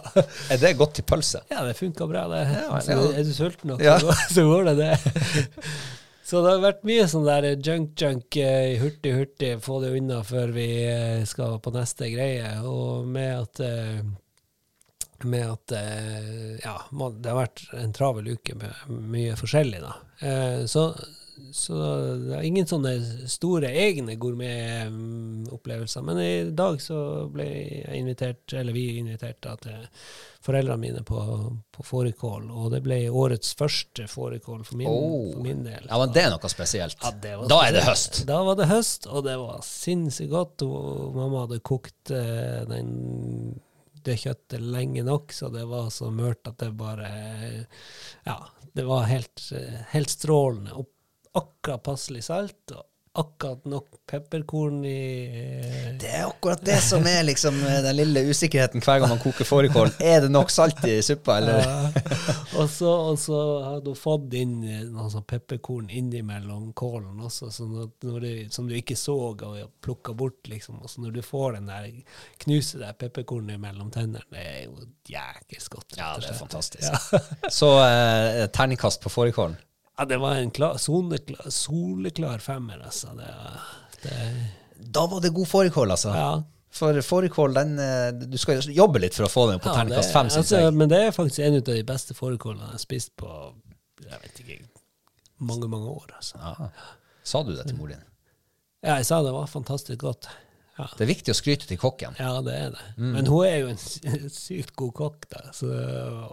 Er 0.52 0.60
det 0.60 0.76
godt 0.80 0.98
til 1.00 1.08
pølse? 1.08 1.44
Ja, 1.52 1.64
det 1.66 1.76
funka 1.80 2.08
bra, 2.10 2.26
det. 2.32 2.44
Ja, 2.52 2.82
så, 2.84 2.98
er 3.12 3.24
du 3.24 3.32
sulten 3.36 3.72
nok, 3.72 3.86
så 4.32 4.48
går 4.50 4.72
det 4.72 4.76
det. 4.84 4.92
Så 6.26 6.40
det 6.42 6.56
har 6.56 6.62
vært 6.64 6.86
mye 6.88 7.04
sånn 7.06 7.26
der 7.28 7.44
junk-junk, 7.54 8.36
eh, 8.42 8.80
hurtig, 8.80 9.12
hurtig, 9.14 9.50
få 9.62 9.76
det 9.84 9.92
unna 9.94 10.24
før 10.26 10.50
vi 10.56 10.66
eh, 10.82 11.20
skal 11.22 11.60
på 11.62 11.70
neste 11.70 12.08
greie. 12.10 12.48
Og 12.66 13.06
med 13.06 13.44
at, 13.44 13.60
eh, 13.62 14.00
med 15.22 15.44
at 15.52 15.74
ja, 16.64 16.74
det 16.90 17.30
har 17.30 17.38
vært 17.38 17.62
en 17.78 17.94
travel 17.94 18.32
uke 18.34 18.56
med 18.58 18.98
mye 19.14 19.36
forskjellig, 19.38 19.78
da. 19.84 19.94
Så, 20.68 20.88
så 21.52 21.76
det 22.20 22.36
er 22.36 22.44
ingen 22.48 22.66
sånne 22.68 22.94
store 23.28 23.68
egne 23.68 24.16
gourmetopplevelser. 24.20 26.04
Men 26.06 26.20
i 26.22 26.30
dag 26.56 26.80
så 26.82 26.98
ble 27.32 27.46
jeg 27.46 28.00
invitert, 28.00 28.54
eller 28.56 28.76
vi 28.76 28.86
invitert 29.00 29.42
da, 29.44 29.54
til 29.60 29.84
foreldrene 30.46 30.80
mine 30.80 31.02
på, 31.06 31.20
på 31.74 31.86
fårikål, 31.86 32.48
og 32.54 32.70
det 32.74 32.82
ble 32.86 33.00
årets 33.10 33.52
første 33.58 34.06
fårikål 34.10 34.64
for, 34.66 34.82
oh. 34.86 35.32
for, 35.34 35.44
min 35.44 35.64
del. 35.66 35.88
Ja, 35.88 36.00
men 36.00 36.14
det 36.14 36.24
er 36.24 36.32
noe 36.34 36.52
spesielt. 36.52 36.98
Ja, 37.02 37.12
da 37.12 37.36
spesielt. 37.36 37.56
er 37.60 37.76
det 37.76 37.84
høst. 37.88 38.20
Da 38.30 38.40
var 38.46 38.58
det 38.60 38.70
høst, 38.72 39.08
og 39.10 39.26
det 39.26 39.36
var 39.42 39.62
sinnssykt 39.66 40.32
godt. 40.32 40.66
Og 40.66 41.16
mamma 41.16 41.46
hadde 41.46 41.62
kokt 41.66 42.14
uh, 42.14 42.62
den, 42.70 42.90
det 44.06 44.20
kjøttet 44.22 44.62
lenge 44.62 45.04
nok, 45.06 45.34
så 45.34 45.50
det 45.52 45.66
var 45.68 45.90
så 45.94 46.10
mørt 46.14 46.46
at 46.48 46.60
det 46.62 46.72
bare 46.78 47.10
Ja, 48.26 48.40
det 48.76 48.84
var 48.84 49.08
helt, 49.08 49.40
helt 49.92 50.12
strålende. 50.12 50.76
Og 50.76 50.90
akkurat 51.40 51.82
passelig 51.86 52.24
salt. 52.26 52.76
og 52.76 52.84
akkurat 53.16 53.64
nok 53.64 53.86
pepperkorn 54.06 54.84
i 54.84 55.00
eh, 55.24 55.92
Det 56.00 56.10
er 56.18 56.26
akkurat 56.26 56.60
det 56.64 56.76
som 56.84 57.04
er 57.08 57.22
liksom 57.24 57.56
eh, 57.64 57.78
den 57.84 57.96
lille 57.96 58.22
usikkerheten 58.28 58.84
hver 58.84 59.00
gang 59.00 59.14
man 59.14 59.22
koker 59.22 59.48
fårikål. 59.48 59.90
Er 60.12 60.26
det 60.26 60.30
nok 60.32 60.52
salt 60.52 60.82
i 60.88 60.98
suppa, 61.04 61.38
eller? 61.40 61.64
Ja. 61.64 62.34
og, 62.60 62.68
så, 62.70 62.92
og 63.12 63.18
så 63.20 63.40
har 63.64 63.80
du 63.84 63.92
fått 63.98 64.36
inn 64.36 64.58
noe 64.60 64.82
noen 64.90 65.12
sånn 65.12 65.26
pepperkorn 65.28 65.88
innimellom 65.90 66.70
kålen 66.76 67.20
også, 67.24 67.50
sånn 67.54 67.76
du, 68.02 68.18
som 68.52 68.68
du 68.68 68.76
ikke 68.76 68.98
så 68.98 69.16
og 69.32 69.56
plukka 69.84 70.14
bort, 70.16 70.42
liksom. 70.50 70.80
Og 70.82 70.92
så 70.92 71.04
når 71.04 71.16
du 71.16 71.22
får 71.24 71.58
den 71.58 71.70
der 71.72 71.88
knuse 72.44 72.80
der 72.82 72.96
pepperkornet 72.98 73.60
mellom 73.62 73.92
tennene, 73.94 74.24
det 74.32 74.44
er 74.44 74.60
jo 74.66 74.88
jækels 75.08 75.70
godt. 75.72 75.96
Ja, 75.98 76.14
det 76.20 76.34
er 76.34 76.40
fantastisk. 76.40 76.88
Ja. 76.90 77.22
så 77.60 77.72
eh, 77.86 78.44
terningkast 78.52 79.00
på 79.04 79.12
fårikålen? 79.12 79.56
Ja, 79.96 80.04
det 80.04 80.18
var 80.20 80.36
en 80.36 80.50
klar, 80.50 80.76
soleklar, 80.76 81.46
soleklar 81.50 82.38
femmer, 82.44 82.82
altså. 82.84 83.14
Det, 83.16 83.30
det, 84.02 84.16
da 84.92 85.06
var 85.08 85.24
det 85.24 85.32
god 85.36 85.48
fårikål, 85.48 85.90
altså. 85.90 86.12
Ja. 86.12 86.30
For 86.76 87.00
fårikål, 87.00 87.54
den 87.56 87.78
eh, 87.80 88.10
Du 88.28 88.36
skal 88.38 88.60
jobbe 88.68 89.00
litt 89.00 89.16
for 89.16 89.24
å 89.24 89.30
få 89.32 89.46
den 89.48 89.62
på 89.64 89.70
ja, 89.70 89.78
terningkast 89.78 90.12
fem, 90.12 90.28
syns 90.28 90.42
altså, 90.42 90.58
jeg. 90.66 90.74
Men 90.76 90.92
det 90.92 90.98
er 91.06 91.14
faktisk 91.16 91.40
en 91.46 91.56
av 91.56 91.64
de 91.70 91.78
beste 91.88 92.16
fårikålene 92.18 92.68
jeg 92.68 92.76
har 92.76 92.82
spist 92.82 93.14
på 93.16 93.30
jeg 94.04 94.20
vet 94.22 94.42
ikke, 94.42 94.58
mange, 95.48 95.68
mange 95.72 95.88
år. 95.88 96.10
Altså. 96.18 96.36
Ja. 96.42 96.68
Sa 97.26 97.42
du 97.46 97.54
det 97.56 97.64
til 97.66 97.78
mor 97.78 97.90
din? 97.90 98.04
Ja, 98.84 98.98
jeg 98.98 99.08
sa 99.08 99.22
det 99.24 99.32
var 99.34 99.48
fantastisk 99.50 100.04
godt. 100.04 100.28
Ja. 100.76 100.90
Det 100.92 101.06
er 101.06 101.08
viktig 101.08 101.32
å 101.32 101.38
skryte 101.38 101.68
til 101.68 101.80
kokken. 101.80 102.18
Ja, 102.20 102.36
det 102.44 102.54
er 102.54 102.74
det. 102.76 102.84
Mm. 102.98 103.12
Men 103.16 103.30
hun 103.32 103.46
er 103.48 103.56
jo 103.62 103.72
en 103.72 103.80
sykt 104.44 104.76
god 104.76 104.92
kokk, 105.00 105.28
da. 105.32 105.42
Så, 105.56 105.72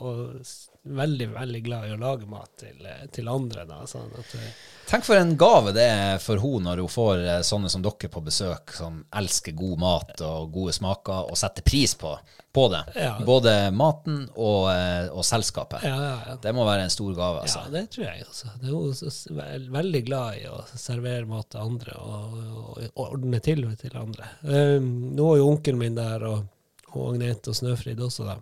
og 0.03 0.43
veldig, 0.83 1.27
veldig 1.31 1.61
glad 1.63 1.87
i 1.87 1.93
å 1.93 1.97
lage 1.97 2.27
mat 2.27 2.51
til, 2.59 2.87
til 3.11 3.27
andre. 3.31 3.63
Da, 3.67 3.83
sånn 3.87 4.11
at, 4.19 4.35
eh, 4.35 4.53
Tenk 4.89 5.05
for 5.07 5.15
en 5.15 5.35
gave 5.39 5.71
det 5.75 5.85
er 5.87 6.17
for 6.19 6.41
henne 6.43 6.67
når 6.67 6.83
hun 6.83 6.91
får 6.91 7.21
eh, 7.23 7.41
sånne 7.47 7.71
som 7.71 7.83
dere 7.85 8.09
på 8.11 8.23
besøk, 8.23 8.73
som 8.75 8.99
elsker 9.15 9.55
god 9.55 9.79
mat 9.79 10.23
og 10.27 10.51
gode 10.53 10.75
smaker, 10.75 11.29
og 11.31 11.39
setter 11.39 11.63
pris 11.65 11.95
på, 11.99 12.11
på 12.53 12.65
det. 12.73 12.81
Ja. 12.99 13.13
Både 13.23 13.55
maten 13.71 14.25
og, 14.35 14.67
eh, 14.73 15.07
og 15.07 15.23
selskapet. 15.27 15.85
Ja, 15.87 15.95
ja, 16.27 16.37
det 16.43 16.55
må 16.55 16.67
være 16.67 16.89
en 16.89 16.93
stor 16.93 17.15
gave. 17.15 17.45
Altså. 17.45 17.63
Ja, 17.63 17.73
det 17.77 17.85
tror 17.95 18.09
jeg. 18.09 18.27
Også. 18.27 18.51
Det 18.59 19.45
er 19.47 19.53
hun 19.63 19.77
veldig 19.79 20.03
glad 20.09 20.41
i 20.41 20.47
å 20.51 20.59
servere 20.75 21.29
mat 21.31 21.47
til 21.53 21.63
andre 21.63 21.95
og, 22.03 22.35
og, 22.35 22.83
og 22.91 23.05
ordne 23.07 23.39
til 23.43 23.63
til 23.79 23.95
andre. 23.97 24.27
Um, 24.43 24.91
nå 25.15 25.31
er 25.31 25.39
jo 25.39 25.47
onkelen 25.53 25.79
min 25.79 25.95
der, 25.95 26.27
og, 26.27 26.43
og 26.91 27.13
Agnete 27.13 27.53
og 27.53 27.57
Snøfrid 27.57 28.03
også, 28.03 28.27
da. 28.27 28.37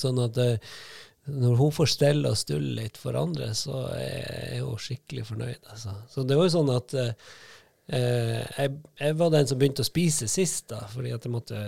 Sånn 0.00 0.18
at 0.24 0.38
uh, 0.40 0.74
når 1.24 1.56
hun 1.56 1.72
får 1.72 1.88
stelle 1.94 2.30
og 2.30 2.36
stulle 2.36 2.76
litt 2.82 2.98
for 3.00 3.16
andre, 3.16 3.50
så 3.56 3.86
er 3.96 4.60
hun 4.60 4.80
skikkelig 4.80 5.24
fornøyd. 5.30 5.70
Altså. 5.72 5.96
Så 6.12 6.24
det 6.28 6.36
var 6.36 6.48
jo 6.48 6.54
sånn 6.58 6.72
at 6.74 6.94
eh, 7.00 7.32
jeg, 7.86 8.74
jeg, 9.00 9.16
var 9.20 9.32
den 9.32 9.48
som 9.48 9.60
begynte 9.60 9.84
å 9.84 9.88
spise 9.88 10.28
sist, 10.28 10.68
da, 10.72 10.82
fordi 10.92 11.14
at 11.16 11.24
jeg 11.24 11.32
måtte 11.32 11.64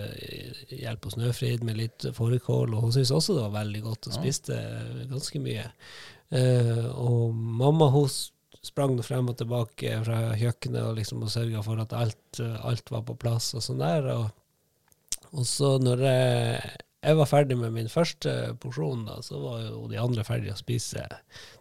hjelpe 0.73 1.13
Snøfrid 1.13 1.65
med 1.65 1.81
litt 1.81 2.07
fårikål. 2.17 2.73
Og 2.73 2.87
hun 2.87 2.95
syntes 2.95 3.13
også 3.17 3.37
det 3.37 3.45
var 3.47 3.57
veldig 3.59 3.83
godt, 3.89 4.09
og 4.09 4.17
spiste 4.17 4.61
ganske 5.09 5.41
mye. 5.41 5.67
Eh, 6.37 6.85
og 6.93 7.33
mamma 7.33 7.89
hun 7.93 8.09
sprang 8.65 8.97
frem 9.05 9.29
og 9.31 9.37
tilbake 9.39 9.99
fra 10.03 10.33
kjøkkenet 10.37 10.83
og 10.83 10.97
liksom 10.97 11.21
og 11.23 11.31
sørga 11.31 11.61
for 11.63 11.81
at 11.81 11.93
alt, 11.95 12.41
alt, 12.41 12.91
var 12.91 13.05
på 13.07 13.15
plass 13.19 13.53
og 13.57 13.63
sånn 13.63 13.81
der. 13.81 14.09
Og, 14.13 15.31
og 15.33 15.47
så 15.47 15.77
når 15.81 16.03
jeg 16.09 16.75
jeg 17.07 17.17
var 17.17 17.29
ferdig 17.29 17.57
med 17.57 17.71
min 17.75 17.91
første 17.91 18.31
porsjon, 18.61 19.05
da, 19.07 19.21
så 19.23 19.39
var 19.39 19.61
jo 19.63 19.85
de 19.91 19.99
andre 20.01 20.25
ferdige 20.27 20.55
å 20.55 20.59
spise. 20.59 21.05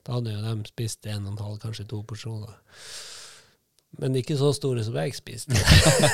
Da 0.07 0.16
hadde 0.16 0.34
jo 0.34 0.42
de 0.42 0.70
spist 0.70 1.07
en 1.07 1.28
og 1.28 1.36
en 1.36 1.44
halv, 1.44 1.61
kanskje 1.62 1.86
to 1.92 2.03
porsjoner. 2.09 2.57
Men 4.03 4.16
ikke 4.18 4.36
så 4.36 4.51
store 4.57 4.82
som 4.84 4.97
jeg 5.01 5.14
spiste. 5.16 5.57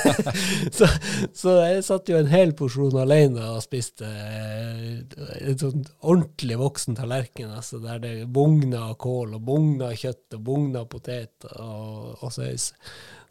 så, 0.77 0.87
så, 1.35 1.55
jeg 1.67 1.81
satt 1.83 2.11
jo 2.11 2.19
en 2.19 2.31
hel 2.31 2.53
porsjon 2.57 2.95
alene 3.01 3.43
og 3.55 3.63
spiste 3.65 4.07
eh, 4.07 5.01
en 5.49 5.59
sånn 5.59 5.83
ordentlig 5.99 6.59
voksen 6.61 6.99
tallerken, 6.99 7.51
altså, 7.51 7.81
der 7.83 7.99
det 8.03 8.13
bugna 8.33 8.93
kål 8.99 9.35
og 9.39 9.43
bugna 9.49 9.91
kjøtt 9.99 10.37
og 10.39 10.47
bugna 10.47 10.85
potet 10.87 11.49
og, 11.57 12.15
og 12.23 12.31
saus. 12.31 12.71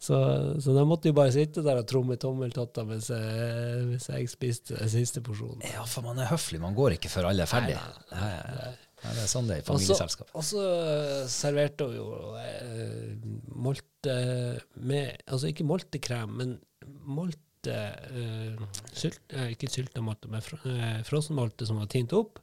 Så, 0.03 0.17
så 0.59 0.73
da 0.75 0.83
måtte 0.83 1.09
jo 1.09 1.15
bare 1.15 1.31
sitte 1.31 1.63
der 1.63 1.79
og 1.79 1.87
tromme 1.87 2.17
tommeltotter 2.19 2.85
mens, 2.87 3.07
mens, 3.87 4.09
jeg 4.11 4.27
spiste 4.31 4.75
den 4.75 4.91
siste 4.91 5.23
porsjonen. 5.23 5.63
Ja, 5.63 5.85
for 5.87 6.05
man 6.05 6.19
er 6.19 6.27
høflig. 6.33 6.59
Man 6.61 6.75
går 6.75 6.97
ikke 6.97 7.11
før 7.13 7.29
alle 7.31 7.45
er 7.45 7.49
ferdige. 7.49 7.79
Nei, 8.11 8.33
nei, 8.35 8.57
nei. 8.59 8.73
Ja, 9.03 9.13
det 9.17 9.23
er 9.25 9.31
sånn 9.31 9.49
det 9.49 9.57
er 9.57 9.63
i 9.63 9.67
familieselskap. 9.67 10.29
Og 10.37 10.45
så 10.47 10.61
uh, 10.63 11.23
serverte 11.31 11.87
hun 11.89 11.97
jo 11.97 12.05
eh, 12.39 13.15
molte 13.51 14.13
med 14.79 15.23
Altså 15.27 15.51
ikke 15.51 15.67
moltekrem, 15.67 16.37
men 16.39 16.53
molte 17.03 17.73
eh, 17.73 18.61
sylt, 18.95 19.21
eh, 19.33 19.51
ikke 19.55 19.71
syltemolte, 19.71 20.31
men 20.31 20.43
fr 20.43 20.59
eh, 20.71 21.01
frossenmolte 21.07 21.67
som 21.67 21.81
var 21.81 21.91
tint 21.91 22.15
opp. 22.15 22.39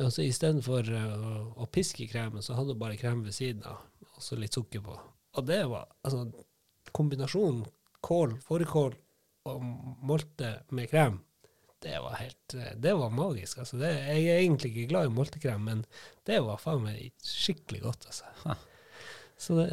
Og 0.00 0.12
så 0.14 0.24
istedenfor 0.24 0.86
uh, 0.94 1.08
å, 1.12 1.32
å 1.64 1.66
piske 1.68 2.06
kremen, 2.08 2.44
så 2.44 2.54
hadde 2.56 2.72
hun 2.72 2.80
bare 2.80 2.96
krem 3.00 3.24
ved 3.26 3.34
siden 3.36 3.64
av, 3.68 3.82
og 4.14 4.22
så 4.24 4.38
litt 4.38 4.56
sukker 4.56 4.84
på. 4.84 4.94
Og 5.36 5.46
det 5.48 5.60
var 5.68 5.90
altså 6.06 6.24
kombinasjonen 6.96 7.64
kål, 8.00 8.38
fårikål 8.46 8.94
og 9.50 9.66
molte 10.06 10.54
med 10.76 10.88
krem. 10.92 11.18
Det 11.80 11.96
var 12.04 12.16
helt 12.20 12.54
eh, 12.54 12.72
Det 12.76 12.92
var 12.98 13.12
magisk. 13.14 13.58
altså. 13.62 13.78
Det, 13.80 13.90
jeg 13.90 14.24
er 14.28 14.40
egentlig 14.42 14.72
ikke 14.74 14.88
glad 14.92 15.08
i 15.08 15.14
multekrem, 15.16 15.60
men 15.68 15.84
det 16.28 16.40
var 16.44 16.60
faen 16.60 16.82
meg 16.84 17.12
skikkelig 17.24 17.80
godt. 17.86 18.08
altså. 18.10 18.56
Så 19.40 19.56
det, 19.56 19.68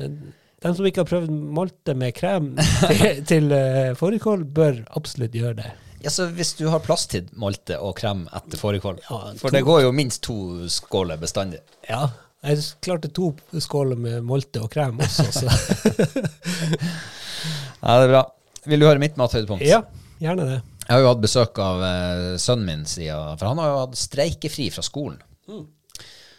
de 0.63 0.71
som 0.73 0.87
ikke 0.87 1.03
har 1.03 1.09
prøvd 1.09 1.33
malte 1.57 1.93
med 1.99 2.15
krem 2.17 2.53
til, 2.89 3.19
til 3.27 3.51
uh, 3.51 3.91
fårikål, 3.99 4.45
bør 4.55 4.79
absolutt 4.97 5.35
gjøre 5.35 5.59
det. 5.59 5.73
Ja, 6.05 6.13
så 6.13 6.29
Hvis 6.31 6.53
du 6.55 6.67
har 6.71 6.79
plass 6.85 7.07
til 7.11 7.27
malte 7.41 7.79
og 7.81 7.95
krem 7.97 8.27
etter 8.37 8.59
fårikål 8.61 8.99
Ja, 9.09 9.17
For 9.41 9.49
det 9.51 9.63
går 9.65 9.81
jo 9.87 9.91
minst 9.97 10.21
to 10.27 10.67
skåler 10.69 11.17
bestandig. 11.19 11.59
Ja. 11.89 12.05
Jeg 12.45 12.61
klarte 12.85 13.09
to 13.11 13.31
skåler 13.59 13.97
med 13.99 14.21
malte 14.23 14.61
og 14.61 14.69
krem 14.71 14.99
også, 15.03 15.25
så 15.33 15.49
Ja, 17.81 17.97
det 17.99 18.07
er 18.07 18.11
bra. 18.13 18.23
Vil 18.67 18.81
du 18.81 18.87
høre 18.87 19.01
mitt 19.01 19.17
mathøydepunkt? 19.19 19.65
ja, 19.65 19.81
gjerne 20.21 20.45
det. 20.53 20.59
Jeg 20.87 20.95
har 20.95 21.03
jo 21.03 21.09
hatt 21.11 21.23
besøk 21.23 21.57
av 21.59 21.81
eh, 21.83 22.35
sønnen 22.39 22.67
min 22.69 22.85
siden 22.87 23.35
For 23.35 23.49
han 23.49 23.59
har 23.59 23.73
jo 23.73 23.79
hatt 23.81 23.97
streikefri 23.99 24.69
fra 24.71 24.83
skolen. 24.85 25.19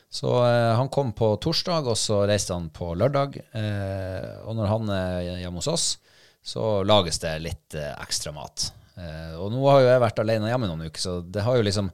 Så 0.09 0.31
eh, 0.41 0.75
han 0.79 0.89
kom 0.89 1.13
på 1.13 1.35
torsdag, 1.45 1.91
og 1.93 1.99
så 2.01 2.23
reiste 2.29 2.57
han 2.57 2.71
på 2.73 2.95
lørdag. 2.97 3.37
Eh, 3.53 4.31
og 4.49 4.57
når 4.57 4.71
han 4.73 4.93
er 4.95 5.19
hjemme 5.43 5.61
hos 5.61 5.69
oss, 5.69 5.89
så 6.41 6.79
lages 6.89 7.21
det 7.21 7.35
litt 7.45 7.77
eh, 7.77 7.93
ekstra 8.01 8.33
mat. 8.33 8.71
Eh, 8.97 9.37
og 9.37 9.53
nå 9.53 9.61
har 9.69 9.83
jo 9.83 9.91
jeg 9.91 10.05
vært 10.07 10.23
alene 10.25 10.49
hjemme 10.49 10.71
noen 10.71 10.89
uker, 10.89 11.03
så 11.03 11.19
det 11.21 11.45
har 11.45 11.59
jo 11.59 11.67
liksom 11.69 11.93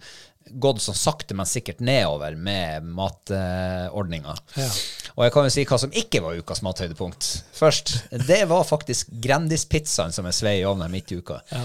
gått 0.61 0.83
sånn 0.85 0.99
sakte, 0.99 1.35
men 1.35 1.49
sikkert 1.49 1.81
nedover 1.83 2.37
med 2.37 2.85
matordninga. 2.85 4.37
Ja. 4.61 4.69
Og 5.17 5.25
jeg 5.25 5.35
kan 5.35 5.49
jo 5.49 5.55
si 5.55 5.65
hva 5.67 5.79
som 5.81 5.95
ikke 5.97 6.21
var 6.23 6.39
ukas 6.39 6.61
mathøydepunkt 6.63 7.29
først. 7.57 7.95
Det 8.29 8.43
var 8.51 8.67
faktisk 8.69 9.11
Grendispizzaen 9.25 10.15
som 10.15 10.29
jeg 10.29 10.37
svei 10.37 10.55
i 10.61 10.67
ovnen 10.69 10.93
midt 10.93 11.15
i 11.15 11.19
uka. 11.19 11.41
Ja. 11.51 11.65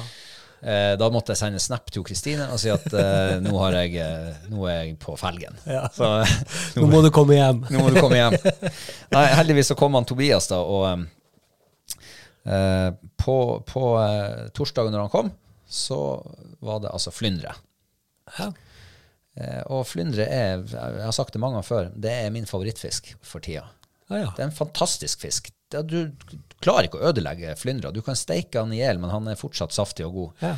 Eh, 0.59 0.93
da 0.99 1.07
måtte 1.13 1.31
jeg 1.31 1.39
sende 1.39 1.61
snap 1.63 1.87
til 1.93 2.03
Kristine 2.03 2.49
og 2.51 2.59
si 2.59 2.71
at 2.73 2.85
eh, 2.91 3.37
nå, 3.43 3.53
har 3.61 3.77
jeg, 3.79 3.93
eh, 4.03 4.47
nå 4.51 4.65
er 4.67 4.81
jeg 4.81 4.97
på 4.99 5.15
felgen. 5.19 5.55
Ja. 5.69 5.85
Så 5.95 6.09
Nå 6.81 6.89
må 6.91 6.99
du 7.05 7.11
komme 7.15 7.37
hjem. 7.37 7.61
nå 7.71 7.83
må 7.85 7.93
du 7.93 7.99
komme 8.01 8.19
hjem. 8.19 8.35
Nei, 9.15 9.25
heldigvis 9.39 9.71
så 9.71 9.77
kom 9.79 9.95
han 9.95 10.07
Tobias, 10.09 10.49
da, 10.51 10.59
og 10.59 10.87
um, 10.91 11.05
eh, 12.43 12.89
på, 13.23 13.37
på 13.69 13.85
eh, 14.03 14.49
torsdagen 14.55 14.91
når 14.95 15.07
han 15.07 15.13
kom, 15.13 15.31
så 15.69 15.99
var 16.65 16.83
det 16.83 16.91
altså 16.91 17.13
flyndre. 17.15 17.55
Ja. 18.35 18.49
Eh, 19.39 19.61
og 19.71 19.85
flyndre 19.87 20.27
er, 20.27 20.65
jeg 20.67 21.05
har 21.05 21.15
sagt 21.15 21.35
det 21.35 21.41
mange 21.41 21.59
ganger 21.59 21.69
før, 21.69 21.91
det 21.95 22.15
er 22.25 22.35
min 22.35 22.49
favorittfisk 22.49 23.13
for 23.23 23.43
tida. 23.45 23.63
Ja. 24.09 24.33
Det 24.35 24.41
er 24.41 24.49
en 24.49 24.55
fantastisk 24.55 25.23
fisk. 25.23 25.51
Det, 25.69 25.81
du 25.85 26.37
klarer 26.63 26.87
ikke 26.87 26.99
å 26.99 27.09
ødelegge 27.11 27.55
flyndra. 27.59 27.91
Du 27.93 28.01
kan 28.05 28.17
steike 28.17 28.59
han 28.61 28.73
i 28.73 28.81
hjel, 28.81 28.99
men 29.01 29.11
han 29.13 29.27
er 29.29 29.39
fortsatt 29.39 29.75
saftig 29.75 30.07
og 30.07 30.15
god. 30.17 30.43
Ja. 30.43 30.55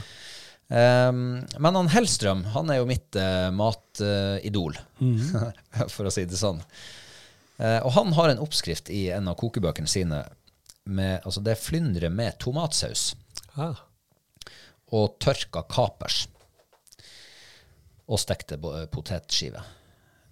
Um, 0.72 1.42
men 1.60 1.76
han 1.76 1.90
Hellstrøm, 1.92 2.46
han 2.54 2.70
er 2.72 2.80
jo 2.80 2.88
mitt 2.88 3.18
uh, 3.20 3.50
matidol, 3.52 4.78
for 5.94 6.08
å 6.08 6.14
si 6.16 6.24
det 6.32 6.40
sånn. 6.40 6.62
Uh, 7.60 7.80
og 7.84 7.92
han 7.98 8.14
har 8.16 8.32
en 8.32 8.40
oppskrift 8.42 8.88
i 8.90 9.10
en 9.12 9.28
av 9.28 9.36
kokebøkene 9.42 9.92
sine. 9.92 10.24
Med, 10.88 11.20
altså 11.28 11.44
det 11.46 11.54
er 11.54 11.62
flyndre 11.62 12.10
med 12.10 12.40
tomatsaus 12.42 13.12
Ah. 13.60 13.76
og 14.96 15.20
tørka 15.22 15.62
kapers. 15.70 16.24
Og 18.08 18.18
stekte 18.20 18.58
potetskiver. 18.92 19.68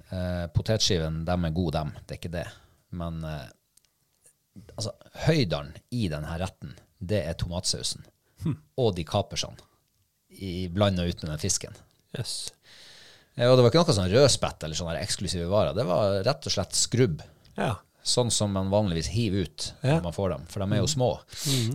Uh, 0.09 0.47
potetskiven, 0.55 1.21
dem 1.27 1.45
er 1.45 1.53
gode, 1.53 1.75
dem. 1.83 1.91
Det 2.07 2.15
er 2.15 2.21
ikke 2.23 2.33
det. 2.33 2.47
Men 2.97 3.19
eh, 3.27 3.43
altså, 4.75 4.93
høydalen 5.25 5.73
i 5.95 6.07
denne 6.11 6.37
retten, 6.41 6.75
det 6.99 7.23
er 7.25 7.37
tomatsausen. 7.39 8.05
Og 8.79 8.93
de 8.95 9.03
kapersene. 9.07 9.59
I 10.29 10.69
blanda 10.71 11.03
ut 11.03 11.23
med 11.23 11.31
den 11.33 11.41
fisken. 11.41 11.75
Yes. 12.17 12.51
Og 13.39 13.55
det 13.57 13.63
var 13.63 13.71
ikke 13.71 13.81
noe 13.81 13.95
sånn 13.97 14.11
rødspett 14.11 14.63
eller 14.65 14.77
sånne 14.77 14.99
eksklusive 15.01 15.47
varer. 15.51 15.75
Det 15.75 15.85
var 15.87 16.19
rett 16.27 16.47
og 16.47 16.53
slett 16.53 16.75
skrubb. 16.77 17.21
Ja. 17.57 17.73
Sånn 18.05 18.31
som 18.31 18.53
man 18.55 18.71
vanligvis 18.71 19.11
hiver 19.13 19.47
ut 19.47 19.67
Ja. 19.81 19.97
når 19.97 20.07
man 20.09 20.15
får 20.15 20.33
dem. 20.33 20.47
For 20.51 20.63
de 20.63 20.75
er 20.75 20.81
jo 20.81 20.89
små. 20.91 21.09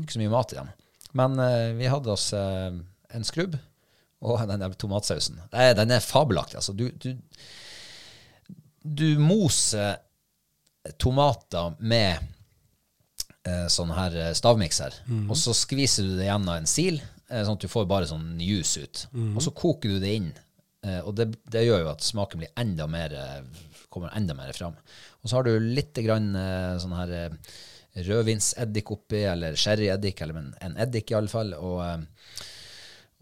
Ikke 0.01 0.17
så 0.17 0.23
mye 0.23 0.33
mat 0.33 0.55
i 0.55 0.59
dem. 0.61 0.73
Men 1.15 1.39
uh, 1.41 1.73
vi 1.79 1.89
hadde 1.91 2.13
oss 2.13 2.31
uh, 2.37 2.73
en 3.15 3.27
skrubb 3.29 3.59
og 4.25 4.41
den 4.49 4.63
der 4.63 4.73
tomatsausen. 4.81 5.41
Nei, 5.53 5.69
den 5.77 5.93
er 5.93 6.05
fabelaktig. 6.05 6.57
Altså, 6.61 6.73
du, 6.73 6.89
du, 6.97 7.13
du 8.81 9.09
moser 9.21 9.99
tomater 11.01 11.77
med 11.79 12.34
eh, 13.49 13.67
sånn 13.73 13.93
her 13.95 14.17
stavmikser, 14.37 14.97
mm. 15.07 15.27
og 15.29 15.39
så 15.39 15.55
skviser 15.57 16.09
du 16.09 16.17
det 16.19 16.29
gjennom 16.29 16.55
en 16.57 16.69
sil, 16.71 17.01
eh, 17.29 17.45
sånn 17.45 17.59
at 17.59 17.67
du 17.67 17.71
får 17.71 17.87
bare 17.91 18.09
sånn 18.11 18.35
juice 18.43 18.85
ut. 18.85 19.05
Og 19.37 19.45
så 19.45 19.55
koker 19.57 19.95
du 19.95 20.03
det 20.03 20.17
inn. 20.19 20.33
Eh, 20.85 21.01
og 21.01 21.15
det, 21.17 21.31
det 21.51 21.65
gjør 21.65 21.85
jo 21.85 21.93
at 21.95 22.05
smaken 22.05 22.43
blir 22.43 22.53
enda 22.61 22.87
mer, 22.91 23.15
eh, 23.17 23.69
kommer 23.93 24.13
enda 24.17 24.37
mer 24.37 24.53
fram. 24.57 24.77
Og 25.23 25.31
så 25.31 25.39
har 25.39 25.47
du 25.47 25.55
litt 25.63 25.97
grann 26.05 26.35
eh, 26.37 26.75
sånn 26.83 26.97
her 26.99 27.15
eh, 27.17 27.55
rødvinseddik 28.05 28.91
oppi, 28.93 29.23
eller 29.31 29.57
sherryeddik, 29.59 30.21
eller 30.21 30.41
en, 30.43 30.51
en 30.67 30.77
eddik 30.85 31.13
i 31.13 31.17
alle 31.19 31.33
fall, 31.33 31.55
og, 31.57 31.79
eh, 31.87 32.43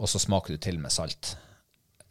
og 0.02 0.10
så 0.10 0.20
smaker 0.22 0.56
du 0.56 0.62
til 0.64 0.80
med 0.82 0.94
salt. 0.94 1.36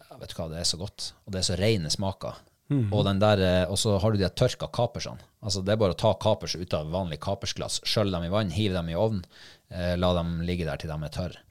Ja, 0.05 0.15
vet 0.21 0.31
du 0.31 0.37
hva, 0.37 0.47
det 0.51 0.61
er 0.61 0.69
så 0.69 0.79
godt. 0.79 1.11
Og 1.25 1.33
det 1.33 1.41
er 1.41 1.49
så 1.49 1.59
rene 1.59 1.91
smaker. 1.91 2.39
Og, 2.71 3.01
den 3.03 3.19
der, 3.19 3.41
eh, 3.43 3.63
og 3.71 3.75
så 3.81 3.97
har 3.99 4.11
du 4.13 4.17
de 4.21 4.29
tørka 4.31 4.67
kapersene. 4.71 5.19
Altså 5.43 5.59
det 5.65 5.73
er 5.73 5.79
bare 5.81 5.95
å 5.95 5.99
ta 5.99 6.13
kapers 6.21 6.53
ut 6.55 6.73
av 6.77 6.87
vanlig 6.93 7.17
kapersglass, 7.19 7.81
skjølle 7.83 8.13
dem 8.15 8.27
i 8.29 8.31
vann, 8.31 8.51
hive 8.55 8.77
dem 8.77 8.89
i 8.93 8.95
ovnen, 8.95 9.25
eh, 9.73 9.95
la 9.99 10.13
dem 10.15 10.37
ligge 10.47 10.65
der 10.69 10.77
til 10.79 10.91
de 10.93 10.95
er 11.03 11.11
tørre. 11.15 11.41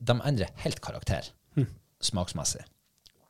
De 0.00 0.16
endrer 0.24 0.48
helt 0.64 0.80
karakter 0.80 1.28
smaksmessig. 2.00 2.62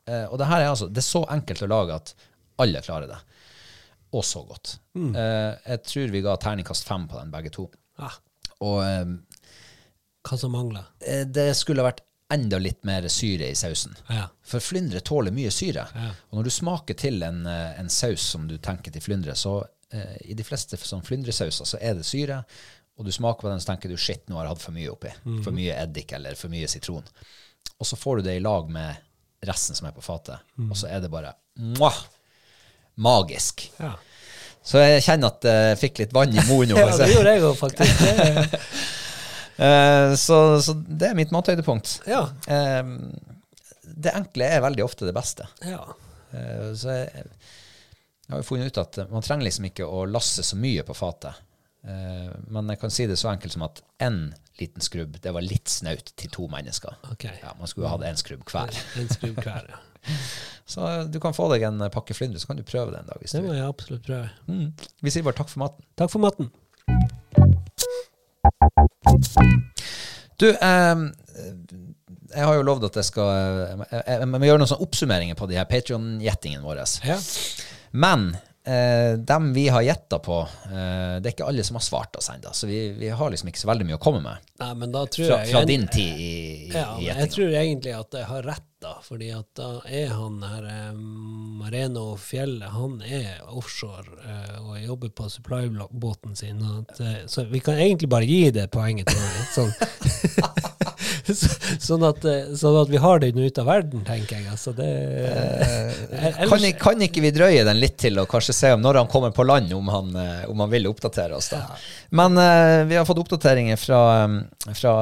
Eh, 0.07 0.23
og 0.31 0.37
det 0.39 0.47
her 0.47 0.61
er 0.63 0.69
altså, 0.71 0.87
det 0.87 1.01
er 1.03 1.07
så 1.09 1.25
enkelt 1.33 1.65
å 1.65 1.69
lage 1.71 1.97
at 1.99 2.13
alle 2.63 2.79
klarer 2.85 3.09
det. 3.11 3.19
Og 4.15 4.23
så 4.27 4.41
godt. 4.47 4.77
Eh, 4.95 5.51
jeg 5.67 5.83
tror 5.87 6.13
vi 6.15 6.21
ga 6.23 6.37
terningkast 6.39 6.87
fem 6.87 7.07
på 7.11 7.19
den, 7.19 7.31
begge 7.33 7.51
to. 7.55 7.67
Ah, 7.99 8.15
Og 8.63 8.79
eh, 8.85 9.11
hva 10.27 10.37
som 10.39 10.51
mangler? 10.55 10.87
eh, 11.03 11.25
det 11.25 11.49
skulle 11.59 11.83
vært 11.85 12.03
enda 12.31 12.59
litt 12.61 12.83
mer 12.87 13.07
syre 13.11 13.49
i 13.51 13.55
sausen. 13.55 13.95
Ja. 14.09 14.27
For 14.47 14.63
flyndre 14.63 15.01
tåler 15.05 15.33
mye 15.35 15.51
syre. 15.53 15.85
Ja. 15.95 16.11
Og 16.29 16.39
når 16.39 16.47
du 16.47 16.53
smaker 16.55 16.97
til 16.97 17.23
en, 17.27 17.45
eh, 17.49 17.79
en 17.79 17.91
saus 17.91 18.23
som 18.33 18.47
du 18.47 18.57
tenker 18.57 18.93
til 18.93 19.03
flyndre, 19.03 19.35
så 19.35 19.59
eh, 19.91 20.17
i 20.31 20.37
de 20.37 20.45
fleste 20.47 20.79
sånn 20.79 21.03
flyndresauser 21.05 21.67
så 21.67 21.79
er 21.81 21.97
det 21.99 22.07
syre, 22.07 22.41
og 22.97 23.07
du 23.07 23.11
smaker 23.11 23.47
på 23.47 23.51
den, 23.51 23.61
så 23.63 23.71
tenker 23.71 23.91
du 23.91 23.97
shit, 23.97 24.23
nå 24.29 24.37
har 24.37 24.47
jeg 24.47 24.55
hatt 24.55 24.65
for 24.65 24.75
mye 24.75 24.91
oppi. 24.91 25.11
Mhm. 25.23 25.43
For 25.45 25.55
mye 25.55 25.77
eddik 25.83 26.13
eller 26.17 26.37
for 26.39 26.53
mye 26.53 26.69
sitron. 26.71 27.07
Og 27.81 27.87
så 27.87 27.97
får 27.97 28.21
du 28.21 28.29
det 28.29 28.37
i 28.37 28.43
lag 28.43 28.69
med 28.69 29.07
resten 29.47 29.75
som 29.75 29.87
er 29.89 29.95
på 29.95 30.03
fatet, 30.05 30.37
mm. 30.53 30.67
og 30.69 30.77
så 30.77 30.85
er 30.93 30.99
det 31.01 31.09
bare 31.09 31.31
mwah, 31.57 31.97
magisk. 33.01 33.63
Ja. 33.81 33.95
Så 34.61 34.77
jeg 34.83 35.01
kjenner 35.01 35.33
at 35.33 35.47
jeg 35.49 35.79
fikk 35.81 36.03
litt 36.03 36.13
vann 36.13 36.35
i 36.35 36.43
munnen. 36.45 36.77
ja, 36.77 36.91
det 36.93 37.09
gjorde 37.09 37.33
jeg 37.33 37.47
òg, 37.47 37.55
faktisk. 37.57 38.03
Eh, 39.57 40.13
så, 40.15 40.37
så 40.63 40.73
det 40.87 41.09
er 41.11 41.17
mitt 41.17 41.31
mathøydepunkt. 41.35 41.99
ja. 42.07 42.23
Eh, 42.47 42.83
det 44.01 44.13
enkle 44.15 44.45
er 44.47 44.61
veldig 44.63 44.83
ofte 44.85 45.05
det 45.05 45.13
beste. 45.13 45.45
ja. 45.67 45.81
Eh, 46.31 46.71
Så 46.79 46.93
jeg, 46.95 47.09
jeg 47.11 48.31
har 48.31 48.39
jo 48.39 48.47
funnet 48.47 48.71
ut 48.71 48.77
at 48.81 48.99
man 49.11 49.21
trenger 49.25 49.43
liksom 49.49 49.65
ikke 49.67 49.83
å 49.85 50.05
lasse 50.07 50.45
så 50.47 50.55
mye 50.57 50.85
på 50.87 50.95
fatet. 50.95 51.35
Eh, 51.83 52.29
Men 52.47 52.69
jeg 52.71 52.79
kan 52.79 52.89
si 52.93 53.05
det 53.09 53.17
så 53.19 53.29
enkelt 53.33 53.53
som 53.53 53.65
at 53.67 53.81
én 53.99 54.31
liten 54.61 54.81
skrubb, 54.81 55.19
det 55.21 55.33
var 55.35 55.41
litt 55.43 55.67
snaut 55.69 56.13
til 56.15 56.29
to 56.31 56.47
mennesker. 56.47 56.95
Okay. 57.11 57.35
Ja, 57.43 57.51
Man 57.59 57.67
skulle 57.67 57.89
hatt 57.91 58.05
én 58.07 58.17
skrubb 58.19 58.45
hver. 58.47 58.71
En 59.01 59.09
skrubb 59.11 59.41
hver, 59.43 59.67
ja. 59.69 59.81
Så 60.71 60.87
du 61.11 61.19
kan 61.21 61.33
få 61.35 61.49
deg 61.51 61.65
en 61.67 61.83
pakke 61.93 62.15
flyndre, 62.15 62.39
så 62.39 62.47
kan 62.47 62.57
du 62.57 62.63
prøve 62.63 62.93
det 62.93 63.01
en 63.03 63.09
dag. 63.11 63.21
Det 63.27 63.43
må 63.43 63.53
jeg 63.53 63.67
absolutt 63.67 64.05
prøve. 64.07 64.29
Mm. 64.47 64.71
Vi 65.03 65.11
sier 65.13 65.25
bare 65.27 65.37
takk 65.37 65.51
for 65.51 65.65
maten. 65.67 65.83
Takk 65.99 66.13
for 66.15 66.23
maten. 66.23 66.49
Du, 70.41 70.47
eh, 70.49 71.01
jeg 72.31 72.47
har 72.47 72.55
jo 72.55 72.63
lovd 72.65 72.87
at 72.89 73.01
jeg 73.01 73.07
skal 73.11 73.27
Jeg, 73.29 73.89
jeg, 73.91 74.03
jeg 74.07 74.29
må 74.31 74.45
gjøre 74.47 74.61
noen 74.63 74.71
sånne 74.71 74.87
oppsummeringer 74.87 75.37
på 75.37 75.49
de 75.51 75.59
her 75.59 75.67
Patreon-gjettingene 75.69 76.65
våre. 76.65 76.87
Ja. 77.05 77.19
Men 77.91 78.31
eh, 78.63 79.13
dem 79.17 79.53
vi 79.53 79.67
har 79.67 79.81
gjetta 79.81 80.19
på, 80.19 80.41
eh, 80.65 81.19
det 81.21 81.29
er 81.29 81.33
ikke 81.33 81.47
alle 81.49 81.63
som 81.63 81.79
har 81.79 81.85
svart 81.85 82.15
oss 82.15 82.29
ennå. 82.29 82.53
Så 82.53 82.67
vi, 82.67 82.89
vi 82.97 83.09
har 83.09 83.31
liksom 83.31 83.49
ikke 83.49 83.61
så 83.63 83.69
veldig 83.71 83.87
mye 83.89 83.99
å 83.99 84.01
komme 84.01 84.21
med 84.23 84.49
Nei, 84.61 84.73
men 84.77 84.91
da 84.93 85.05
tror 85.09 85.25
fra, 85.25 85.39
jeg 85.41 85.55
fra 85.55 85.63
din 85.65 85.87
tid 85.89 86.19
i, 86.21 86.33
i, 86.67 86.73
Ja, 86.75 86.91
i 86.99 87.07
jeg 87.09 87.31
tror 87.33 87.55
egentlig 87.63 87.95
at 87.97 88.19
jeg 88.19 88.29
har 88.29 88.45
rett, 88.45 88.67
da. 88.81 88.95
Fordi 89.05 89.29
at 89.33 89.47
da 89.57 89.69
er 89.89 90.13
han 90.13 90.41
her 90.45 90.67
eh, 90.69 90.91
Mareno 91.61 92.05
Fjellet, 92.21 92.69
han 92.73 92.99
er 93.05 93.41
offshore 93.49 94.19
eh, 94.21 94.59
og 94.61 94.77
jobber 94.81 95.13
på 95.17 95.29
supply-båten 95.33 96.37
sin. 96.37 96.61
At, 96.81 96.99
eh, 97.01 97.23
så 97.29 97.45
vi 97.49 97.63
kan 97.65 97.81
egentlig 97.81 98.09
bare 98.09 98.29
gi 98.29 98.51
det 98.53 98.69
poenget 98.73 99.09
til 99.09 99.21
meg. 99.21 99.41
Sånn. 99.57 100.77
Så- 101.25 101.49
sånn, 101.87 102.03
at, 102.07 102.23
eh, 102.25 102.51
sånn 102.57 102.77
at 102.81 102.89
vi 102.91 102.97
har 103.03 103.19
den 103.23 103.37
ute 103.37 103.61
av 103.63 103.67
verden, 103.67 104.01
tenker 104.07 104.37
jeg. 104.39 104.47
Altså, 104.51 104.73
det, 104.75 104.87
Eh, 104.87 106.31
ellers- 106.35 106.49
Kan, 106.49 106.65
kan 106.79 107.01
ikke 107.07 107.21
vi 107.21 107.31
drøye 107.35 107.63
den 107.67 107.79
litt 107.79 107.97
til 108.01 108.17
og 108.19 108.27
kanskje 108.31 108.53
se 108.55 108.71
om 108.75 108.81
når 108.81 109.01
han 109.01 109.07
kommer 109.11 109.31
på 109.35 109.45
land, 109.45 109.71
om 109.73 109.87
han, 109.93 110.15
eh, 110.15 110.45
om 110.49 110.59
han 110.59 110.69
vil 110.73 110.87
oppdatere 110.91 111.33
oss? 111.37 111.49
da? 111.49 111.61
Men 112.11 112.37
eh, 112.37 112.83
vi 112.89 112.95
har 112.99 113.05
fått 113.05 113.21
oppdateringer 113.23 113.77
fra, 113.79 114.01
fra 114.73 114.95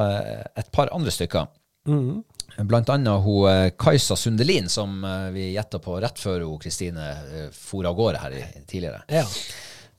et 0.58 0.72
par 0.72 0.90
andre 0.96 1.12
stykker. 1.12 1.48
Mm. 1.88 2.24
Blant 2.68 2.90
annet 2.92 3.24
hun 3.24 3.72
Kajsa 3.80 4.18
Sundelin, 4.20 4.68
som 4.70 5.02
vi 5.34 5.54
gjetta 5.56 5.80
på 5.80 5.96
rett 6.04 6.20
før 6.20 6.42
hun 6.44 6.60
Kristine 6.60 7.52
for 7.56 7.88
av 7.88 7.96
gårde 7.96 8.20
her 8.20 8.32
i, 8.36 8.44
tidligere. 8.68 9.02
ja. 9.08 9.24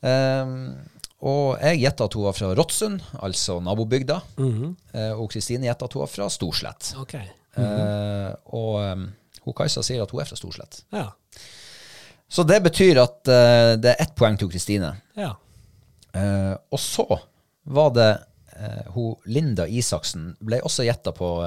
Um, 0.02 0.76
og 1.20 1.60
jeg 1.60 1.82
gjetta 1.82 2.06
at 2.08 2.16
hun 2.16 2.24
var 2.24 2.36
fra 2.36 2.50
Rotsund, 2.56 3.02
altså 3.20 3.58
nabobygda. 3.60 4.20
Mm 4.38 4.52
-hmm. 4.52 5.12
og 5.14 5.30
Kristine 5.32 5.66
gjetta 5.66 5.84
at 5.84 5.92
hun 5.92 6.00
var 6.00 6.06
fra 6.06 6.30
Storslett. 6.30 6.94
Ok. 6.96 7.14
-hmm. 7.14 8.36
og 8.44 8.92
um, 8.92 9.12
hun 9.40 9.54
Kajsa 9.54 9.82
sier 9.82 10.02
at 10.02 10.10
hun 10.10 10.20
er 10.20 10.24
fra 10.24 10.36
Storslett. 10.36 10.84
Ja. 10.90 11.12
Så 12.28 12.42
det 12.42 12.60
betyr 12.62 13.00
at 13.02 13.28
eh, 13.28 13.76
det 13.80 13.90
er 13.90 14.02
ett 14.02 14.14
poeng 14.14 14.38
til 14.38 14.50
Kristine. 14.50 14.96
ja. 15.16 15.34
Og 16.70 16.80
så 16.80 17.20
var 17.62 17.90
det 17.90 18.18
hun 18.86 19.14
Linda 19.24 19.66
Isaksen 19.66 20.36
ble 20.40 20.60
også 20.60 20.82
gjetta 20.82 21.12
på 21.12 21.42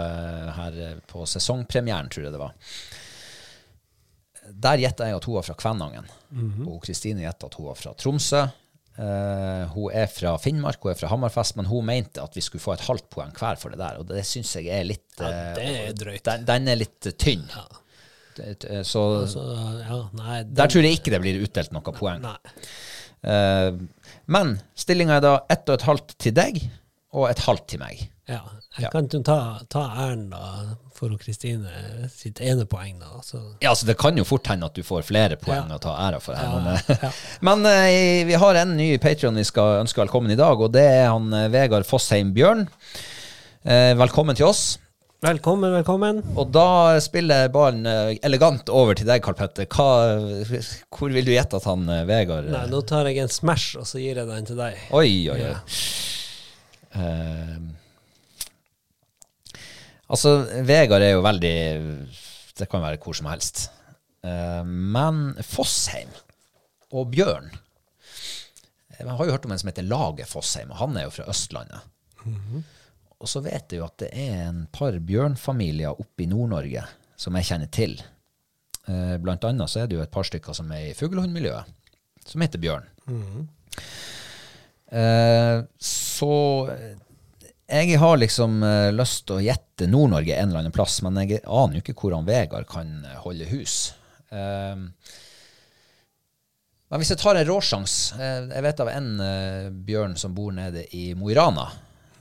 her 0.55 1.01
på 1.07 1.25
sesongpremieren, 1.25 2.09
tror 2.09 2.23
jeg 2.23 2.31
det 2.31 2.39
var. 2.39 2.53
Der 4.49 4.77
gjetta 4.77 5.07
jeg 5.07 5.15
at 5.15 5.27
hun 5.27 5.35
var 5.35 5.45
fra 5.45 5.53
Kvænangen. 5.53 6.07
Og 6.65 6.81
Kristine 6.83 7.21
gjetta 7.21 7.45
at 7.45 7.53
hun 7.53 7.67
var 7.67 7.75
fra 7.75 7.93
Tromsø. 7.93 8.47
Eh, 8.93 9.63
hun 9.73 9.89
er 9.97 10.05
fra 10.11 10.35
Finnmark, 10.37 10.77
hun 10.83 10.91
er 10.91 10.97
fra 10.99 11.09
Hammerfest, 11.09 11.55
men 11.57 11.65
hun 11.65 11.85
mente 11.87 12.21
at 12.21 12.35
vi 12.37 12.43
skulle 12.45 12.61
få 12.61 12.75
et 12.75 12.83
halvt 12.85 13.07
poeng 13.13 13.31
hver 13.33 13.57
for 13.57 13.73
det 13.73 13.79
der, 13.81 13.97
og 13.97 14.05
det 14.11 14.21
syns 14.29 14.51
jeg 14.59 14.69
er 14.69 14.85
litt 14.85 15.17
Ja, 15.17 15.31
eh, 15.31 15.55
det 15.57 15.69
er 15.87 15.95
drøyt. 15.97 16.23
Den, 16.27 16.45
den 16.45 16.69
er 16.75 16.77
litt 16.83 17.09
tynn. 17.17 17.47
Det- 18.37 18.65
eh, 18.69 18.83
Så 18.85 19.01
altså, 19.23 19.47
ja, 19.81 19.99
nei, 20.19 20.43
der 20.45 20.69
tror 20.69 20.85
jeg 20.85 20.99
ikke 20.99 21.13
det 21.15 21.21
blir 21.25 21.41
utdelt 21.41 21.73
noe 21.73 21.95
poeng. 21.97 22.21
Nei. 22.21 22.37
Uh, 23.23 23.77
men 24.27 24.57
stillinga 24.75 25.15
er 25.15 25.21
da 25.23 25.33
ett 25.53 25.69
og 25.69 25.77
et 25.77 25.85
halvt 25.87 26.17
til 26.19 26.33
deg, 26.35 26.57
og 27.15 27.29
et 27.29 27.39
halvt 27.45 27.67
til 27.71 27.79
meg. 27.79 28.01
Ja, 28.29 28.39
jeg 28.77 28.85
Ja. 28.85 28.89
kan 28.93 29.09
jo 29.11 29.19
ta, 29.21 29.59
ta 29.69 29.81
æren 30.05 30.29
da 30.31 30.77
for 30.95 31.11
Kristine 31.19 31.67
sitt 32.09 32.39
ene 32.39 32.63
poeng, 32.65 32.99
da. 33.01 33.19
Så. 33.21 33.41
Ja, 33.59 33.71
altså 33.73 33.85
Det 33.89 33.97
kan 33.99 34.15
jo 34.17 34.23
fort 34.23 34.47
hende 34.47 34.65
at 34.69 34.73
du 34.77 34.81
får 34.83 35.03
flere 35.03 35.35
poeng 35.35 35.67
Ja. 35.67 35.75
å 35.75 35.81
ta 35.83 35.95
æra 36.05 36.21
for 36.23 36.33
her. 36.39 36.45
Ja, 36.45 36.59
men 36.59 36.67
eh, 36.77 37.01
ja. 37.03 37.11
men 37.41 37.65
eh, 37.65 38.23
vi 38.29 38.33
har 38.39 38.55
en 38.61 38.77
ny 38.77 38.97
Patrion 39.03 39.35
vi 39.35 39.43
skal 39.43 39.81
ønske 39.83 39.99
velkommen 40.05 40.31
i 40.31 40.39
dag, 40.39 40.55
og 40.61 40.71
det 40.71 40.85
er 40.87 41.09
han 41.11 41.27
eh, 41.33 41.49
Vegard 41.51 41.83
Fossheim 41.85 42.31
Bjørn. 42.33 42.63
Eh, 43.65 43.91
velkommen 43.99 44.35
til 44.39 44.45
oss. 44.47 44.77
Velkommen, 45.23 45.71
velkommen. 45.71 46.17
Og 46.35 46.49
da 46.51 46.99
spiller 47.03 47.47
ballen 47.51 47.85
elegant 48.23 48.67
over 48.71 48.93
til 48.99 49.07
deg, 49.07 49.21
Karl 49.23 49.35
Petter. 49.39 49.67
Hva, 49.71 50.65
hvor 50.91 51.11
vil 51.15 51.23
du 51.27 51.31
gjette 51.31 51.55
at 51.59 51.63
han 51.67 51.85
Vegard 52.07 52.49
Nei, 52.51 52.65
nå 52.71 52.81
tar 52.87 53.07
jeg 53.07 53.19
en 53.23 53.31
Smash, 53.31 53.77
og 53.79 53.87
så 53.87 53.99
gir 54.03 54.15
jeg 54.19 54.27
den 54.27 54.45
til 54.49 54.59
deg. 54.59 54.75
Oi, 54.91 55.07
oi, 55.31 55.37
oi. 55.39 55.53
Ja. 55.53 55.61
Eh, 56.95 57.55
altså, 60.13 60.35
Vegard 60.67 61.03
er 61.05 61.15
jo 61.15 61.23
veldig 61.25 61.55
Det 62.59 62.69
kan 62.69 62.83
være 62.83 63.01
hvor 63.01 63.17
som 63.17 63.29
helst. 63.31 63.65
Eh, 64.23 64.61
men 64.63 65.23
Fossheim 65.43 66.11
og 66.93 67.09
Bjørn 67.11 67.49
Jeg 68.99 69.09
har 69.09 69.25
jo 69.25 69.33
hørt 69.33 69.45
om 69.47 69.51
en 69.55 69.59
som 69.59 69.71
heter 69.71 69.87
Lage 69.89 70.27
Fossheim, 70.29 70.71
og 70.71 70.79
han 70.83 70.97
er 70.97 71.07
jo 71.07 71.15
fra 71.17 71.25
Østlandet. 71.33 71.89
Og 73.23 73.29
så 73.31 73.41
vet 73.43 73.71
jeg 73.73 73.79
jo 73.81 73.87
at 73.87 73.97
det 74.03 74.09
er 74.19 74.45
en 74.49 74.65
par 74.71 74.95
bjørnfamilier 74.99 75.95
oppe 75.95 76.25
i 76.25 76.27
Nord-Norge 76.29 76.83
som 77.19 77.35
jeg 77.39 77.47
kjenner 77.49 77.69
til. 77.71 77.97
Eh, 78.87 79.15
blant 79.23 79.43
annet 79.47 79.71
så 79.71 79.83
er 79.83 79.87
det 79.89 79.97
jo 79.97 80.03
et 80.03 80.11
par 80.13 80.27
stykker 80.27 80.55
som 80.57 80.71
er 80.75 80.89
i 80.89 80.95
fuglehundmiljøet, 80.97 81.69
som 82.27 82.43
heter 82.43 82.59
Bjørn. 82.63 82.87
Eh, 84.93 85.57
så 85.79 86.33
eh, 86.75 86.97
jeg 87.67 87.97
har 87.99 88.17
liksom 88.19 88.63
eh, 88.63 88.91
lyst 88.93 89.25
til 89.27 89.39
å 89.39 89.43
gjette 89.43 89.87
Nord-Norge 89.87 90.35
en 90.35 90.49
eller 90.49 90.63
annen 90.63 90.75
plass, 90.75 90.99
men 91.05 91.17
jeg 91.23 91.43
aner 91.47 91.77
jo 91.77 91.83
ikke 91.83 91.95
hvor 91.97 92.15
han 92.17 92.27
Vegard 92.27 92.67
kan 92.69 92.91
eh, 93.07 93.19
holde 93.23 93.47
hus. 93.53 93.93
Eh, 94.29 94.75
men 96.93 97.01
hvis 97.01 97.13
jeg 97.13 97.21
tar 97.23 97.39
en 97.39 97.47
råsjans 97.47 97.93
eh, 98.19 98.39
Jeg 98.51 98.63
vet 98.65 98.81
av 98.83 98.89
en 98.91 99.07
bjørn 99.87 100.13
som 100.19 100.35
bor 100.35 100.51
nede 100.53 100.83
i 100.93 101.13
Mo 101.17 101.31
i 101.31 101.37
Rana. 101.37 101.69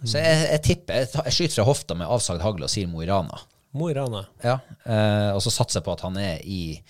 Så 0.03 0.19
jeg, 0.19 0.39
jeg 0.49 0.63
tipper, 0.67 1.03
jeg, 1.03 1.11
jeg 1.29 1.37
skyter 1.37 1.59
fra 1.61 1.67
hofta 1.69 1.97
med 1.99 2.11
avsagd 2.11 2.43
hagle 2.43 2.67
og 2.67 2.73
sier 2.73 2.89
Mo 2.91 3.03
i 3.05 3.09
Rana. 3.11 3.43
Mo 3.77 3.91
i 3.91 3.97
Rana. 3.97 4.25
Ja, 4.45 4.59
og 5.33 5.39
så 5.41 5.53
satser 5.55 5.79
jeg 5.79 5.87
på 5.87 5.95
at 5.95 6.03
han 6.05 6.19
er 6.21 6.43
i 6.45 6.81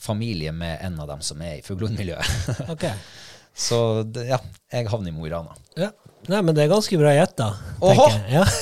familie 0.00 0.50
med 0.56 0.80
en 0.82 0.96
av 1.02 1.10
dem 1.10 1.22
som 1.24 1.42
er 1.44 1.58
i 1.58 1.64
fuglehundmiljøet. 1.66 2.70
Ok. 2.72 2.88
så 3.66 3.78
ja, 4.24 4.40
jeg 4.72 4.88
havner 4.90 5.12
i 5.12 5.16
Mo 5.16 5.28
i 5.28 5.32
Rana. 5.32 5.54
Ja. 5.78 5.92
Nei, 6.28 6.40
men 6.42 6.54
det 6.56 6.64
er 6.64 6.70
ganske 6.72 6.98
bra 6.98 7.12
gjetta. 7.14 7.48
Åhå! 7.86 8.06
Ja. 8.32 8.44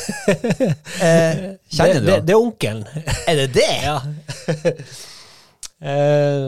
Eh, 1.04 1.40
kjenner 1.68 2.00
du 2.00 2.06
det, 2.06 2.12
han? 2.14 2.26
det 2.28 2.32
er 2.34 2.38
onkelen. 2.40 2.84
Er 3.28 3.38
det 3.40 3.48
det? 3.56 3.72
ja. 3.84 3.98
Eh, 5.84 6.46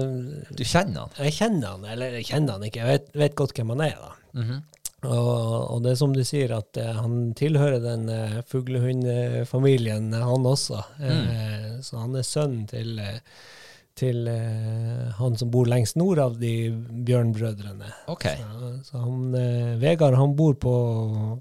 Du 0.57 0.63
kjenner 0.65 1.03
han? 1.03 1.11
jeg 1.27 1.35
kjenner 1.37 1.75
han, 1.75 1.83
eller 1.93 2.15
jeg 2.17 2.29
kjenner 2.31 2.57
han 2.57 2.63
ikke. 2.69 2.81
Jeg 2.81 2.89
vet, 2.95 3.09
vet 3.21 3.35
godt 3.37 3.53
hvem 3.59 3.73
han 3.75 3.83
er, 3.85 3.99
da. 4.01 4.13
og, 5.11 5.75
og 5.75 5.83
det 5.85 5.91
er 5.93 5.99
som 6.01 6.15
du 6.15 6.23
sier, 6.25 6.55
at 6.57 6.79
eh, 6.81 6.93
han 6.97 7.35
tilhører 7.37 7.83
den 7.85 8.07
uh, 8.09 8.39
fuglehundfamilien, 8.49 10.09
eh, 10.17 10.25
han 10.31 10.49
også. 10.49 10.81
Eh, 11.05 11.69
så 11.85 12.01
han 12.01 12.17
er 12.17 12.25
sønnen 12.25 12.65
til, 12.71 12.95
eh, 13.03 13.19
til 13.97 14.29
eh, 14.29 15.07
han 15.17 15.39
som 15.41 15.51
bor 15.53 15.69
lengst 15.71 15.97
nord 15.97 16.21
av 16.21 16.37
de 16.41 16.69
bjørnbrødrene. 17.09 17.89
Ok. 18.13 18.27
Så, 18.37 18.73
så 18.91 19.05
han, 19.05 19.31
eh, 19.41 19.73
Vegard 19.81 20.19
han 20.19 20.37
bor 20.37 20.57
på 20.61 20.75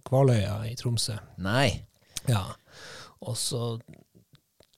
Kvaløya 0.07 0.61
i 0.69 0.75
Tromsø. 0.79 1.17
Nei. 1.43 1.67
Ja. 2.29 2.45
Og 3.25 3.35
så, 3.39 3.75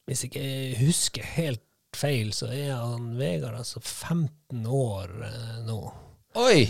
hvis 0.09 0.25
jeg 0.25 0.33
ikke 0.33 0.81
husker 0.81 1.29
helt 1.37 1.63
feil, 1.97 2.33
så 2.35 2.49
er 2.53 2.73
han 2.75 3.13
Vegard 3.19 3.59
altså 3.61 3.81
15 3.83 4.65
år 4.65 5.13
eh, 5.29 5.55
nå. 5.67 5.81
Oi! 6.37 6.67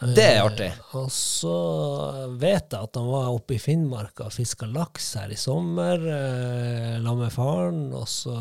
Det 0.00 0.24
er 0.24 0.44
artig. 0.44 0.68
Og 0.94 1.08
så 1.10 1.54
vet 2.38 2.70
jeg 2.70 2.86
at 2.86 2.98
han 3.00 3.06
var 3.10 3.30
oppe 3.34 3.56
i 3.56 3.58
Finnmark 3.58 4.20
og 4.22 4.30
fiska 4.34 4.68
laks 4.70 5.08
her 5.18 5.32
i 5.34 5.38
sommer 5.38 5.98
eh, 5.98 6.98
sammen 7.02 7.24
med 7.24 7.32
faren. 7.34 7.80
Og 7.98 8.06
så 8.10 8.34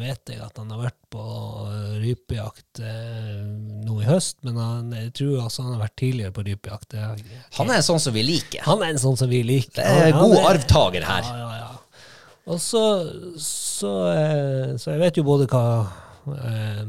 vet 0.00 0.32
jeg 0.32 0.40
at 0.40 0.56
han 0.62 0.70
har 0.72 0.80
vært 0.86 0.98
på 1.12 1.24
eh, 1.68 1.98
rypejakt 2.00 2.80
eh, 2.80 3.42
nå 3.84 3.98
i 4.00 4.08
høst, 4.08 4.38
men 4.46 4.56
han, 4.56 4.88
jeg 4.96 5.12
tror 5.20 5.42
også 5.44 5.66
han 5.66 5.74
har 5.76 5.82
vært 5.84 5.96
tidligere 6.00 6.32
på 6.38 6.46
rypejakt. 6.48 6.94
Er- 6.96 7.20
Han 7.58 7.70
er 7.74 7.82
en 7.82 7.88
sånn 7.90 8.00
som 8.00 8.16
vi 8.16 8.22
liker. 8.24 8.64
han 8.64 8.80
er 8.86 8.94
en 8.94 9.02
sånn 9.04 9.18
som 9.20 9.28
vi 9.28 9.42
liker. 9.44 9.82
Det 9.82 9.84
er 9.84 10.12
Han- 10.16 10.22
god 10.30 10.38
er- 10.38 10.48
arvtaker 10.54 11.04
her. 11.10 11.28
Ja, 11.28 11.36
ja, 11.36 11.52
ja. 11.66 11.68
Og 12.52 12.58
så, 12.58 12.80
så, 13.38 13.92
eh, 14.16 14.72
så 14.80 14.90
jeg 14.96 14.98
vet 15.04 15.16
jo 15.20 15.22
både 15.28 15.46
hva 15.46 15.86
eh, 16.40 16.82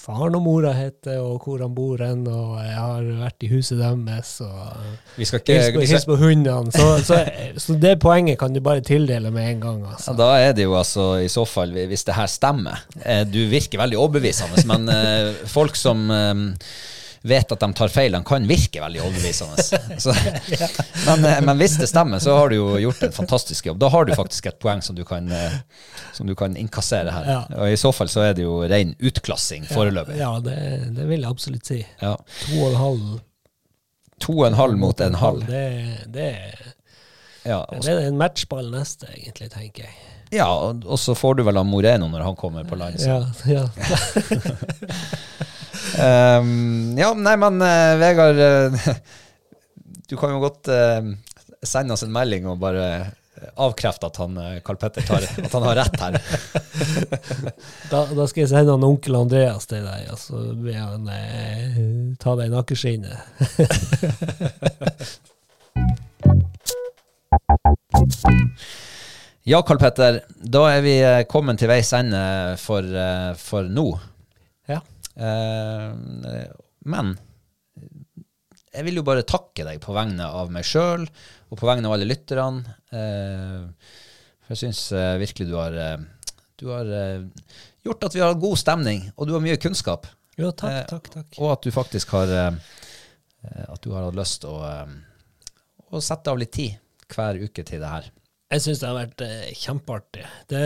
faren 0.00 0.36
og 0.38 0.44
mora 0.44 0.72
heter, 0.72 1.18
og 1.20 1.44
hvor 1.44 1.60
han 1.60 1.74
bor 1.76 2.00
hen, 2.00 2.22
og 2.30 2.54
jeg 2.64 2.76
har 2.76 3.08
vært 3.20 3.44
i 3.44 3.50
huset 3.52 3.80
deres, 3.80 4.32
og 4.44 5.18
Vi 5.18 5.28
skal 5.28 5.42
hils 5.44 5.68
på, 5.74 5.82
hils 5.84 6.06
på 6.08 6.16
hundene. 6.20 6.72
Så, 6.72 6.86
så, 7.04 7.18
så 7.60 7.76
det 7.80 7.98
poenget 8.00 8.38
kan 8.40 8.54
du 8.54 8.62
bare 8.64 8.84
tildele 8.86 9.32
med 9.34 9.50
en 9.50 9.60
gang. 9.66 9.82
ja, 9.84 9.96
Altså. 10.00 10.14
Da 10.16 10.30
er 10.40 10.54
det 10.56 10.64
jo 10.64 10.76
altså, 10.78 11.10
i 11.20 11.28
så 11.28 11.44
fall, 11.44 11.74
hvis 11.90 12.06
det 12.08 12.16
her 12.16 12.30
stemmer 12.30 12.80
eh, 13.04 13.26
Du 13.28 13.42
virker 13.50 13.82
veldig 13.82 13.98
overbevisende, 14.00 14.64
men 14.70 14.88
eh, 14.94 15.44
folk 15.50 15.76
som 15.76 16.08
eh, 16.14 16.34
vet 17.22 17.52
at 17.52 17.60
de 17.60 17.68
tar 17.76 17.88
feil, 17.92 18.12
de 18.12 18.22
kan 18.24 18.46
virke 18.48 18.80
veldig 18.80 19.00
overbevisende. 19.04 19.62
Så, 20.04 20.14
men, 21.06 21.24
eh, 21.24 21.40
men 21.44 21.58
hvis 21.60 21.76
det 21.80 21.88
stemmer, 21.90 22.18
så 22.22 22.36
har 22.38 22.48
du 22.48 22.56
jo 22.56 22.68
gjort 22.80 23.02
en 23.04 23.12
fantastisk 23.12 23.66
jobb. 23.68 23.80
Da 23.82 23.90
har 23.92 24.08
du 24.08 24.14
faktisk 24.16 24.48
et 24.48 24.58
poeng 24.62 24.80
som 24.84 24.96
du 24.96 25.04
kan, 25.08 25.28
eh, 25.32 25.58
som 26.16 26.28
du 26.30 26.34
kan 26.38 26.56
innkassere 26.56 27.12
her. 27.12 27.28
Ja. 27.28 27.40
Og 27.60 27.74
i 27.74 27.78
så 27.80 27.92
fall 27.92 28.08
så 28.12 28.24
er 28.30 28.36
det 28.38 28.46
jo 28.46 28.60
ren 28.64 28.94
utklassing 28.98 29.68
foreløpig. 29.68 30.16
Ja, 30.20 30.32
det, 30.44 30.56
det 30.96 31.08
vil 31.10 31.20
jeg 31.20 31.30
absolutt 31.30 31.68
si. 31.68 31.82
Ja. 32.00 32.16
To 32.46 32.62
og 32.62 32.70
en 32.70 32.80
halv. 32.80 33.08
To 34.20 34.38
og 34.38 34.46
en 34.50 34.58
halv 34.60 34.80
mot 34.80 35.00
en 35.04 35.20
halv. 35.20 35.44
Det, 35.48 35.66
det, 36.12 36.30
Ja, 37.48 37.64
det 37.72 37.88
er 37.88 38.06
en 38.08 38.18
matchball 38.20 38.68
neste, 38.72 39.08
egentlig, 39.16 39.48
tenker 39.52 39.88
jeg. 39.88 39.94
Ja, 40.30 40.46
og 40.46 40.98
så 41.00 41.16
får 41.18 41.40
du 41.40 41.42
vel 41.48 41.58
av 41.58 41.66
Moreno 41.66 42.06
når 42.06 42.22
han 42.22 42.36
kommer 42.38 42.64
på 42.68 42.76
land. 42.78 43.00
så. 43.02 43.16
Ja, 43.50 43.64
ja. 43.66 43.68
Ehm, 45.98 46.98
ja, 46.98 47.12
nei, 47.14 47.36
men 47.40 47.62
uh, 47.62 47.96
Vegard 48.00 48.38
uh, 48.38 48.90
Du 50.08 50.16
kan 50.20 50.34
jo 50.34 50.42
godt 50.42 50.68
uh, 50.70 51.02
sende 51.62 51.94
oss 51.94 52.04
en 52.06 52.12
melding 52.14 52.46
og 52.50 52.60
bare 52.62 52.84
avkrefte 53.56 54.04
at 54.10 54.18
han 54.20 54.34
Carl 54.66 54.76
Petter 54.76 55.04
tar, 55.06 55.24
at 55.24 55.54
han 55.54 55.64
har 55.64 55.78
rett 55.78 56.00
her. 56.02 56.18
Da, 57.90 58.02
da 58.12 58.26
skal 58.28 58.42
jeg 58.42 58.50
sende 58.50 58.74
han 58.74 58.84
onkel 58.84 59.16
Andreas 59.16 59.64
til 59.70 59.80
deg, 59.86 60.10
og 60.12 60.18
så 60.20 60.42
vil 60.60 60.76
han 60.76 61.08
eh, 61.14 61.78
ta 62.20 62.34
deg 62.36 62.50
i 62.50 62.52
nakkeskinnet. 62.52 63.16
Ja, 69.48 69.62
Karl 69.66 69.80
Petter, 69.80 70.20
da 70.36 70.66
er 70.68 70.82
vi 70.84 70.94
kommet 71.32 71.58
til 71.58 71.70
veis 71.72 71.90
ende 71.96 72.20
for, 72.60 72.84
for 73.40 73.66
nå. 73.72 73.86
Eh, 75.16 76.46
men 76.90 77.14
jeg 78.70 78.86
vil 78.86 79.00
jo 79.00 79.06
bare 79.06 79.26
takke 79.26 79.66
deg 79.66 79.80
på 79.82 79.94
vegne 79.96 80.28
av 80.30 80.52
meg 80.54 80.66
sjøl 80.66 81.02
og 81.50 81.58
på 81.58 81.66
vegne 81.66 81.90
av 81.90 81.96
alle 81.96 82.08
lytterne. 82.08 82.76
Eh, 82.94 83.96
for 84.44 84.54
jeg 84.54 84.62
syns 84.64 84.84
eh, 84.96 85.16
virkelig 85.20 85.48
du 85.50 85.56
har, 85.58 85.76
du 86.60 86.68
har 86.70 86.92
gjort 87.86 88.06
at 88.06 88.16
vi 88.16 88.22
har 88.22 88.38
god 88.38 88.60
stemning, 88.60 89.08
og 89.16 89.28
du 89.28 89.34
har 89.36 89.44
mye 89.44 89.58
kunnskap. 89.60 90.08
Jo, 90.38 90.52
takk, 90.56 90.86
takk, 90.88 91.10
takk. 91.12 91.34
Og 91.40 91.50
at 91.52 91.66
du 91.66 91.74
faktisk 91.74 92.14
har 92.16 92.30
At 93.40 93.80
du 93.82 93.90
har 93.92 94.04
hatt 94.04 94.16
lyst 94.16 94.42
til 94.42 94.52
å, 94.52 94.70
å 95.90 96.00
sette 96.04 96.32
av 96.32 96.38
litt 96.40 96.52
tid 96.52 96.76
hver 97.10 97.40
uke 97.40 97.64
til 97.66 97.80
det 97.82 97.88
her. 97.88 98.08
Jeg 98.50 98.62
syns 98.64 98.82
det 98.82 98.88
har 98.88 98.98
vært 98.98 99.22
kjempeartig. 99.56 100.24
Det, 100.50 100.60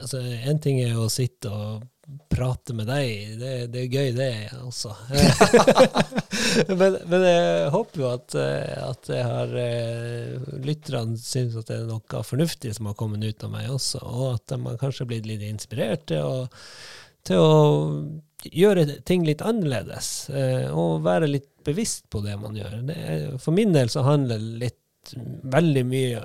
altså, 0.00 0.20
en 0.20 0.60
ting 0.62 0.80
er 0.82 0.98
å 0.98 1.08
sitte 1.12 1.50
og 1.50 1.86
prate 2.30 2.74
med 2.76 2.88
deg, 2.90 3.36
det, 3.40 3.52
det 3.74 3.84
er 3.84 3.94
gøy 3.94 4.12
det 4.16 4.30
også. 4.62 4.94
men, 6.80 6.96
men 7.10 7.26
jeg 7.26 7.68
håper 7.74 8.02
jo 8.02 8.08
at, 8.10 8.36
eh, 8.38 8.80
at 8.84 9.10
jeg 9.12 9.26
har 9.26 9.54
eh, 9.60 10.48
lytterne 10.64 11.18
syns 11.20 11.58
at 11.58 11.70
det 11.70 11.80
er 11.80 11.90
noe 11.90 12.24
fornuftig 12.26 12.74
som 12.76 12.90
har 12.90 12.98
kommet 12.98 13.24
ut 13.24 13.46
av 13.46 13.54
meg 13.54 13.70
også, 13.72 14.02
og 14.02 14.26
at 14.34 14.46
de 14.52 14.60
har 14.66 14.80
kanskje 14.80 15.08
blitt 15.10 15.28
litt 15.28 15.44
inspirert 15.46 16.06
til 16.10 16.26
å, 16.26 16.34
til 17.26 17.44
å 17.44 17.54
gjøre 18.40 18.86
ting 19.08 19.26
litt 19.28 19.44
annerledes, 19.44 20.30
eh, 20.32 20.68
og 20.72 21.04
være 21.04 21.30
litt 21.30 21.50
bevisst 21.64 22.06
på 22.10 22.22
det 22.24 22.36
man 22.40 22.56
gjør. 22.56 22.78
Det, 22.88 23.00
for 23.42 23.56
min 23.56 23.74
del 23.76 23.90
så 23.92 24.04
handler 24.06 24.40
det 24.40 24.62
litt 24.64 24.79
veldig 25.54 25.82
mye 25.88 26.20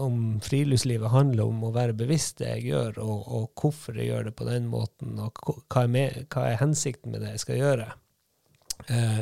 om 0.00 0.18
friluftslivet 0.44 1.12
handler 1.12 1.48
om 1.48 1.66
å 1.66 1.72
være 1.74 1.96
bevisst 1.98 2.40
det 2.40 2.50
jeg 2.56 2.70
gjør, 2.72 3.00
og, 3.04 3.26
og 3.38 3.60
hvorfor 3.60 3.98
jeg 3.98 4.10
gjør 4.10 4.28
det 4.28 4.34
på 4.38 4.48
den 4.48 4.68
måten, 4.72 5.18
og 5.20 5.40
hva 5.44 5.84
er, 5.84 5.92
med, 5.92 6.20
hva 6.32 6.48
er 6.50 6.60
hensikten 6.62 7.14
med 7.14 7.24
det 7.24 7.34
jeg 7.34 7.44
skal 7.44 7.60
gjøre. 7.60 7.88
Eh, 8.90 9.20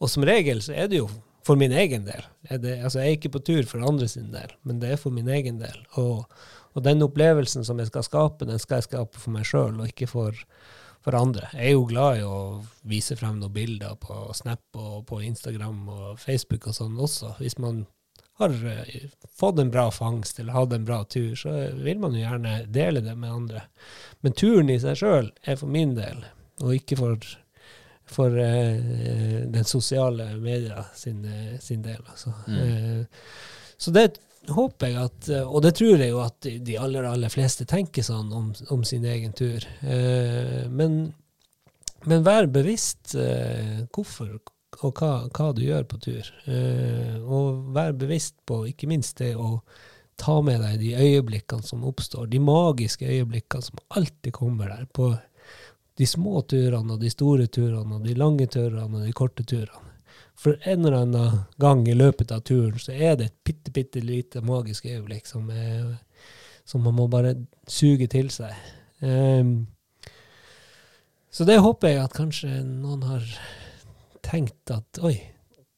og 0.00 0.12
som 0.12 0.26
regel 0.26 0.62
så 0.64 0.76
er 0.76 0.90
det 0.92 1.00
jo 1.02 1.08
for 1.46 1.58
min 1.58 1.74
egen 1.74 2.06
del. 2.06 2.24
Det, 2.48 2.78
altså 2.82 3.02
jeg 3.02 3.06
er 3.08 3.18
ikke 3.18 3.34
på 3.36 3.44
tur 3.46 3.68
for 3.70 3.86
andre 3.86 4.08
sin 4.10 4.32
del, 4.34 4.54
men 4.66 4.80
det 4.82 4.94
er 4.94 5.00
for 5.00 5.14
min 5.14 5.28
egen 5.30 5.60
del. 5.62 5.76
Og, 6.00 6.24
og 6.74 6.84
den 6.84 7.04
opplevelsen 7.06 7.66
som 7.66 7.78
jeg 7.80 7.90
skal 7.92 8.06
skape, 8.06 8.48
den 8.48 8.62
skal 8.62 8.80
jeg 8.80 8.90
skape 8.90 9.20
for 9.20 9.34
meg 9.36 9.46
sjøl, 9.48 9.78
og 9.78 9.92
ikke 9.92 10.08
for, 10.10 10.38
for 11.04 11.18
andre. 11.18 11.50
Jeg 11.54 11.70
er 11.70 11.76
jo 11.76 11.86
glad 11.90 12.22
i 12.22 12.26
å 12.26 12.40
vise 12.88 13.18
frem 13.18 13.38
noen 13.40 13.54
bilder 13.54 13.94
på 14.02 14.26
Snap 14.36 14.80
og 14.80 15.04
på 15.10 15.22
Instagram 15.28 15.84
og 15.86 16.08
Facebook 16.22 16.66
og 16.66 16.78
sånn 16.78 16.98
også. 16.98 17.36
Hvis 17.38 17.60
man 17.62 17.84
har 18.38 18.50
eh, 18.66 19.02
fått 19.38 19.58
en 19.58 19.70
bra 19.70 19.90
fangst 19.90 20.40
eller 20.40 20.52
hatt 20.52 20.72
en 20.72 20.84
bra 20.84 21.04
tur, 21.04 21.34
så 21.36 21.54
vil 21.72 21.98
man 21.98 22.14
jo 22.14 22.20
gjerne 22.24 22.58
dele 22.72 23.00
det 23.00 23.16
med 23.16 23.32
andre. 23.32 23.62
Men 24.20 24.36
turen 24.36 24.70
i 24.72 24.78
seg 24.80 24.98
sjøl 25.00 25.32
er 25.42 25.58
for 25.60 25.72
min 25.72 25.94
del, 25.96 26.22
og 26.60 26.74
ikke 26.76 26.98
for, 27.00 27.26
for 28.08 28.36
uh, 28.36 29.42
den 29.52 29.68
sosiale 29.68 30.30
media 30.40 30.84
sin, 30.96 31.24
eh, 31.24 31.58
sin 31.60 31.84
del. 31.84 32.00
Altså. 32.04 32.32
Eh, 32.48 33.04
så 33.76 33.92
det 33.92 34.08
håper 34.48 34.92
jeg 34.92 35.02
at, 35.02 35.28
og 35.42 35.62
det 35.64 35.72
tror 35.74 35.98
jeg 35.98 36.12
jo 36.12 36.20
at 36.22 36.46
de- 36.46 36.76
aller, 36.78 37.08
aller 37.08 37.32
fleste 37.32 37.64
tenker 37.66 38.04
sånn 38.06 38.28
om, 38.32 38.52
om 38.70 38.84
sin 38.86 39.04
egen 39.04 39.32
tur. 39.36 39.64
Uh, 39.80 40.68
men, 40.68 41.00
men 42.04 42.24
vær 42.24 42.46
bevisst 42.52 43.16
hvorfor 43.16 44.36
og 44.82 44.98
hva, 45.00 45.12
hva 45.32 45.52
du 45.56 45.62
gjør 45.64 45.86
på 45.88 45.98
tur. 46.02 46.30
Eh, 46.50 47.16
og 47.22 47.72
vær 47.76 47.94
bevisst 47.96 48.36
på 48.48 48.64
ikke 48.70 48.88
minst 48.90 49.18
det 49.22 49.34
å 49.38 49.60
ta 50.20 50.38
med 50.44 50.60
deg 50.64 50.80
de 50.80 50.92
øyeblikkene 50.96 51.64
som 51.64 51.84
oppstår, 51.86 52.28
de 52.32 52.40
magiske 52.40 53.08
øyeblikkene 53.08 53.68
som 53.68 53.80
alltid 53.88 54.32
kommer 54.36 54.72
der 54.72 54.86
på 54.92 55.12
de 55.96 56.06
små 56.08 56.42
turene 56.48 56.96
og 56.96 57.00
de 57.00 57.10
store 57.12 57.46
turene 57.52 57.98
og 57.98 58.04
de 58.04 58.16
lange 58.16 58.46
turene 58.52 59.00
og 59.00 59.04
de 59.04 59.12
korte 59.16 59.44
turene. 59.44 59.84
For 60.36 60.58
en 60.68 60.84
eller 60.84 60.98
annen 60.98 61.38
gang 61.60 61.86
i 61.88 61.96
løpet 61.96 62.32
av 62.32 62.42
turen 62.44 62.76
så 62.80 62.92
er 62.92 63.16
det 63.16 63.30
et 63.30 63.38
bitte, 63.44 63.72
bitte 63.72 64.02
lite 64.04 64.42
magisk 64.44 64.84
øyeblikk 64.84 65.28
som, 65.28 65.48
er, 65.48 65.94
som 66.68 66.84
man 66.84 66.96
må 66.98 67.06
bare 67.08 67.32
suge 67.68 68.08
til 68.12 68.28
seg. 68.32 68.52
Eh, 69.00 69.54
så 71.32 71.44
det 71.48 71.58
håper 71.60 71.92
jeg 71.92 72.04
at 72.04 72.16
kanskje 72.16 72.60
noen 72.64 73.02
har 73.08 73.24
tenkt 74.26 74.72
at 74.74 75.00
oi, 75.06 75.14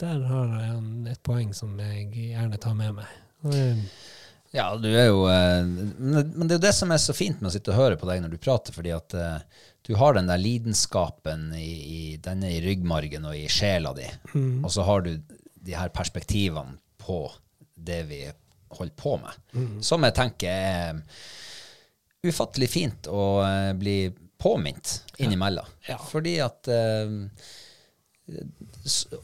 der 0.01 0.23
har 0.31 0.55
jeg 0.63 0.79
et 1.13 1.23
poeng 1.27 1.51
som 1.57 1.75
jeg 1.83 2.09
gjerne 2.15 2.61
tar 2.63 2.77
med 2.79 2.97
meg. 3.01 3.19
Ehm, 3.53 3.85
Ja, 4.51 4.71
du 4.81 4.87
er 4.89 5.11
jo 5.11 5.27
eh, 5.29 5.61
Men 5.61 6.47
det 6.49 6.55
er 6.55 6.57
jo 6.57 6.63
det 6.65 6.73
som 6.73 6.91
er 6.95 7.01
så 7.03 7.13
fint 7.13 7.43
med 7.43 7.51
å 7.51 7.53
sitte 7.53 7.69
og 7.75 7.77
høre 7.77 7.99
på 8.01 8.09
deg 8.09 8.23
når 8.25 8.33
du 8.33 8.39
prater, 8.41 8.73
fordi 8.73 8.95
at 8.97 9.13
eh, 9.15 9.43
du 9.85 9.93
har 10.01 10.17
den 10.17 10.31
der 10.31 10.41
lidenskapen 10.41 11.51
i, 11.57 11.69
i 11.69 12.01
denne 12.25 12.49
i 12.57 12.63
ryggmargen 12.65 13.27
og 13.29 13.37
i 13.37 13.45
sjela 13.53 13.93
di, 13.97 14.09
og 14.65 14.71
så 14.73 14.85
har 14.89 15.05
du 15.05 15.11
de 15.69 15.77
her 15.77 15.93
perspektivene 15.93 16.79
på 17.01 17.21
det 17.77 18.03
vi 18.09 18.23
holder 18.79 18.97
på 19.01 19.15
med, 19.23 19.37
som 19.85 20.05
jeg 20.05 20.17
tenker 20.17 20.49
er 20.49 20.99
ufattelig 22.25 22.69
fint 22.73 23.09
å 23.13 23.23
eh, 23.45 23.73
bli 23.79 23.99
påminnet 24.41 24.97
innimellom. 25.25 25.69
Ja. 25.89 25.97
Fordi 26.09 26.37
at 26.45 26.69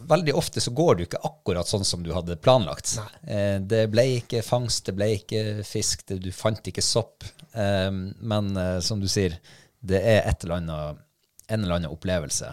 veldig 0.09 0.34
ofte 0.36 0.61
så 0.61 0.70
går 0.76 0.94
det 0.96 1.05
jo 1.05 1.09
ikke 1.11 1.20
akkurat 1.28 1.68
sånn 1.70 1.84
som 1.86 2.02
du 2.05 2.11
hadde 2.14 2.36
planlagt. 2.40 2.94
Eh, 3.26 3.59
det 3.61 3.86
ble 3.92 4.05
ikke 4.18 4.42
fangst, 4.44 4.86
det 4.88 4.94
ble 4.98 5.11
ikke 5.18 5.42
fisk, 5.66 6.07
det, 6.09 6.20
du 6.24 6.30
fant 6.32 6.61
ikke 6.70 6.82
sopp. 6.84 7.24
Eh, 7.52 7.90
men 7.92 8.52
eh, 8.61 8.78
som 8.84 9.00
du 9.02 9.09
sier, 9.11 9.36
det 9.84 10.00
er 10.00 10.22
eller 10.32 10.57
annet, 10.61 11.02
en 11.48 11.61
eller 11.64 11.76
annen 11.80 11.92
opplevelse 11.92 12.48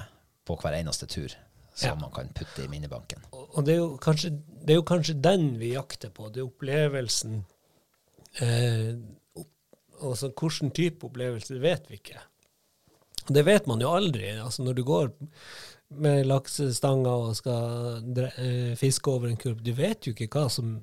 på 0.47 0.58
hver 0.60 0.76
eneste 0.80 1.08
tur 1.08 1.32
som 1.74 1.88
Ja. 1.88 1.95
man 1.95 2.12
kan 2.12 2.28
putte 2.36 2.66
i 2.66 2.68
minnebanken. 2.68 3.22
og 3.32 3.64
det, 3.66 3.78
er 3.80 3.93
kanskje, 4.04 4.30
det 4.66 4.74
er 4.74 4.82
jo 4.82 4.84
kanskje 4.86 5.16
den 5.24 5.54
vi 5.58 5.72
jakter 5.74 6.12
på, 6.14 6.28
det 6.30 6.41
er 6.43 6.49
opplevelsen. 6.49 7.45
og 8.41 9.41
opp- 9.41 10.04
altså 10.04 10.30
hvilken 10.36 10.72
type 10.76 11.06
opplevelse, 11.08 11.60
vet 11.64 11.88
vi 11.89 11.95
ikke. 12.02 12.20
Det 13.32 13.45
vet 13.45 13.68
man 13.68 13.80
jo 13.82 13.89
aldri. 13.95 14.32
altså 14.41 14.64
Når 14.64 14.74
du 14.76 14.84
går 14.84 15.12
med 15.92 16.28
laksestanger 16.30 17.28
og 17.28 17.36
skal 17.36 18.22
eh, 18.38 18.72
fiske 18.80 19.12
over 19.12 19.32
en 19.32 19.39
kurv, 19.39 19.60
du 19.64 19.74
vet 19.76 20.08
jo 20.08 20.16
ikke 20.16 20.30
hva 20.32 20.48
som 20.52 20.78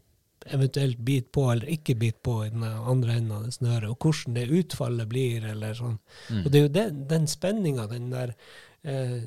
eventuelt 0.48 1.00
biter 1.04 1.30
på 1.34 1.46
eller 1.52 1.70
ikke 1.72 1.96
biter 1.98 2.20
på 2.24 2.36
i 2.46 2.50
den 2.52 2.64
andre 2.64 3.18
enden 3.18 3.34
av 3.36 3.46
det 3.46 3.56
snøret, 3.56 3.88
og 3.90 4.04
hvordan 4.04 4.36
det 4.36 4.60
utfallet 4.60 5.10
blir, 5.10 5.44
eller 5.50 5.74
sånn. 5.76 5.98
Og 6.44 6.50
det 6.52 6.60
er 6.60 6.66
jo 6.66 6.74
den, 6.76 7.00
den 7.10 7.26
spenninga, 7.30 7.88
den 7.90 8.12
der 8.12 8.34
eh, 8.82 9.18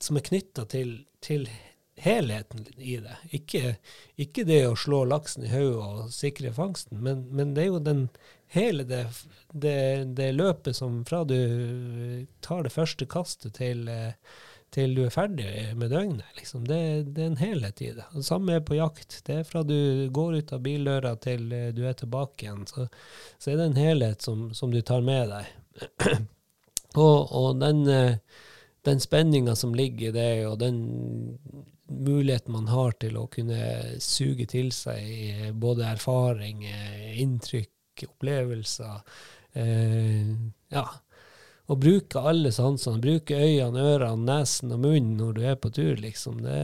som 0.00 0.16
er 0.16 0.26
knytta 0.28 0.64
til, 0.70 0.94
til 1.24 1.48
helheten 1.98 2.66
i 2.76 2.96
det. 3.02 3.16
Ikke, 3.34 3.76
ikke 4.16 4.46
det 4.48 4.62
å 4.68 4.76
slå 4.78 5.02
laksen 5.08 5.46
i 5.46 5.52
hodet 5.52 5.78
og 5.82 6.12
sikre 6.14 6.54
fangsten, 6.54 7.00
men, 7.02 7.26
men 7.34 7.54
det 7.56 7.66
er 7.66 7.72
jo 7.72 7.82
den 7.82 8.06
hele 8.54 8.86
det, 8.88 9.04
det, 9.52 9.78
det 10.16 10.30
løpet 10.36 10.76
som 10.76 11.02
fra 11.08 11.24
du 11.28 12.26
tar 12.44 12.64
det 12.64 12.72
første 12.72 13.08
kastet 13.10 13.58
til, 13.58 13.88
eh, 13.92 14.14
til 14.74 14.94
du 14.96 15.04
er 15.06 15.12
ferdig 15.12 15.48
med 15.78 15.90
døgnet. 15.92 16.26
Liksom. 16.36 16.66
Det, 16.68 16.80
det 17.16 17.24
er 17.24 17.30
en 17.30 17.40
helhet 17.40 17.82
i 17.82 17.92
det. 17.96 18.04
Det 18.14 18.24
samme 18.26 18.58
er 18.58 18.64
på 18.66 18.76
jakt. 18.76 19.20
Det 19.26 19.40
er 19.40 19.46
fra 19.48 19.62
du 19.66 20.08
går 20.14 20.40
ut 20.40 20.52
av 20.52 20.64
bildøra 20.64 21.14
til 21.22 21.46
eh, 21.54 21.70
du 21.76 21.84
er 21.88 21.96
tilbake 21.98 22.46
igjen. 22.46 22.66
Så, 22.68 22.88
så 23.38 23.52
er 23.52 23.60
det 23.60 23.70
en 23.70 23.80
helhet 23.80 24.24
som, 24.24 24.48
som 24.54 24.74
du 24.74 24.80
tar 24.82 25.04
med 25.06 25.32
deg. 25.32 25.48
og, 27.06 27.32
og 27.32 27.48
den, 27.62 27.82
eh, 27.92 28.44
den 28.88 29.00
spenninga 29.00 29.56
som 29.56 29.74
ligger 29.76 30.10
i 30.10 30.16
det, 30.18 30.30
og 30.50 30.58
den 30.60 30.78
muligheten 31.88 32.52
man 32.52 32.68
har 32.68 32.92
til 33.00 33.16
å 33.16 33.26
kunne 33.32 33.58
suge 34.04 34.44
til 34.50 34.70
seg 34.76 35.00
eh, 35.32 35.50
både 35.56 35.88
erfaring, 35.94 36.66
inntrykk, 37.16 37.72
opplevelser 38.08 39.00
eh, 39.58 40.34
Ja. 40.70 40.86
Å 41.68 41.76
bruke 41.76 42.20
alle 42.24 42.48
sansene, 42.54 43.00
bruke 43.02 43.36
øynene, 43.36 43.82
ørene, 43.90 44.24
nesen 44.24 44.72
og 44.72 44.80
munnen 44.86 45.18
når 45.20 45.34
du 45.36 45.42
er 45.50 45.58
på 45.60 45.68
tur, 45.76 45.98
liksom, 46.00 46.38
det, 46.40 46.60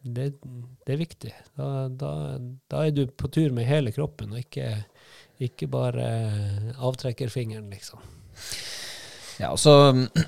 det, 0.00 0.30
det 0.40 0.94
er 0.94 1.00
viktig. 1.02 1.32
Da, 1.58 1.66
da, 1.92 2.12
da 2.72 2.86
er 2.86 2.94
du 2.96 3.02
på 3.12 3.28
tur 3.28 3.52
med 3.52 3.68
hele 3.68 3.92
kroppen, 3.92 4.32
og 4.32 4.40
ikke, 4.40 4.70
ikke 5.44 5.68
bare 5.68 6.06
avtrekkerfingeren, 6.80 7.68
liksom. 7.76 8.00
Ja, 9.36 9.50
og 9.52 9.58
så 9.60 9.74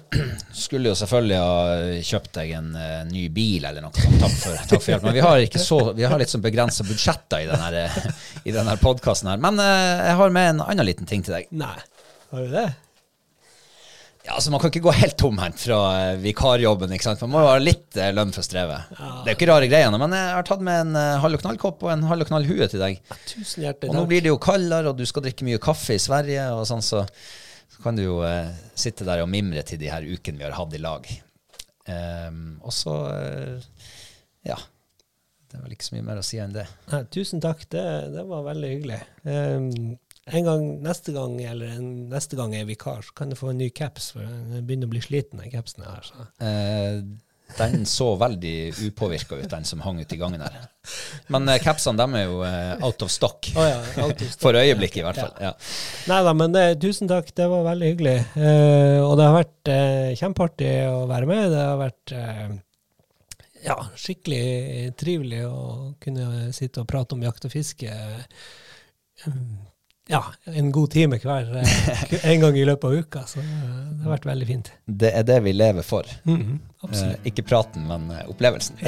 skulle 0.52 0.90
jo 0.90 0.96
selvfølgelig 0.98 1.38
ha 1.40 2.02
kjøpt 2.04 2.34
deg 2.36 2.52
en 2.59 2.74
eh, 2.76 2.98
ny 3.09 3.22
bil 3.32 3.64
eller 3.64 3.86
noe 3.86 3.96
sånt. 3.96 4.18
Takk 4.20 4.34
for, 4.36 4.59
takk 4.68 4.82
for 4.82 4.92
hjelp. 4.92 5.06
Men 5.06 5.16
vi 5.16 5.22
har, 5.24 5.44
ikke 5.46 5.62
så, 5.62 5.78
vi 5.96 6.04
har 6.04 6.20
litt 6.20 6.32
sånn 6.32 6.44
begrensa 6.44 6.84
budsjetter 6.84 7.46
i 7.46 7.48
denne, 7.48 7.86
eh, 7.86 8.20
i 8.44 8.52
denne 8.52 8.76
podkasten 8.82 9.32
her. 9.32 9.40
Men 9.40 9.64
eh, 9.64 10.11
jeg 10.11 10.20
har 10.20 10.36
med 10.36 10.50
en 10.50 10.62
annen 10.66 10.88
liten 10.90 11.09
ting 11.09 11.24
til 11.24 11.38
deg. 11.38 11.48
Nei, 11.56 11.78
har 12.34 12.44
du 12.44 12.52
det? 12.52 12.66
Ja, 14.26 14.34
altså 14.34 14.50
Man 14.50 14.60
kan 14.60 14.68
ikke 14.72 14.82
gå 14.84 14.92
helt 14.98 15.16
tomhendt 15.20 15.60
fra 15.62 15.76
eh, 16.02 16.16
vikarjobben. 16.20 16.90
ikke 16.92 17.06
sant? 17.06 17.20
Man 17.24 17.30
må 17.36 17.42
jo 17.44 17.50
ha 17.52 17.58
litt 17.62 17.96
eh, 17.96 18.10
lønn 18.12 18.32
for 18.34 18.44
strevet. 18.44 18.90
Det 18.90 19.30
er 19.30 19.30
jo 19.32 19.36
ikke 19.38 19.48
rare 19.52 19.68
greiene, 19.70 20.00
men 20.02 20.16
jeg 20.16 20.32
har 20.36 20.48
tatt 20.48 20.64
med 20.66 20.80
en 20.82 20.98
eh, 21.00 21.14
halv 21.22 21.38
og 21.38 21.44
knall-kopp 21.44 21.84
og 21.86 21.92
en 21.94 22.02
halv 22.10 22.26
og 22.26 22.30
knall-hue 22.32 22.68
til 22.68 22.82
deg. 22.82 22.98
Tusen 23.30 23.64
hjertelig 23.64 23.88
Og 23.92 23.94
nå 23.96 24.02
takk. 24.02 24.10
blir 24.10 24.24
det 24.26 24.32
jo 24.32 24.40
kaldere, 24.42 24.90
og 24.92 24.98
du 25.00 25.06
skal 25.08 25.24
drikke 25.24 25.46
mye 25.48 25.60
kaffe 25.62 25.96
i 25.96 26.02
Sverige, 26.02 26.48
og 26.58 26.66
sånn, 26.68 26.84
så, 26.84 27.04
så 27.72 27.84
kan 27.86 27.96
du 27.96 28.02
jo 28.04 28.18
eh, 28.26 28.50
sitte 28.76 29.06
der 29.08 29.22
og 29.24 29.30
mimre 29.32 29.62
til 29.64 29.80
de 29.80 29.88
her 29.92 30.04
ukene 30.04 30.42
vi 30.42 30.44
har 30.48 30.58
hatt 30.58 30.76
i 30.76 30.82
lag. 30.82 31.08
Ehm, 31.88 32.42
og 32.60 32.74
så 32.76 32.98
eh, 33.14 33.86
Ja. 34.50 34.58
Det 35.48 35.56
er 35.56 35.62
vel 35.64 35.72
ikke 35.72 35.86
så 35.86 35.94
mye 35.96 36.04
mer 36.04 36.18
å 36.20 36.26
si 36.26 36.36
enn 36.42 36.52
det. 36.52 36.66
Nei, 36.92 36.98
tusen 37.08 37.40
takk, 37.40 37.62
det, 37.72 37.82
det 38.12 38.26
var 38.28 38.42
veldig 38.50 38.68
hyggelig. 38.74 38.98
Um, 39.24 39.94
en 40.33 40.51
gang 40.51 40.66
neste 40.85 41.14
gang, 41.14 41.39
eller 41.43 41.79
en, 41.79 41.89
neste 42.12 42.39
gang 42.39 42.53
jeg 42.55 42.66
er 42.66 42.68
vikar, 42.72 43.01
så 43.07 43.14
kan 43.16 43.33
du 43.33 43.39
få 43.39 43.53
en 43.53 43.62
ny 43.62 43.70
caps, 43.74 44.12
for 44.14 44.26
jeg 44.26 44.66
begynner 44.66 44.91
å 44.91 44.93
bli 44.93 45.03
sliten, 45.05 45.41
den 45.43 45.55
capsen 45.55 45.87
her. 45.87 46.05
Så. 46.07 46.29
Eh, 46.45 47.01
den 47.57 47.87
så 47.87 48.11
veldig 48.20 48.74
upåvirka 48.87 49.37
ut, 49.37 49.51
den 49.51 49.64
som 49.64 49.81
hang 49.81 50.01
ute 50.01 50.14
i 50.14 50.18
gangen 50.20 50.43
her. 50.45 50.68
Men 51.33 51.49
eh, 51.49 51.61
capsene 51.64 51.97
dem 51.99 52.16
er 52.18 52.26
jo 52.26 52.43
eh, 52.45 52.85
out 52.85 53.03
of 53.03 53.12
stock. 53.12 53.49
Oh, 53.57 53.64
ja, 53.64 53.81
out 54.05 54.20
of 54.20 54.29
stock. 54.29 54.43
For 54.43 54.59
øyeblikket, 54.61 55.01
i 55.01 55.07
hvert 55.07 55.20
fall. 55.20 55.35
Ja. 55.43 55.55
Nei 56.11 56.20
da, 56.26 56.35
men 56.37 56.55
det, 56.55 56.66
tusen 56.85 57.11
takk, 57.11 57.33
det 57.37 57.49
var 57.49 57.64
veldig 57.70 57.93
hyggelig. 57.93 58.16
Eh, 58.37 58.99
og 59.01 59.16
det 59.18 59.29
har 59.29 59.39
vært 59.39 59.72
eh, 59.72 60.11
kjempeartig 60.20 60.72
å 60.93 61.05
være 61.11 61.31
med. 61.31 61.45
Det 61.55 61.64
har 61.64 61.81
vært 61.81 62.14
eh, 62.18 62.45
ja, 63.64 63.79
skikkelig 63.97 64.93
trivelig 65.01 65.43
å 65.49 65.64
kunne 66.03 66.53
sitte 66.57 66.85
og 66.85 66.91
prate 66.91 67.16
om 67.16 67.24
jakt 67.24 67.49
og 67.49 67.55
fiske. 67.55 67.97
Mm, 70.09 70.14
Ja, 70.14 70.22
en 70.54 70.70
god 70.72 70.90
time 70.90 71.18
hver 71.20 71.50
eh, 71.61 72.14
en 72.32 72.40
gang 72.40 72.56
i 72.56 72.64
løpet 72.64 72.84
av 72.88 72.94
uka, 72.96 73.22
så 73.28 73.42
eh, 73.42 73.50
det 73.92 74.06
har 74.06 74.14
vært 74.14 74.28
veldig 74.30 74.46
fint. 74.48 74.70
Det 74.86 75.11
er 75.12 75.26
det 75.28 75.42
vi 75.44 75.52
lever 75.52 75.84
for. 75.84 76.09
Mhm, 76.24 76.59
absolutt. 76.82 77.18
Eh, 77.18 77.28
ikke 77.32 77.44
praten, 77.44 77.84
men 77.88 78.09
opplevelsen. 78.28 78.80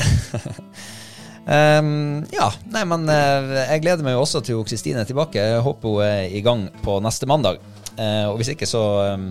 Um, 1.50 2.24
ja, 2.38 2.48
nei, 2.72 2.84
men 2.88 3.04
jeg 3.10 3.82
gleder 3.84 4.06
meg 4.06 4.16
jo 4.16 4.24
også 4.24 4.40
til 4.46 4.64
Kristine 4.64 5.04
er 5.04 5.08
tilbake. 5.08 5.44
Jeg 5.52 5.60
håper 5.66 5.94
hun 5.94 6.06
er 6.06 6.32
i 6.32 6.40
gang 6.44 6.66
på 6.84 6.96
neste 7.04 7.28
mandag. 7.28 7.60
Uh, 7.98 8.30
og 8.30 8.38
hvis 8.40 8.54
ikke, 8.54 8.68
så 8.68 8.80
um, 9.18 9.30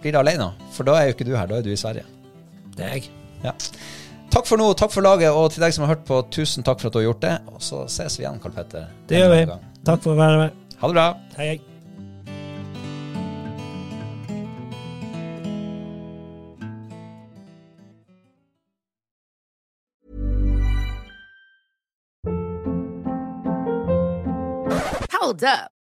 blir 0.00 0.14
det 0.16 0.22
alene. 0.22 0.52
For 0.72 0.88
da 0.88 0.96
er 0.96 1.10
jo 1.10 1.16
ikke 1.18 1.28
du 1.28 1.34
her, 1.36 1.48
da 1.50 1.58
er 1.60 1.66
du 1.66 1.72
i 1.74 1.80
Sverige. 1.80 2.06
Det 2.76 2.86
er 2.86 2.94
jeg. 2.96 3.10
Ja. 3.44 3.52
Takk 4.32 4.48
for 4.48 4.60
nå, 4.60 4.70
takk 4.76 4.92
for 4.92 5.04
laget, 5.04 5.32
og 5.32 5.50
til 5.52 5.64
deg 5.64 5.72
som 5.76 5.84
har 5.86 5.94
hørt 5.96 6.08
på, 6.08 6.20
tusen 6.32 6.64
takk 6.64 6.80
for 6.80 6.88
at 6.88 6.96
du 6.96 7.00
har 7.02 7.08
gjort 7.10 7.24
det. 7.24 7.34
Og 7.52 7.60
så 7.64 7.84
ses 7.92 8.16
vi 8.16 8.24
igjen, 8.24 8.40
Karl 8.42 8.56
Petter. 8.56 8.88
Det 9.08 9.20
gjør 9.22 9.34
vi. 9.34 9.44
Takk 9.88 10.02
for 10.04 10.12
å 10.16 10.20
være 10.20 10.40
med. 10.46 10.64
Ha 10.80 10.86
det 10.86 10.94
bra. 10.94 11.16
Hei, 11.36 11.46
hei. 11.46 11.60
Hold 25.10 25.42
up. 25.42 25.77